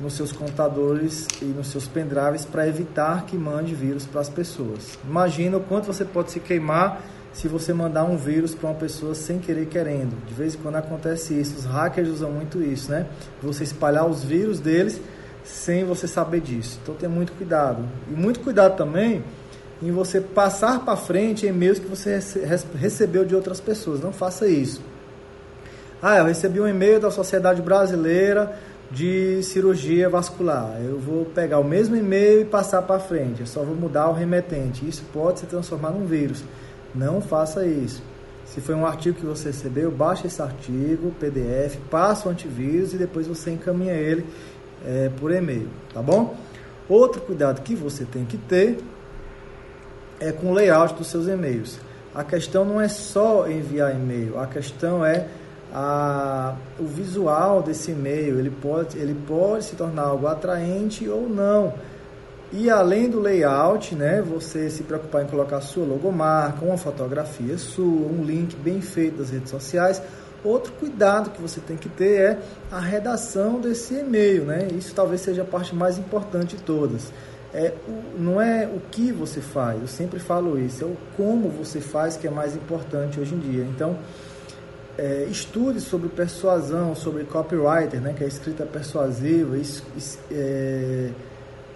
nos 0.00 0.14
seus 0.14 0.32
computadores 0.32 1.26
e 1.40 1.44
nos 1.44 1.68
seus 1.68 1.86
pendrives 1.86 2.44
para 2.44 2.66
evitar 2.66 3.24
que 3.26 3.36
mande 3.36 3.74
vírus 3.74 4.04
para 4.06 4.20
as 4.20 4.28
pessoas. 4.28 4.98
Imagina 5.06 5.56
o 5.56 5.60
quanto 5.60 5.86
você 5.86 6.04
pode 6.04 6.30
se 6.30 6.40
queimar 6.40 7.02
se 7.32 7.48
você 7.48 7.72
mandar 7.72 8.04
um 8.04 8.16
vírus 8.16 8.54
para 8.54 8.70
uma 8.70 8.76
pessoa 8.76 9.14
sem 9.14 9.38
querer 9.38 9.66
querendo. 9.66 10.14
De 10.26 10.34
vez 10.34 10.54
em 10.54 10.58
quando 10.58 10.76
acontece 10.76 11.38
isso. 11.38 11.56
Os 11.56 11.64
hackers 11.64 12.08
usam 12.08 12.30
muito 12.30 12.62
isso, 12.62 12.90
né? 12.90 13.06
Você 13.42 13.64
espalhar 13.64 14.06
os 14.06 14.22
vírus 14.22 14.60
deles 14.60 15.00
sem 15.44 15.84
você 15.84 16.06
saber 16.06 16.40
disso. 16.40 16.78
Então 16.82 16.94
tenha 16.94 17.10
muito 17.10 17.32
cuidado. 17.32 17.84
E 18.10 18.12
muito 18.12 18.40
cuidado 18.40 18.76
também 18.76 19.24
em 19.82 19.90
você 19.90 20.20
passar 20.20 20.84
para 20.84 20.96
frente 20.96 21.46
e-mails 21.46 21.78
que 21.78 21.86
você 21.86 22.20
recebeu 22.74 23.24
de 23.24 23.34
outras 23.34 23.60
pessoas. 23.60 24.00
Não 24.00 24.12
faça 24.12 24.46
isso. 24.46 24.80
Ah, 26.00 26.18
eu 26.18 26.26
recebi 26.26 26.60
um 26.60 26.68
e-mail 26.68 27.00
da 27.00 27.10
Sociedade 27.10 27.62
Brasileira 27.62 28.58
de 28.92 29.42
cirurgia 29.42 30.08
vascular. 30.08 30.76
Eu 30.80 30.98
vou 30.98 31.24
pegar 31.24 31.58
o 31.58 31.64
mesmo 31.64 31.96
e-mail 31.96 32.42
e 32.42 32.44
passar 32.44 32.82
para 32.82 33.00
frente. 33.00 33.40
Eu 33.40 33.46
só 33.46 33.62
vou 33.62 33.74
mudar 33.74 34.08
o 34.08 34.12
remetente. 34.12 34.86
Isso 34.86 35.02
pode 35.12 35.40
se 35.40 35.46
transformar 35.46 35.90
num 35.90 36.06
vírus. 36.06 36.44
Não 36.94 37.20
faça 37.20 37.66
isso. 37.66 38.02
Se 38.44 38.60
foi 38.60 38.74
um 38.74 38.84
artigo 38.84 39.18
que 39.18 39.24
você 39.24 39.48
recebeu, 39.48 39.90
baixa 39.90 40.26
esse 40.26 40.42
artigo, 40.42 41.10
PDF, 41.18 41.78
passa 41.90 42.28
o 42.28 42.32
antivírus 42.32 42.92
e 42.92 42.98
depois 42.98 43.26
você 43.26 43.50
encaminha 43.50 43.94
ele 43.94 44.26
é, 44.84 45.10
por 45.18 45.32
e-mail, 45.32 45.70
tá 45.94 46.02
bom? 46.02 46.36
Outro 46.86 47.22
cuidado 47.22 47.62
que 47.62 47.74
você 47.74 48.04
tem 48.04 48.26
que 48.26 48.36
ter 48.36 48.78
é 50.20 50.32
com 50.32 50.50
o 50.50 50.52
layout 50.52 50.94
dos 50.94 51.06
seus 51.06 51.28
e-mails. 51.28 51.78
A 52.14 52.22
questão 52.22 52.64
não 52.64 52.78
é 52.78 52.88
só 52.88 53.48
enviar 53.48 53.94
e-mail, 53.94 54.38
a 54.38 54.46
questão 54.46 55.06
é 55.06 55.28
a, 55.72 56.54
o 56.78 56.84
visual 56.84 57.62
desse 57.62 57.90
e-mail. 57.92 58.38
Ele 58.38 58.50
pode, 58.50 58.98
ele 58.98 59.14
pode 59.26 59.64
se 59.64 59.76
tornar 59.76 60.02
algo 60.02 60.26
atraente 60.26 61.08
ou 61.08 61.28
não. 61.28 61.72
E 62.52 62.68
além 62.68 63.08
do 63.08 63.18
layout, 63.18 63.94
né, 63.94 64.20
você 64.20 64.68
se 64.68 64.82
preocupar 64.82 65.22
em 65.22 65.26
colocar 65.26 65.60
sua 65.62 65.86
logomarca, 65.86 66.62
uma 66.62 66.76
fotografia 66.76 67.56
sua, 67.56 67.84
um 67.84 68.22
link 68.22 68.54
bem 68.56 68.82
feito 68.82 69.18
das 69.18 69.30
redes 69.30 69.50
sociais. 69.50 70.02
Outro 70.44 70.72
cuidado 70.72 71.30
que 71.30 71.40
você 71.40 71.60
tem 71.60 71.76
que 71.76 71.88
ter 71.88 72.20
é 72.20 72.38
a 72.70 72.78
redação 72.78 73.58
desse 73.58 73.94
e-mail, 73.94 74.44
né? 74.44 74.68
Isso 74.76 74.94
talvez 74.94 75.22
seja 75.22 75.42
a 75.42 75.44
parte 75.44 75.74
mais 75.74 75.96
importante 75.96 76.56
de 76.56 76.62
todas. 76.62 77.10
É, 77.54 77.72
não 78.18 78.40
é 78.40 78.66
o 78.66 78.80
que 78.90 79.12
você 79.12 79.40
faz, 79.40 79.80
eu 79.80 79.86
sempre 79.86 80.18
falo 80.18 80.58
isso, 80.58 80.84
é 80.84 80.86
o 80.86 80.96
como 81.18 81.50
você 81.50 81.80
faz 81.80 82.16
que 82.16 82.26
é 82.26 82.30
mais 82.30 82.56
importante 82.56 83.20
hoje 83.20 83.34
em 83.34 83.38
dia. 83.38 83.62
Então, 83.64 83.98
é, 84.98 85.26
estude 85.30 85.80
sobre 85.80 86.08
persuasão, 86.08 86.94
sobre 86.94 87.24
copywriter, 87.24 88.00
né, 88.00 88.14
que 88.16 88.22
é 88.22 88.26
escrita 88.26 88.64
persuasiva, 88.64 89.56
isso, 89.56 89.82
é, 90.30 91.10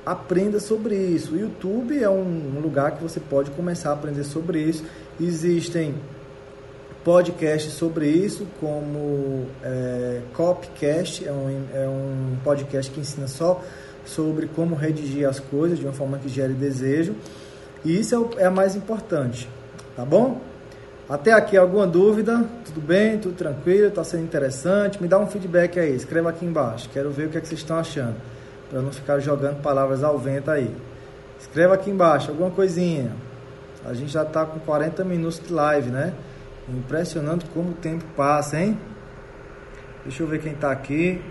aprenda 0.04 0.60
sobre 0.60 0.94
isso. 0.94 1.34
O 1.34 1.38
YouTube 1.38 2.00
é 2.00 2.08
um, 2.08 2.60
lugar 2.60 2.92
que 2.92 3.02
você 3.02 3.18
pode 3.18 3.50
começar 3.50 3.90
a 3.90 3.92
aprender 3.94 4.24
sobre 4.24 4.60
isso. 4.60 4.84
Existem 5.20 5.94
podcasts 7.02 7.72
sobre 7.72 8.08
isso, 8.08 8.46
como 8.60 9.46
é, 9.62 10.20
Copcast, 10.34 11.26
é 11.26 11.32
um, 11.32 11.64
é 11.72 11.88
um 11.88 12.36
podcast 12.44 12.90
que 12.90 13.00
ensina 13.00 13.28
só 13.28 13.62
sobre 14.04 14.46
como 14.46 14.74
redigir 14.74 15.28
as 15.28 15.40
coisas 15.40 15.78
de 15.78 15.84
uma 15.84 15.92
forma 15.92 16.18
que 16.18 16.28
gere 16.28 16.52
desejo. 16.52 17.14
E 17.84 17.98
isso 17.98 18.14
é, 18.14 18.18
o, 18.18 18.30
é 18.38 18.44
a 18.44 18.50
mais 18.50 18.76
importante, 18.76 19.48
tá 19.94 20.04
bom? 20.04 20.40
Até 21.09 21.32
aqui 21.32 21.57
alguma 21.57 21.86
dúvida? 21.86 22.44
Tudo 22.64 22.80
bem? 22.80 23.18
Tudo 23.18 23.36
tranquilo? 23.36 23.86
Está 23.86 24.02
sendo 24.02 24.24
interessante? 24.24 25.00
Me 25.00 25.07
dá 25.07 25.18
um 25.18 25.26
feedback 25.28 25.78
aí, 25.78 25.94
escreva 25.94 26.30
aqui 26.30 26.44
embaixo. 26.44 26.90
Quero 26.92 27.11
ver 27.11 27.28
o 27.28 27.30
que, 27.30 27.38
é 27.38 27.40
que 27.40 27.46
vocês 27.46 27.61
estão 27.61 27.78
achando 27.78 28.16
para 28.68 28.80
não 28.80 28.90
ficar 28.90 29.20
jogando 29.20 29.62
palavras 29.62 30.02
ao 30.02 30.18
vento 30.18 30.50
aí. 30.50 30.68
Escreva 31.38 31.74
aqui 31.74 31.90
embaixo 31.90 32.30
alguma 32.30 32.50
coisinha. 32.50 33.12
A 33.84 33.94
gente 33.94 34.11
já 34.11 34.22
está 34.22 34.44
com 34.44 34.59
40 34.59 35.04
minutos 35.04 35.38
de 35.38 35.52
live, 35.52 35.90
né? 35.90 36.12
Impressionante 36.68 37.46
como 37.54 37.70
o 37.70 37.74
tempo 37.74 38.04
passa, 38.16 38.59
hein? 38.59 38.76
Deixa 40.02 40.24
eu 40.24 40.26
ver 40.26 40.40
quem 40.40 40.52
está 40.52 40.72
aqui 40.72 41.22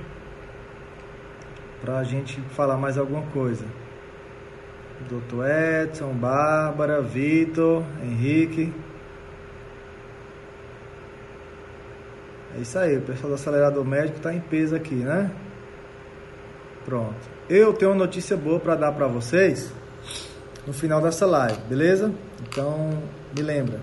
para 1.81 1.99
a 1.99 2.03
gente 2.03 2.39
falar 2.51 2.77
mais 2.77 2.97
alguma 2.97 3.23
coisa. 3.33 3.65
Doutor 5.09 5.45
Edson, 5.45 6.13
Bárbara, 6.13 7.01
Vitor, 7.01 7.83
Henrique. 8.01 8.73
É 12.55 12.61
isso 12.61 12.79
aí, 12.79 12.97
o 12.97 13.01
pessoal 13.01 13.29
do 13.29 13.35
acelerador 13.35 13.83
médico 13.83 14.17
está 14.17 14.33
em 14.33 14.39
peso 14.39 14.75
aqui, 14.75 14.95
né? 14.95 15.29
Pronto. 16.85 17.15
Eu 17.49 17.73
tenho 17.73 17.91
uma 17.91 17.97
notícia 17.97 18.37
boa 18.37 18.59
para 18.59 18.75
dar 18.75 18.91
para 18.93 19.07
vocês 19.07 19.73
no 20.65 20.71
final 20.71 21.01
dessa 21.01 21.25
live, 21.25 21.57
beleza? 21.67 22.11
Então, 22.47 22.91
me 23.35 23.43
lembra. 23.43 23.79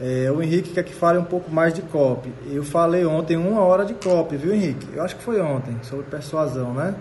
É, 0.00 0.30
o 0.32 0.42
Henrique 0.42 0.72
quer 0.72 0.82
que 0.82 0.92
fale 0.92 1.18
um 1.18 1.24
pouco 1.24 1.48
mais 1.48 1.72
de 1.72 1.82
copy. 1.82 2.32
Eu 2.50 2.64
falei 2.64 3.04
ontem 3.04 3.36
uma 3.36 3.60
hora 3.60 3.84
de 3.84 3.94
copy, 3.94 4.36
viu, 4.36 4.52
Henrique? 4.52 4.88
Eu 4.92 5.04
acho 5.04 5.14
que 5.14 5.22
foi 5.22 5.40
ontem, 5.40 5.78
sobre 5.82 6.06
persuasão, 6.06 6.74
né? 6.74 6.96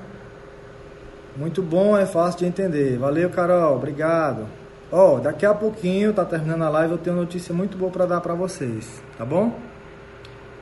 Muito 1.36 1.64
bom, 1.64 1.98
é 1.98 2.06
fácil 2.06 2.42
de 2.42 2.46
entender. 2.46 3.00
Valeu, 3.00 3.28
Carol, 3.32 3.76
obrigado. 3.76 4.46
Ó, 4.92 5.16
oh, 5.16 5.20
daqui 5.20 5.48
a 5.48 5.54
pouquinho, 5.56 6.14
tá 6.14 6.24
terminando 6.24 6.62
a 6.62 6.70
live, 6.70 6.92
eu 6.92 6.98
tenho 7.00 7.16
notícia 7.16 7.56
muito 7.56 7.76
boa 7.76 7.92
para 7.92 8.06
dar 8.06 8.22
para 8.22 8.36
vocês, 8.36 9.02
tá 9.18 9.26
bom? 9.26 9.73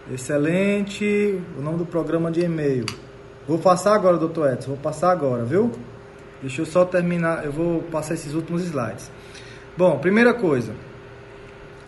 Excelente. 0.09 1.41
O 1.57 1.61
nome 1.61 1.77
do 1.77 1.85
programa 1.85 2.31
de 2.31 2.41
e-mail. 2.41 2.85
Vou 3.47 3.59
passar 3.59 3.93
agora, 3.95 4.17
doutor 4.17 4.53
Edson, 4.53 4.69
vou 4.71 4.77
passar 4.77 5.11
agora, 5.11 5.43
viu? 5.43 5.71
Deixa 6.41 6.61
eu 6.61 6.65
só 6.65 6.85
terminar, 6.85 7.45
eu 7.45 7.51
vou 7.51 7.81
passar 7.83 8.13
esses 8.13 8.33
últimos 8.33 8.63
slides. 8.63 9.11
Bom, 9.77 9.99
primeira 9.99 10.33
coisa, 10.33 10.73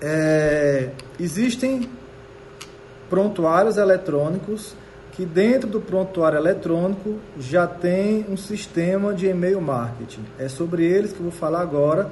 é, 0.02 0.90
existem 1.20 1.90
prontuários 3.10 3.78
eletrônicos 3.78 4.76
que 5.14 5.26
dentro 5.26 5.70
do 5.70 5.80
prontuário 5.80 6.38
eletrônico 6.38 7.20
já 7.38 7.68
tem 7.68 8.26
um 8.28 8.36
sistema 8.36 9.14
de 9.14 9.28
e-mail 9.28 9.62
marketing. 9.62 10.26
É 10.40 10.50
sobre 10.50 10.86
eles 10.86 11.14
que 11.14 11.20
eu 11.20 11.24
vou 11.24 11.32
falar 11.32 11.62
agora, 11.62 12.12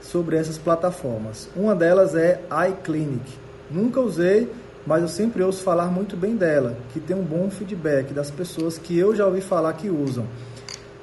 sobre 0.00 0.36
essas 0.36 0.56
plataformas. 0.56 1.48
Uma 1.54 1.74
delas 1.74 2.14
é 2.14 2.40
iClinic. 2.70 3.30
Nunca 3.70 4.00
usei, 4.00 4.50
mas 4.88 5.02
eu 5.02 5.08
sempre 5.08 5.42
ouço 5.42 5.62
falar 5.62 5.88
muito 5.88 6.16
bem 6.16 6.34
dela, 6.34 6.74
que 6.94 6.98
tem 6.98 7.14
um 7.14 7.22
bom 7.22 7.50
feedback 7.50 8.14
das 8.14 8.30
pessoas 8.30 8.78
que 8.78 8.98
eu 8.98 9.14
já 9.14 9.26
ouvi 9.26 9.42
falar 9.42 9.74
que 9.74 9.90
usam. 9.90 10.24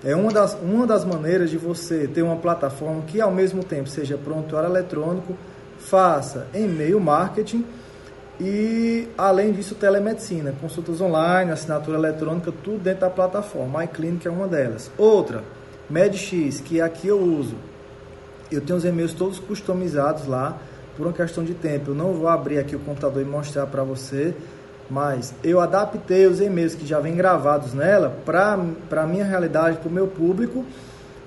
É 0.03 0.15
uma 0.15 0.31
das, 0.31 0.57
uma 0.59 0.87
das 0.87 1.05
maneiras 1.05 1.51
de 1.51 1.57
você 1.59 2.07
ter 2.07 2.23
uma 2.23 2.35
plataforma 2.35 3.03
que 3.03 3.21
ao 3.21 3.31
mesmo 3.31 3.63
tempo 3.63 3.87
seja 3.87 4.17
prontuário 4.17 4.67
eletrônico, 4.71 5.37
faça 5.77 6.47
e-mail 6.51 6.99
marketing 6.99 7.63
e 8.39 9.07
além 9.15 9.51
disso 9.51 9.75
telemedicina, 9.75 10.51
consultas 10.59 10.99
online, 10.99 11.51
assinatura 11.51 11.95
eletrônica, 11.95 12.51
tudo 12.63 12.79
dentro 12.79 13.01
da 13.01 13.11
plataforma. 13.11 13.81
MyClinic 13.81 14.27
é 14.27 14.31
uma 14.31 14.47
delas. 14.47 14.89
Outra, 14.97 15.43
MedX, 15.87 16.59
que 16.59 16.81
aqui 16.81 17.07
eu 17.07 17.21
uso. 17.21 17.53
Eu 18.51 18.61
tenho 18.61 18.79
os 18.79 18.83
e-mails 18.83 19.13
todos 19.13 19.37
customizados 19.37 20.25
lá 20.25 20.59
por 20.95 21.05
uma 21.05 21.13
questão 21.13 21.43
de 21.43 21.53
tempo. 21.53 21.91
Eu 21.91 21.95
não 21.95 22.13
vou 22.13 22.27
abrir 22.27 22.57
aqui 22.57 22.75
o 22.75 22.79
computador 22.79 23.21
e 23.21 23.25
mostrar 23.25 23.65
para 23.67 23.83
você, 23.83 24.33
mas 24.89 25.33
eu 25.43 25.59
adaptei 25.59 26.25
os 26.27 26.39
e-mails 26.39 26.75
que 26.75 26.85
já 26.85 26.99
vêm 26.99 27.15
gravados 27.15 27.73
nela 27.73 28.15
para 28.25 28.57
a 29.01 29.05
minha 29.05 29.25
realidade, 29.25 29.77
para 29.77 29.89
o 29.89 29.91
meu 29.91 30.07
público 30.07 30.65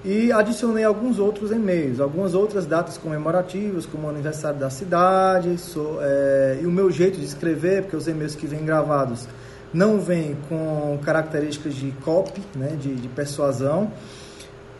e 0.04 0.30
adicionei 0.30 0.84
alguns 0.84 1.18
outros 1.18 1.50
e-mails, 1.50 1.98
algumas 1.98 2.34
outras 2.34 2.64
datas 2.64 2.96
comemorativas, 2.96 3.84
como 3.84 4.06
o 4.06 4.10
aniversário 4.10 4.58
da 4.58 4.70
cidade 4.70 5.58
so, 5.58 5.98
é, 6.00 6.60
e 6.62 6.66
o 6.66 6.70
meu 6.70 6.90
jeito 6.90 7.18
de 7.18 7.24
escrever, 7.24 7.82
porque 7.82 7.96
os 7.96 8.06
e-mails 8.06 8.34
que 8.34 8.46
vêm 8.46 8.64
gravados 8.64 9.26
não 9.74 10.00
vêm 10.00 10.36
com 10.48 10.98
características 11.04 11.74
de 11.74 11.90
copy, 12.04 12.40
né, 12.54 12.76
de, 12.80 12.94
de 12.94 13.08
persuasão, 13.08 13.90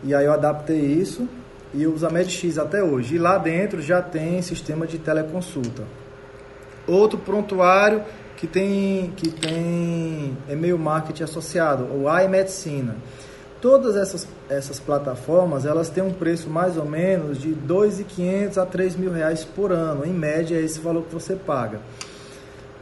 e 0.03 0.15
aí 0.15 0.25
eu 0.25 0.31
adaptei 0.31 0.79
isso 0.79 1.27
e 1.73 1.85
usa 1.85 2.09
MedX 2.09 2.57
até 2.57 2.83
hoje. 2.83 3.15
E 3.15 3.17
lá 3.17 3.37
dentro 3.37 3.81
já 3.81 4.01
tem 4.01 4.41
sistema 4.41 4.87
de 4.87 4.97
teleconsulta. 4.97 5.83
Outro 6.87 7.19
prontuário 7.19 8.03
que 8.35 8.47
tem, 8.47 9.11
que 9.15 9.29
tem 9.29 10.37
e-mail 10.47 10.77
marketing 10.77 11.23
associado, 11.23 11.83
o 11.85 12.05
iMedicina. 12.19 12.95
Todas 13.61 13.97
essas, 13.97 14.25
essas 14.49 14.79
plataformas, 14.79 15.65
elas 15.65 15.89
têm 15.89 16.01
um 16.01 16.13
preço 16.13 16.49
mais 16.49 16.77
ou 16.77 16.85
menos 16.85 17.37
de 17.37 17.49
R$ 17.49 17.57
2.500 17.67 18.57
a 18.57 18.63
R$ 18.63 18.97
mil 18.97 19.11
reais 19.11 19.43
por 19.43 19.73
ano. 19.73 20.05
Em 20.05 20.13
média, 20.13 20.55
é 20.55 20.61
esse 20.61 20.79
valor 20.79 21.03
que 21.03 21.13
você 21.13 21.35
paga. 21.35 21.81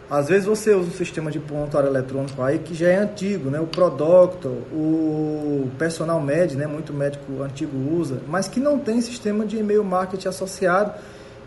Às 0.09 0.29
vezes 0.29 0.45
você 0.45 0.73
usa 0.73 0.87
um 0.87 0.93
sistema 0.93 1.29
de 1.29 1.37
prontuário 1.37 1.89
eletrônico 1.89 2.41
aí 2.41 2.59
que 2.59 2.73
já 2.73 2.87
é 2.87 2.95
antigo, 2.95 3.49
né? 3.49 3.59
O 3.59 3.67
Prodoctor, 3.67 4.53
o 4.71 5.69
Personal 5.77 6.21
Med, 6.21 6.55
né? 6.55 6.65
Muito 6.65 6.93
médico 6.93 7.43
antigo 7.43 7.77
usa, 7.93 8.21
mas 8.25 8.47
que 8.47 8.59
não 8.59 8.79
tem 8.79 9.01
sistema 9.01 9.45
de 9.45 9.57
e-mail 9.57 9.83
marketing 9.83 10.29
associado 10.29 10.93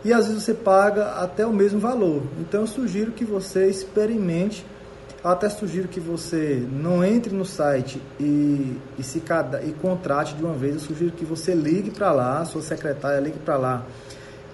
e 0.05 0.13
às 0.13 0.27
vezes 0.27 0.43
você 0.43 0.53
paga 0.53 1.13
até 1.23 1.47
o 1.47 1.53
mesmo 1.53 1.81
valor. 1.81 2.23
Então 2.39 2.61
eu 2.61 2.67
sugiro 2.67 3.13
que 3.13 3.25
você 3.25 3.67
experimente, 3.67 4.65
até 5.25 5.49
sugiro 5.49 5.89
que 5.89 6.01
você 6.01 6.63
não 6.71 7.03
entre 7.03 7.35
no 7.35 7.47
site 7.47 8.01
e, 8.19 8.77
e 8.99 9.03
se 9.03 9.21
cada, 9.21 9.63
e 9.63 9.73
contrate 9.73 10.35
de 10.35 10.45
uma 10.45 10.55
vez. 10.55 10.75
Eu 10.75 10.81
sugiro 10.81 11.13
que 11.13 11.25
você 11.25 11.55
ligue 11.55 11.91
para 11.91 12.13
lá, 12.13 12.45
sua 12.45 12.61
secretária 12.61 13.21
ligue 13.21 13.39
para 13.39 13.57
lá 13.57 13.87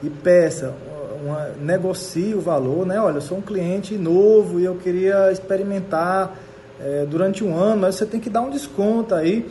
e 0.01 0.11
peça 0.11 0.75
uma, 1.23 1.49
negocie 1.61 2.35
o 2.35 2.41
valor, 2.41 2.87
né? 2.87 3.01
Olha, 3.01 3.17
eu 3.17 3.21
sou 3.21 3.39
um 3.39 3.43
cliente 3.43 3.97
novo 3.97 4.61
e 4.61 4.65
eu 4.65 4.77
queria 4.77 5.31
experimentar 5.33 6.37
é, 6.81 7.07
durante 7.07 7.45
um 7.45 7.57
ano, 7.57 7.83
mas 7.83 7.97
você 7.97 8.07
tem 8.07 8.21
que 8.21 8.31
dar 8.31 8.43
um 8.43 8.51
desconto 8.51 9.15
aí. 9.15 9.49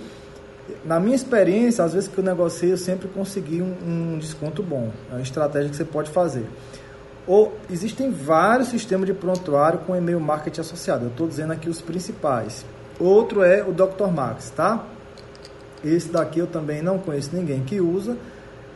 Na 0.84 0.99
minha 0.99 1.16
experiência, 1.16 1.84
às 1.84 1.93
vezes 1.93 2.10
que 2.10 2.18
eu 2.18 2.24
negocio, 2.24 2.70
eu 2.70 2.78
sempre 2.78 3.08
consegui 3.08 3.62
um, 3.62 3.76
um 4.16 4.18
desconto 4.20 4.64
bom. 4.64 4.89
É 5.12 5.16
uma 5.16 5.22
estratégia 5.22 5.70
que 5.70 5.76
você 5.76 5.86
pode 5.86 6.10
fazer. 6.10 6.45
Ou 7.28 7.56
existem 7.72 8.12
vários 8.12 8.70
sistemas 8.70 9.08
de 9.08 9.14
prontuário 9.14 9.80
com 9.80 9.95
e-mail 9.95 10.20
marketing 10.20 10.62
associado. 10.62 11.06
Eu 11.06 11.10
estou 11.10 11.28
dizendo 11.28 11.53
aqui 11.53 11.70
os 11.70 11.82
principais. 11.82 12.66
Outro 12.99 13.43
é 13.43 13.64
o 13.64 13.72
Dr. 13.72 14.08
Max, 14.14 14.51
tá? 14.51 14.86
Esse 15.84 16.10
daqui 16.10 16.39
eu 16.39 16.47
também 16.47 16.82
não 16.82 16.97
conheço 16.97 17.30
ninguém 17.34 17.64
que 17.64 17.80
usa 17.80 18.18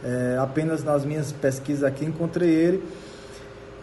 é, 0.03 0.37
apenas 0.39 0.83
nas 0.83 1.05
minhas 1.05 1.31
pesquisas 1.31 1.83
aqui 1.83 2.05
encontrei 2.05 2.49
ele. 2.49 2.83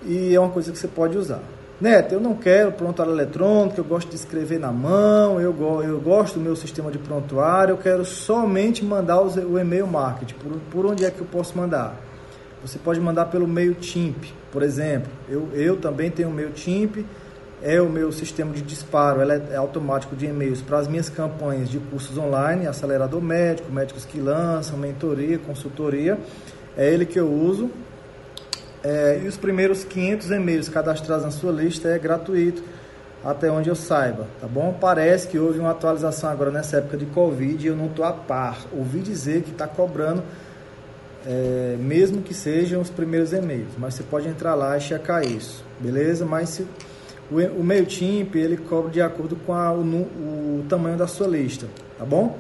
e 0.04 0.34
é 0.34 0.40
uma 0.40 0.50
coisa 0.50 0.72
que 0.72 0.78
você 0.78 0.88
pode 0.88 1.16
usar. 1.16 1.40
Neto, 1.78 2.14
eu 2.14 2.20
não 2.20 2.34
quero 2.34 2.72
prontuário 2.72 3.12
eletrônico, 3.12 3.78
eu 3.78 3.84
gosto 3.84 4.08
de 4.08 4.16
escrever 4.16 4.58
na 4.58 4.72
mão, 4.72 5.38
eu, 5.38 5.52
go 5.52 5.82
eu 5.82 6.00
gosto 6.00 6.38
do 6.38 6.40
meu 6.40 6.56
sistema 6.56 6.90
de 6.90 6.96
prontuário, 6.96 7.72
eu 7.72 7.76
quero 7.76 8.02
somente 8.02 8.82
mandar 8.82 9.20
o 9.20 9.58
e-mail 9.58 9.86
marketing. 9.86 10.34
Por, 10.34 10.52
por 10.70 10.86
onde 10.86 11.04
é 11.04 11.10
que 11.10 11.20
eu 11.20 11.26
posso 11.26 11.56
mandar? 11.56 11.94
Você 12.62 12.78
pode 12.78 12.98
mandar 12.98 13.26
pelo 13.26 13.46
MailChimp, 13.46 14.24
por 14.50 14.62
exemplo. 14.62 15.10
Eu, 15.28 15.50
eu 15.52 15.76
também 15.76 16.10
tenho 16.10 16.30
o 16.30 16.32
MailChimp, 16.32 17.04
é 17.62 17.80
o 17.80 17.88
meu 17.88 18.12
sistema 18.12 18.52
de 18.52 18.62
disparo, 18.62 19.20
é, 19.20 19.42
é 19.52 19.56
automático 19.56 20.14
de 20.14 20.26
e-mails 20.26 20.60
para 20.60 20.78
as 20.78 20.88
minhas 20.88 21.08
campanhas 21.08 21.68
de 21.68 21.78
cursos 21.78 22.16
online, 22.18 22.66
acelerador 22.66 23.20
médico, 23.20 23.72
médicos 23.72 24.04
que 24.04 24.20
lançam, 24.20 24.76
mentoria, 24.76 25.38
consultoria. 25.38 26.18
É 26.76 26.92
ele 26.92 27.06
que 27.06 27.18
eu 27.18 27.32
uso. 27.32 27.70
É, 28.84 29.20
e 29.24 29.26
os 29.26 29.36
primeiros 29.36 29.84
500 29.84 30.30
e-mails 30.30 30.68
cadastrados 30.68 31.24
na 31.24 31.30
sua 31.30 31.50
lista 31.50 31.88
é 31.88 31.98
gratuito, 31.98 32.62
até 33.24 33.50
onde 33.50 33.68
eu 33.68 33.74
saiba, 33.74 34.28
tá 34.40 34.46
bom? 34.46 34.76
Parece 34.78 35.26
que 35.26 35.38
houve 35.38 35.58
uma 35.58 35.72
atualização 35.72 36.30
agora 36.30 36.52
nessa 36.52 36.76
época 36.76 36.96
de 36.96 37.06
Covid 37.06 37.64
e 37.64 37.68
eu 37.68 37.74
não 37.74 37.86
estou 37.86 38.04
a 38.04 38.12
par. 38.12 38.58
Ouvi 38.70 39.00
dizer 39.00 39.42
que 39.42 39.50
está 39.50 39.66
cobrando, 39.66 40.22
é, 41.26 41.76
mesmo 41.80 42.22
que 42.22 42.32
sejam 42.32 42.80
os 42.80 42.88
primeiros 42.88 43.32
e-mails, 43.32 43.72
mas 43.76 43.94
você 43.94 44.04
pode 44.04 44.28
entrar 44.28 44.54
lá 44.54 44.76
e 44.76 44.80
checar 44.80 45.26
isso, 45.26 45.64
beleza? 45.80 46.24
Mas 46.24 46.50
se, 46.50 46.66
o, 47.30 47.60
o 47.60 47.64
MailChimp, 47.64 48.34
ele 48.36 48.56
cobra 48.56 48.90
de 48.90 49.00
acordo 49.00 49.36
com 49.36 49.52
a, 49.52 49.72
o, 49.72 49.80
o 49.80 50.64
tamanho 50.68 50.96
da 50.96 51.06
sua 51.06 51.26
lista, 51.26 51.66
tá 51.98 52.04
bom? 52.04 52.38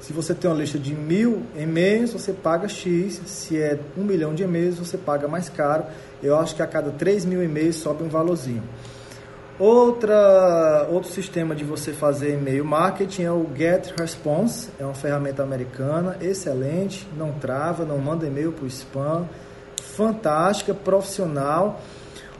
Se 0.00 0.12
você 0.14 0.34
tem 0.34 0.50
uma 0.50 0.58
lista 0.58 0.78
de 0.78 0.94
mil 0.94 1.42
e-mails, 1.54 2.14
você 2.14 2.32
paga 2.32 2.66
X. 2.66 3.20
Se 3.26 3.60
é 3.60 3.78
um 3.94 4.02
milhão 4.04 4.34
de 4.34 4.42
e-mails, 4.42 4.78
você 4.78 4.96
paga 4.96 5.28
mais 5.28 5.50
caro. 5.50 5.84
Eu 6.22 6.38
acho 6.38 6.56
que 6.56 6.62
a 6.62 6.66
cada 6.66 6.90
3 6.90 7.26
mil 7.26 7.42
e-mails 7.42 7.76
sobe 7.76 8.02
um 8.02 8.08
valorzinho. 8.08 8.62
Outra, 9.58 10.86
outro 10.88 11.10
sistema 11.10 11.54
de 11.54 11.62
você 11.62 11.92
fazer 11.92 12.34
e-mail 12.34 12.64
marketing 12.64 13.24
é 13.24 13.32
o 13.32 13.46
GetResponse. 13.54 14.70
É 14.78 14.84
uma 14.84 14.94
ferramenta 14.94 15.42
americana, 15.42 16.16
excelente, 16.22 17.06
não 17.14 17.32
trava, 17.32 17.84
não 17.84 17.98
manda 17.98 18.26
e-mail 18.26 18.52
para 18.52 18.64
o 18.64 18.68
spam. 18.68 19.28
Fantástica, 19.82 20.72
profissional. 20.72 21.82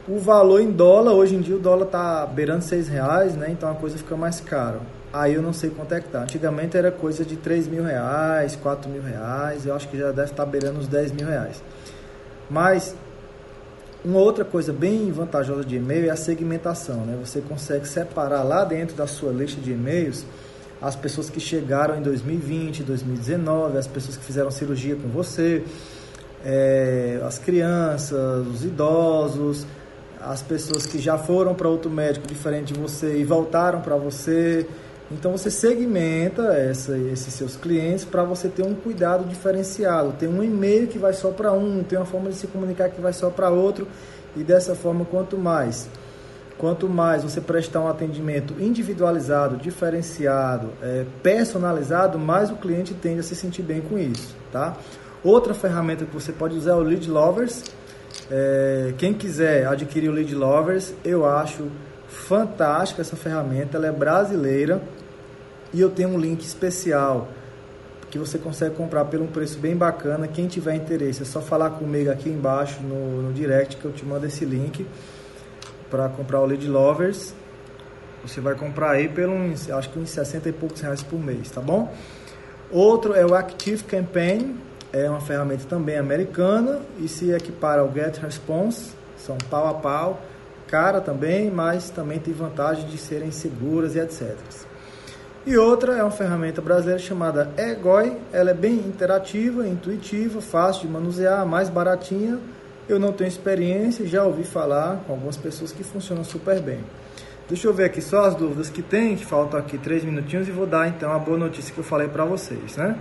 O 0.09 0.19
valor 0.19 0.61
em 0.61 0.71
dólar, 0.71 1.13
hoje 1.13 1.35
em 1.35 1.41
dia 1.41 1.55
o 1.55 1.59
dólar 1.59 1.85
está 1.85 2.25
beirando 2.25 2.65
6 2.65 2.89
reais, 2.89 3.37
né? 3.37 3.49
então 3.51 3.71
a 3.71 3.75
coisa 3.75 3.99
fica 3.99 4.17
mais 4.17 4.41
cara. 4.41 4.81
Aí 5.13 5.35
eu 5.35 5.43
não 5.43 5.53
sei 5.53 5.69
quanto 5.69 5.95
é 5.95 6.01
que 6.01 6.09
tá. 6.09 6.23
Antigamente 6.23 6.77
era 6.77 6.91
coisa 6.91 7.25
de 7.25 7.37
3 7.37 7.69
mil 7.69 7.85
reais, 7.85 8.57
4 8.57 8.91
mil 8.91 9.03
reais, 9.03 9.67
eu 9.67 9.75
acho 9.75 9.87
que 9.89 9.99
já 9.99 10.11
deve 10.11 10.31
estar 10.31 10.45
tá 10.45 10.47
beirando 10.47 10.81
os 10.81 10.89
10 10.89 11.13
mil 11.13 11.27
reais. 11.27 11.63
Mas 12.49 12.95
uma 14.03 14.19
outra 14.19 14.47
coisa 14.47 14.73
bem 14.73 15.13
vantajosa 15.13 15.63
de 15.63 15.77
e-mail 15.77 16.07
é 16.07 16.11
a 16.11 16.17
segmentação, 16.17 17.05
né? 17.05 17.19
Você 17.23 17.43
consegue 17.43 17.87
separar 17.87 18.43
lá 18.43 18.65
dentro 18.65 18.97
da 18.97 19.07
sua 19.07 19.31
lista 19.31 19.61
de 19.61 19.73
e-mails 19.73 20.25
as 20.81 20.95
pessoas 20.95 21.29
que 21.29 21.41
chegaram 21.41 21.97
em 21.97 22.03
2020, 22.03 22.85
2019, 22.85 23.79
as 23.79 23.87
pessoas 23.87 24.17
que 24.17 24.25
fizeram 24.25 24.51
cirurgia 24.51 24.95
com 24.95 25.09
você, 25.09 25.65
é, 26.45 27.21
as 27.27 27.39
crianças, 27.39 28.47
os 28.47 28.65
idosos, 28.65 29.67
as 30.21 30.43
pessoas 30.43 30.87
que 30.87 30.99
já 30.99 31.17
foram 31.17 31.55
para 31.55 31.69
outro 31.69 31.91
médico 31.91 32.27
diferente 32.27 32.73
de 32.73 32.81
você 32.81 33.19
e 33.19 33.25
voltaram 33.25 33.81
para 33.81 33.97
você. 33.97 34.67
Então 35.11 35.33
você 35.33 35.51
segmenta 35.51 36.55
essa, 36.55 36.97
esses 36.97 37.33
seus 37.33 37.57
clientes 37.57 38.05
para 38.05 38.23
você 38.25 38.49
ter 38.49 38.63
um 38.63 38.75
cuidado 38.75 39.25
diferenciado. 39.25 40.13
Tem 40.13 40.29
um 40.29 40.43
e-mail 40.43 40.87
que 40.87 40.99
vai 40.99 41.13
só 41.13 41.31
para 41.31 41.53
um, 41.53 41.83
tem 41.83 41.99
uma 41.99 42.05
forma 42.05 42.29
de 42.29 42.37
se 42.37 42.47
comunicar 42.47 42.91
que 42.91 43.01
vai 43.01 43.13
só 43.13 43.31
para 43.31 43.49
outro 43.49 43.89
e 44.37 44.43
dessa 44.43 44.75
forma 44.75 45.05
quanto 45.05 45.39
mais 45.39 45.89
quanto 46.59 46.89
mais 46.89 47.23
você 47.23 47.41
prestar 47.41 47.81
um 47.81 47.89
atendimento 47.89 48.55
individualizado, 48.61 49.57
diferenciado, 49.57 50.71
é, 50.83 51.07
personalizado, 51.23 52.19
mais 52.19 52.51
o 52.51 52.57
cliente 52.57 52.93
tende 52.93 53.21
a 53.21 53.23
se 53.23 53.37
sentir 53.37 53.63
bem 53.63 53.81
com 53.81 53.97
isso, 53.97 54.37
tá? 54.53 54.77
Outra 55.23 55.55
ferramenta 55.55 56.05
que 56.05 56.13
você 56.13 56.33
pode 56.33 56.57
usar 56.57 56.73
é 56.73 56.75
o 56.75 56.83
Lead 56.83 57.09
Lovers. 57.09 57.65
É, 58.31 58.93
quem 58.99 59.15
quiser 59.15 59.67
adquirir 59.67 60.11
o 60.11 60.13
Lead 60.13 60.35
Lovers, 60.35 60.93
eu 61.05 61.25
acho 61.25 61.71
fantástica 62.09 63.01
essa 63.01 63.17
ferramenta, 63.17 63.77
ela 63.77 63.87
é 63.87 63.93
brasileira 63.93 64.83
e 65.73 65.81
eu 65.81 65.91
tenho 65.91 66.11
um 66.11 66.19
link 66.19 66.43
especial 66.43 67.29
que 68.11 68.19
você 68.19 68.39
consegue 68.39 68.75
comprar 68.75 69.05
por 69.05 69.21
um 69.21 69.27
preço 69.27 69.59
bem 69.59 69.77
bacana. 69.77 70.27
Quem 70.27 70.47
tiver 70.47 70.75
interesse, 70.75 71.23
é 71.23 71.25
só 71.25 71.41
falar 71.41 71.71
comigo 71.71 72.11
aqui 72.11 72.29
embaixo 72.31 72.81
no, 72.83 73.23
no 73.23 73.33
direct 73.33 73.77
que 73.77 73.85
eu 73.85 73.93
te 73.93 74.05
mando 74.05 74.27
esse 74.27 74.45
link 74.45 74.87
para 75.91 76.09
comprar 76.09 76.41
o 76.41 76.47
Lead 76.47 76.67
Lovers. 76.67 77.35
Você 78.23 78.41
vai 78.41 78.55
comprar 78.55 78.93
aí 78.93 79.11
uns, 79.27 79.71
acho 79.71 79.91
que 79.91 79.99
uns 79.99 80.11
60 80.11 80.49
e 80.49 80.53
poucos 80.53 80.81
reais 80.81 81.03
por 81.03 81.19
mês, 81.19 81.51
tá 81.51 81.61
bom? 81.61 81.93
Outro 82.71 83.15
é 83.15 83.25
o 83.25 83.35
Active 83.35 83.85
Campaign, 83.85 84.57
é 84.93 85.09
uma 85.09 85.21
ferramenta 85.21 85.65
também 85.69 85.97
americana 85.97 86.81
e 86.99 87.09
se 87.09 87.31
equipara 87.31 87.83
ao 87.83 87.93
Get 87.93 88.19
Response, 88.19 88.93
são 89.17 89.37
pau 89.51 89.69
a 89.69 89.75
pau, 89.75 90.21
cara 90.67 91.01
também, 91.01 91.51
mas 91.51 91.91
também 91.91 92.19
tem 92.19 92.33
vantagem 92.33 92.87
de 92.87 92.99
serem 92.99 93.31
seguras 93.31 93.95
e 93.95 94.01
etc. 94.01 94.37
E 95.47 95.57
outra 95.57 95.97
é 95.97 96.03
uma 96.03 96.11
ferramenta 96.11 96.61
brasileira 96.61 96.99
chamada 96.99 97.51
Egoi. 97.57 98.17
Ela 98.33 98.51
é 98.51 98.55
bem 98.55 98.75
interativa, 98.75 99.67
intuitiva, 99.67 100.41
fácil 100.41 100.87
de 100.87 100.93
manusear, 100.93 101.47
mais 101.47 101.71
baratinha. 101.71 102.39
Eu 102.89 102.99
não 102.99 103.13
tenho 103.13 103.29
experiência, 103.29 104.07
já 104.07 104.25
ouvi 104.25 104.45
falar 104.45 105.03
com 105.07 105.13
algumas 105.13 105.37
pessoas 105.37 105.73
que 105.73 105.83
funcionam 105.83 106.25
super 106.25 106.61
bem. 106.61 106.81
Deixa 107.49 107.67
eu 107.67 107.73
ver 107.73 107.85
aqui 107.85 108.03
só 108.03 108.27
as 108.27 108.35
dúvidas 108.35 108.69
que 108.69 108.83
tem, 108.83 109.17
que 109.17 109.25
faltam 109.25 109.59
aqui 109.59 109.79
três 109.79 110.05
minutinhos 110.05 110.49
e 110.49 110.51
vou 110.51 110.67
dar 110.67 110.87
então 110.89 111.11
a 111.13 111.19
boa 111.19 111.39
notícia 111.39 111.73
que 111.73 111.81
eu 111.81 111.85
falei 111.85 112.09
para 112.09 112.27
vocês, 112.27 112.77
né? 112.77 112.99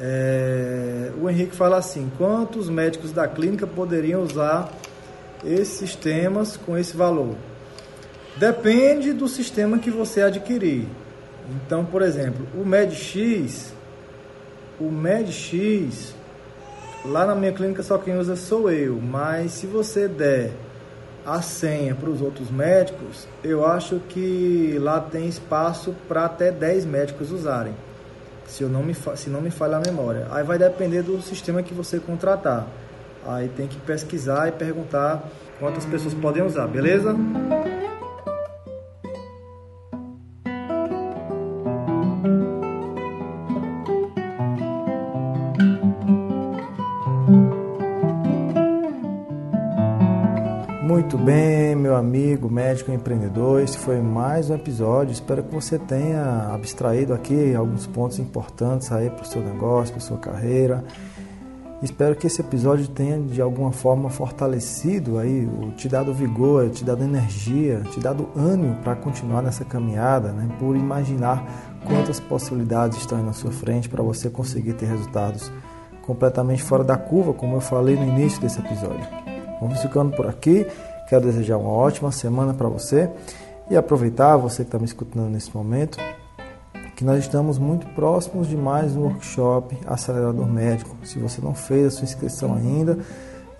É, 0.00 1.12
o 1.20 1.28
Henrique 1.28 1.54
fala 1.54 1.76
assim: 1.76 2.10
quantos 2.16 2.70
médicos 2.70 3.12
da 3.12 3.28
clínica 3.28 3.66
poderiam 3.66 4.22
usar 4.22 4.72
esses 5.44 5.78
sistemas 5.78 6.56
com 6.56 6.78
esse 6.78 6.96
valor? 6.96 7.36
Depende 8.36 9.12
do 9.12 9.28
sistema 9.28 9.78
que 9.78 9.90
você 9.90 10.22
adquirir. 10.22 10.86
Então, 11.50 11.84
por 11.84 12.00
exemplo, 12.00 12.46
o 12.54 12.64
MedX, 12.64 13.74
o 14.80 14.90
MedX, 14.90 16.14
lá 17.04 17.26
na 17.26 17.34
minha 17.34 17.52
clínica 17.52 17.82
só 17.82 17.98
quem 17.98 18.16
usa 18.16 18.36
sou 18.36 18.70
eu, 18.70 19.00
mas 19.00 19.52
se 19.52 19.66
você 19.66 20.08
der 20.08 20.52
a 21.26 21.42
senha 21.42 21.94
para 21.94 22.08
os 22.08 22.22
outros 22.22 22.50
médicos, 22.50 23.28
eu 23.44 23.66
acho 23.66 24.00
que 24.08 24.78
lá 24.80 25.00
tem 25.00 25.28
espaço 25.28 25.94
para 26.08 26.24
até 26.24 26.50
10 26.50 26.86
médicos 26.86 27.30
usarem. 27.30 27.74
Se, 28.50 28.64
eu 28.64 28.68
não 28.68 28.82
me, 28.82 28.94
se 28.94 29.30
não 29.30 29.40
me 29.40 29.50
falha 29.50 29.76
a 29.76 29.80
memória. 29.80 30.26
Aí 30.30 30.42
vai 30.42 30.58
depender 30.58 31.02
do 31.02 31.22
sistema 31.22 31.62
que 31.62 31.72
você 31.72 32.00
contratar. 32.00 32.66
Aí 33.24 33.48
tem 33.48 33.68
que 33.68 33.76
pesquisar 33.76 34.48
e 34.48 34.52
perguntar 34.52 35.22
quantas 35.60 35.86
pessoas 35.86 36.14
podem 36.14 36.42
usar, 36.42 36.66
beleza? 36.66 37.14
Muito 50.82 51.16
bem, 51.18 51.59
meu 51.74 51.96
amigo 51.96 52.50
médico 52.50 52.90
empreendedor, 52.90 53.60
esse 53.60 53.78
foi 53.78 54.00
mais 54.00 54.50
um 54.50 54.54
episódio. 54.54 55.12
Espero 55.12 55.42
que 55.42 55.54
você 55.54 55.78
tenha 55.78 56.50
abstraído 56.52 57.12
aqui 57.12 57.54
alguns 57.54 57.86
pontos 57.86 58.18
importantes 58.18 58.90
aí 58.92 59.10
para 59.10 59.22
o 59.22 59.26
seu 59.26 59.42
negócio, 59.42 59.92
para 59.92 60.00
sua 60.00 60.18
carreira. 60.18 60.84
Espero 61.82 62.14
que 62.14 62.26
esse 62.26 62.40
episódio 62.40 62.88
tenha 62.88 63.18
de 63.18 63.40
alguma 63.40 63.72
forma 63.72 64.10
fortalecido 64.10 65.18
aí, 65.18 65.48
te 65.76 65.88
dado 65.88 66.12
vigor, 66.12 66.68
te 66.70 66.84
dado 66.84 67.02
energia, 67.02 67.80
te 67.90 68.00
dado 68.00 68.28
ânimo 68.36 68.76
para 68.82 68.94
continuar 68.94 69.42
nessa 69.42 69.64
caminhada, 69.64 70.32
né? 70.32 70.48
Por 70.58 70.76
imaginar 70.76 71.42
quantas 71.86 72.20
possibilidades 72.20 72.98
estão 72.98 73.22
na 73.22 73.32
sua 73.32 73.50
frente 73.50 73.88
para 73.88 74.02
você 74.02 74.28
conseguir 74.28 74.74
ter 74.74 74.86
resultados 74.86 75.50
completamente 76.02 76.62
fora 76.62 76.84
da 76.84 76.98
curva, 76.98 77.32
como 77.32 77.56
eu 77.56 77.60
falei 77.60 77.96
no 77.96 78.04
início 78.04 78.40
desse 78.40 78.58
episódio. 78.58 79.06
Vamos 79.60 79.80
ficando 79.80 80.14
por 80.16 80.26
aqui. 80.26 80.66
Quero 81.10 81.22
desejar 81.22 81.56
uma 81.56 81.72
ótima 81.72 82.12
semana 82.12 82.54
para 82.54 82.68
você 82.68 83.10
e 83.68 83.76
aproveitar, 83.76 84.36
você 84.36 84.62
que 84.62 84.68
está 84.68 84.78
me 84.78 84.84
escutando 84.84 85.28
nesse 85.28 85.52
momento, 85.52 85.98
que 86.94 87.02
nós 87.02 87.18
estamos 87.18 87.58
muito 87.58 87.84
próximos 87.96 88.46
de 88.46 88.56
mais 88.56 88.94
um 88.94 89.00
workshop 89.00 89.76
Acelerador 89.88 90.46
Médico. 90.46 90.96
Se 91.02 91.18
você 91.18 91.40
não 91.42 91.52
fez 91.52 91.88
a 91.88 91.90
sua 91.90 92.04
inscrição 92.04 92.54
ainda, 92.54 92.96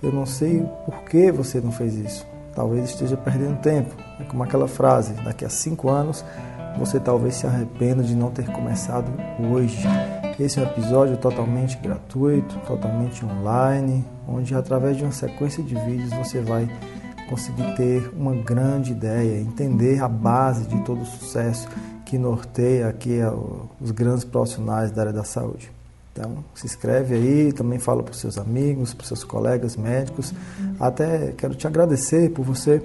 eu 0.01 0.13
não 0.13 0.25
sei 0.27 0.65
por 0.87 1.03
que 1.03 1.33
você 1.33 1.61
não 1.61 1.73
fez 1.73 1.97
isso. 1.97 2.25
Talvez 2.55 2.85
esteja 2.85 3.17
perdendo 3.17 3.59
tempo. 3.59 3.97
É 4.21 4.23
como 4.23 4.45
aquela 4.45 4.69
frase: 4.69 5.15
daqui 5.15 5.45
a 5.45 5.51
cinco 5.51 5.89
anos 5.89 6.25
você 6.79 7.01
talvez 7.01 7.35
se 7.35 7.49
arrependa 7.49 8.05
de 8.05 8.15
não 8.15 8.31
ter 8.31 8.47
começado 8.47 9.11
hoje. 9.53 9.89
Esse 10.39 10.61
é 10.61 10.63
um 10.63 10.67
episódio 10.67 11.17
totalmente 11.17 11.77
gratuito, 11.79 12.57
totalmente 12.61 13.25
online, 13.25 14.07
onde 14.29 14.55
através 14.55 14.97
de 14.97 15.03
uma 15.03 15.11
sequência 15.11 15.65
de 15.65 15.75
vídeos 15.75 16.13
você 16.13 16.41
vai 16.41 16.71
conseguir 17.31 17.77
ter 17.77 18.11
uma 18.15 18.35
grande 18.35 18.91
ideia, 18.91 19.41
entender 19.41 20.03
a 20.03 20.09
base 20.09 20.67
de 20.67 20.85
todo 20.85 21.03
o 21.03 21.07
sucesso 21.07 21.69
que 22.05 22.19
norteia 22.19 22.89
aqui 22.89 23.21
os 23.81 23.93
grandes 23.93 24.25
profissionais 24.25 24.91
da 24.91 25.03
área 25.03 25.13
da 25.13 25.23
saúde. 25.23 25.71
Então, 26.13 26.45
se 26.57 26.67
inscreve 26.67 27.15
aí, 27.15 27.53
também 27.53 27.79
fala 27.79 28.03
para 28.03 28.11
os 28.11 28.19
seus 28.19 28.37
amigos, 28.37 28.93
para 28.93 29.03
os 29.03 29.09
seus 29.09 29.23
colegas 29.23 29.77
médicos. 29.77 30.35
Até 30.81 31.33
quero 31.37 31.55
te 31.55 31.69
agradecer 31.69 32.31
por 32.31 32.45
você 32.45 32.83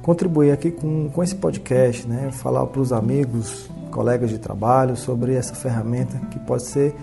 contribuir 0.00 0.50
aqui 0.50 0.70
com, 0.70 1.10
com 1.10 1.22
esse 1.22 1.34
podcast, 1.34 2.08
né? 2.08 2.30
falar 2.32 2.66
para 2.66 2.80
os 2.80 2.90
amigos, 2.90 3.68
colegas 3.90 4.30
de 4.30 4.38
trabalho 4.38 4.96
sobre 4.96 5.34
essa 5.34 5.54
ferramenta 5.54 6.18
que 6.30 6.38
pode 6.38 6.64
ser 6.64 6.94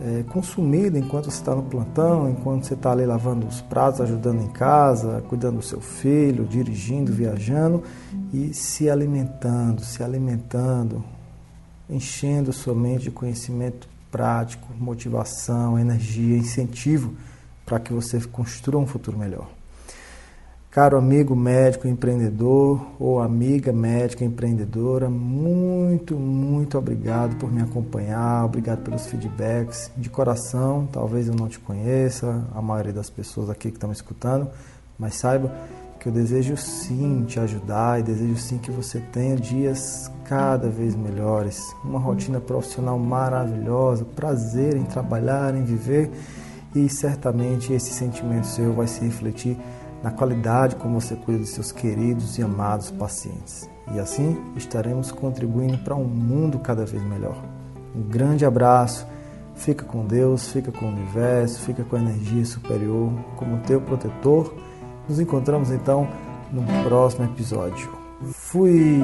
é, 0.00 0.22
consumida 0.24 0.98
enquanto 0.98 1.30
você 1.30 1.38
está 1.38 1.54
no 1.54 1.62
plantão, 1.62 2.28
enquanto 2.28 2.64
você 2.64 2.74
está 2.74 2.92
ali 2.92 3.04
lavando 3.04 3.46
os 3.46 3.60
pratos, 3.60 4.00
ajudando 4.00 4.42
em 4.42 4.48
casa, 4.48 5.22
cuidando 5.28 5.56
do 5.56 5.62
seu 5.62 5.80
filho, 5.80 6.44
dirigindo, 6.44 7.12
viajando 7.12 7.82
e 8.32 8.54
se 8.54 8.88
alimentando, 8.88 9.84
se 9.84 10.02
alimentando, 10.02 11.04
enchendo 11.88 12.52
sua 12.52 12.74
mente 12.74 13.04
de 13.04 13.10
conhecimento 13.10 13.88
prático, 14.10 14.66
motivação, 14.78 15.78
energia, 15.78 16.36
incentivo 16.36 17.14
para 17.66 17.78
que 17.78 17.92
você 17.92 18.20
construa 18.20 18.82
um 18.82 18.86
futuro 18.86 19.18
melhor. 19.18 19.59
Caro 20.70 20.96
amigo 20.96 21.34
médico 21.34 21.88
empreendedor 21.88 22.80
ou 23.00 23.18
amiga 23.20 23.72
médica 23.72 24.24
empreendedora, 24.24 25.10
muito, 25.10 26.14
muito 26.14 26.78
obrigado 26.78 27.34
por 27.38 27.52
me 27.52 27.60
acompanhar, 27.60 28.44
obrigado 28.44 28.84
pelos 28.84 29.04
feedbacks. 29.06 29.90
De 29.96 30.08
coração, 30.08 30.88
talvez 30.92 31.26
eu 31.26 31.34
não 31.34 31.48
te 31.48 31.58
conheça, 31.58 32.46
a 32.54 32.62
maioria 32.62 32.92
das 32.92 33.10
pessoas 33.10 33.50
aqui 33.50 33.68
que 33.68 33.78
estão 33.78 33.88
me 33.88 33.96
escutando, 33.96 34.48
mas 34.96 35.16
saiba 35.16 35.52
que 35.98 36.08
eu 36.08 36.12
desejo 36.12 36.56
sim 36.56 37.24
te 37.24 37.40
ajudar 37.40 37.98
e 37.98 38.04
desejo 38.04 38.36
sim 38.36 38.56
que 38.56 38.70
você 38.70 39.00
tenha 39.12 39.34
dias 39.34 40.08
cada 40.24 40.68
vez 40.68 40.94
melhores, 40.94 41.60
uma 41.82 41.98
rotina 41.98 42.38
profissional 42.38 42.96
maravilhosa, 42.96 44.04
prazer 44.04 44.76
em 44.76 44.84
trabalhar, 44.84 45.52
em 45.52 45.64
viver 45.64 46.08
e 46.76 46.88
certamente 46.88 47.72
esse 47.72 47.92
sentimento 47.92 48.46
seu 48.46 48.72
vai 48.72 48.86
se 48.86 49.04
refletir 49.04 49.58
na 50.02 50.10
qualidade 50.10 50.76
como 50.76 51.00
você 51.00 51.14
cuida 51.14 51.40
dos 51.40 51.50
seus 51.50 51.72
queridos 51.72 52.38
e 52.38 52.42
amados 52.42 52.90
pacientes. 52.90 53.68
E 53.94 53.98
assim 53.98 54.36
estaremos 54.56 55.10
contribuindo 55.10 55.78
para 55.78 55.94
um 55.94 56.04
mundo 56.04 56.58
cada 56.58 56.84
vez 56.86 57.02
melhor. 57.02 57.36
Um 57.94 58.02
grande 58.02 58.44
abraço, 58.44 59.06
fica 59.54 59.84
com 59.84 60.06
Deus, 60.06 60.48
fica 60.48 60.70
com 60.70 60.86
o 60.86 60.88
universo, 60.88 61.60
fica 61.60 61.82
com 61.82 61.96
a 61.96 62.00
energia 62.00 62.44
superior 62.44 63.12
como 63.36 63.58
teu 63.58 63.80
protetor. 63.80 64.54
Nos 65.08 65.18
encontramos 65.18 65.70
então 65.70 66.08
no 66.52 66.62
próximo 66.84 67.24
episódio. 67.24 67.90
Fui! 68.32 69.00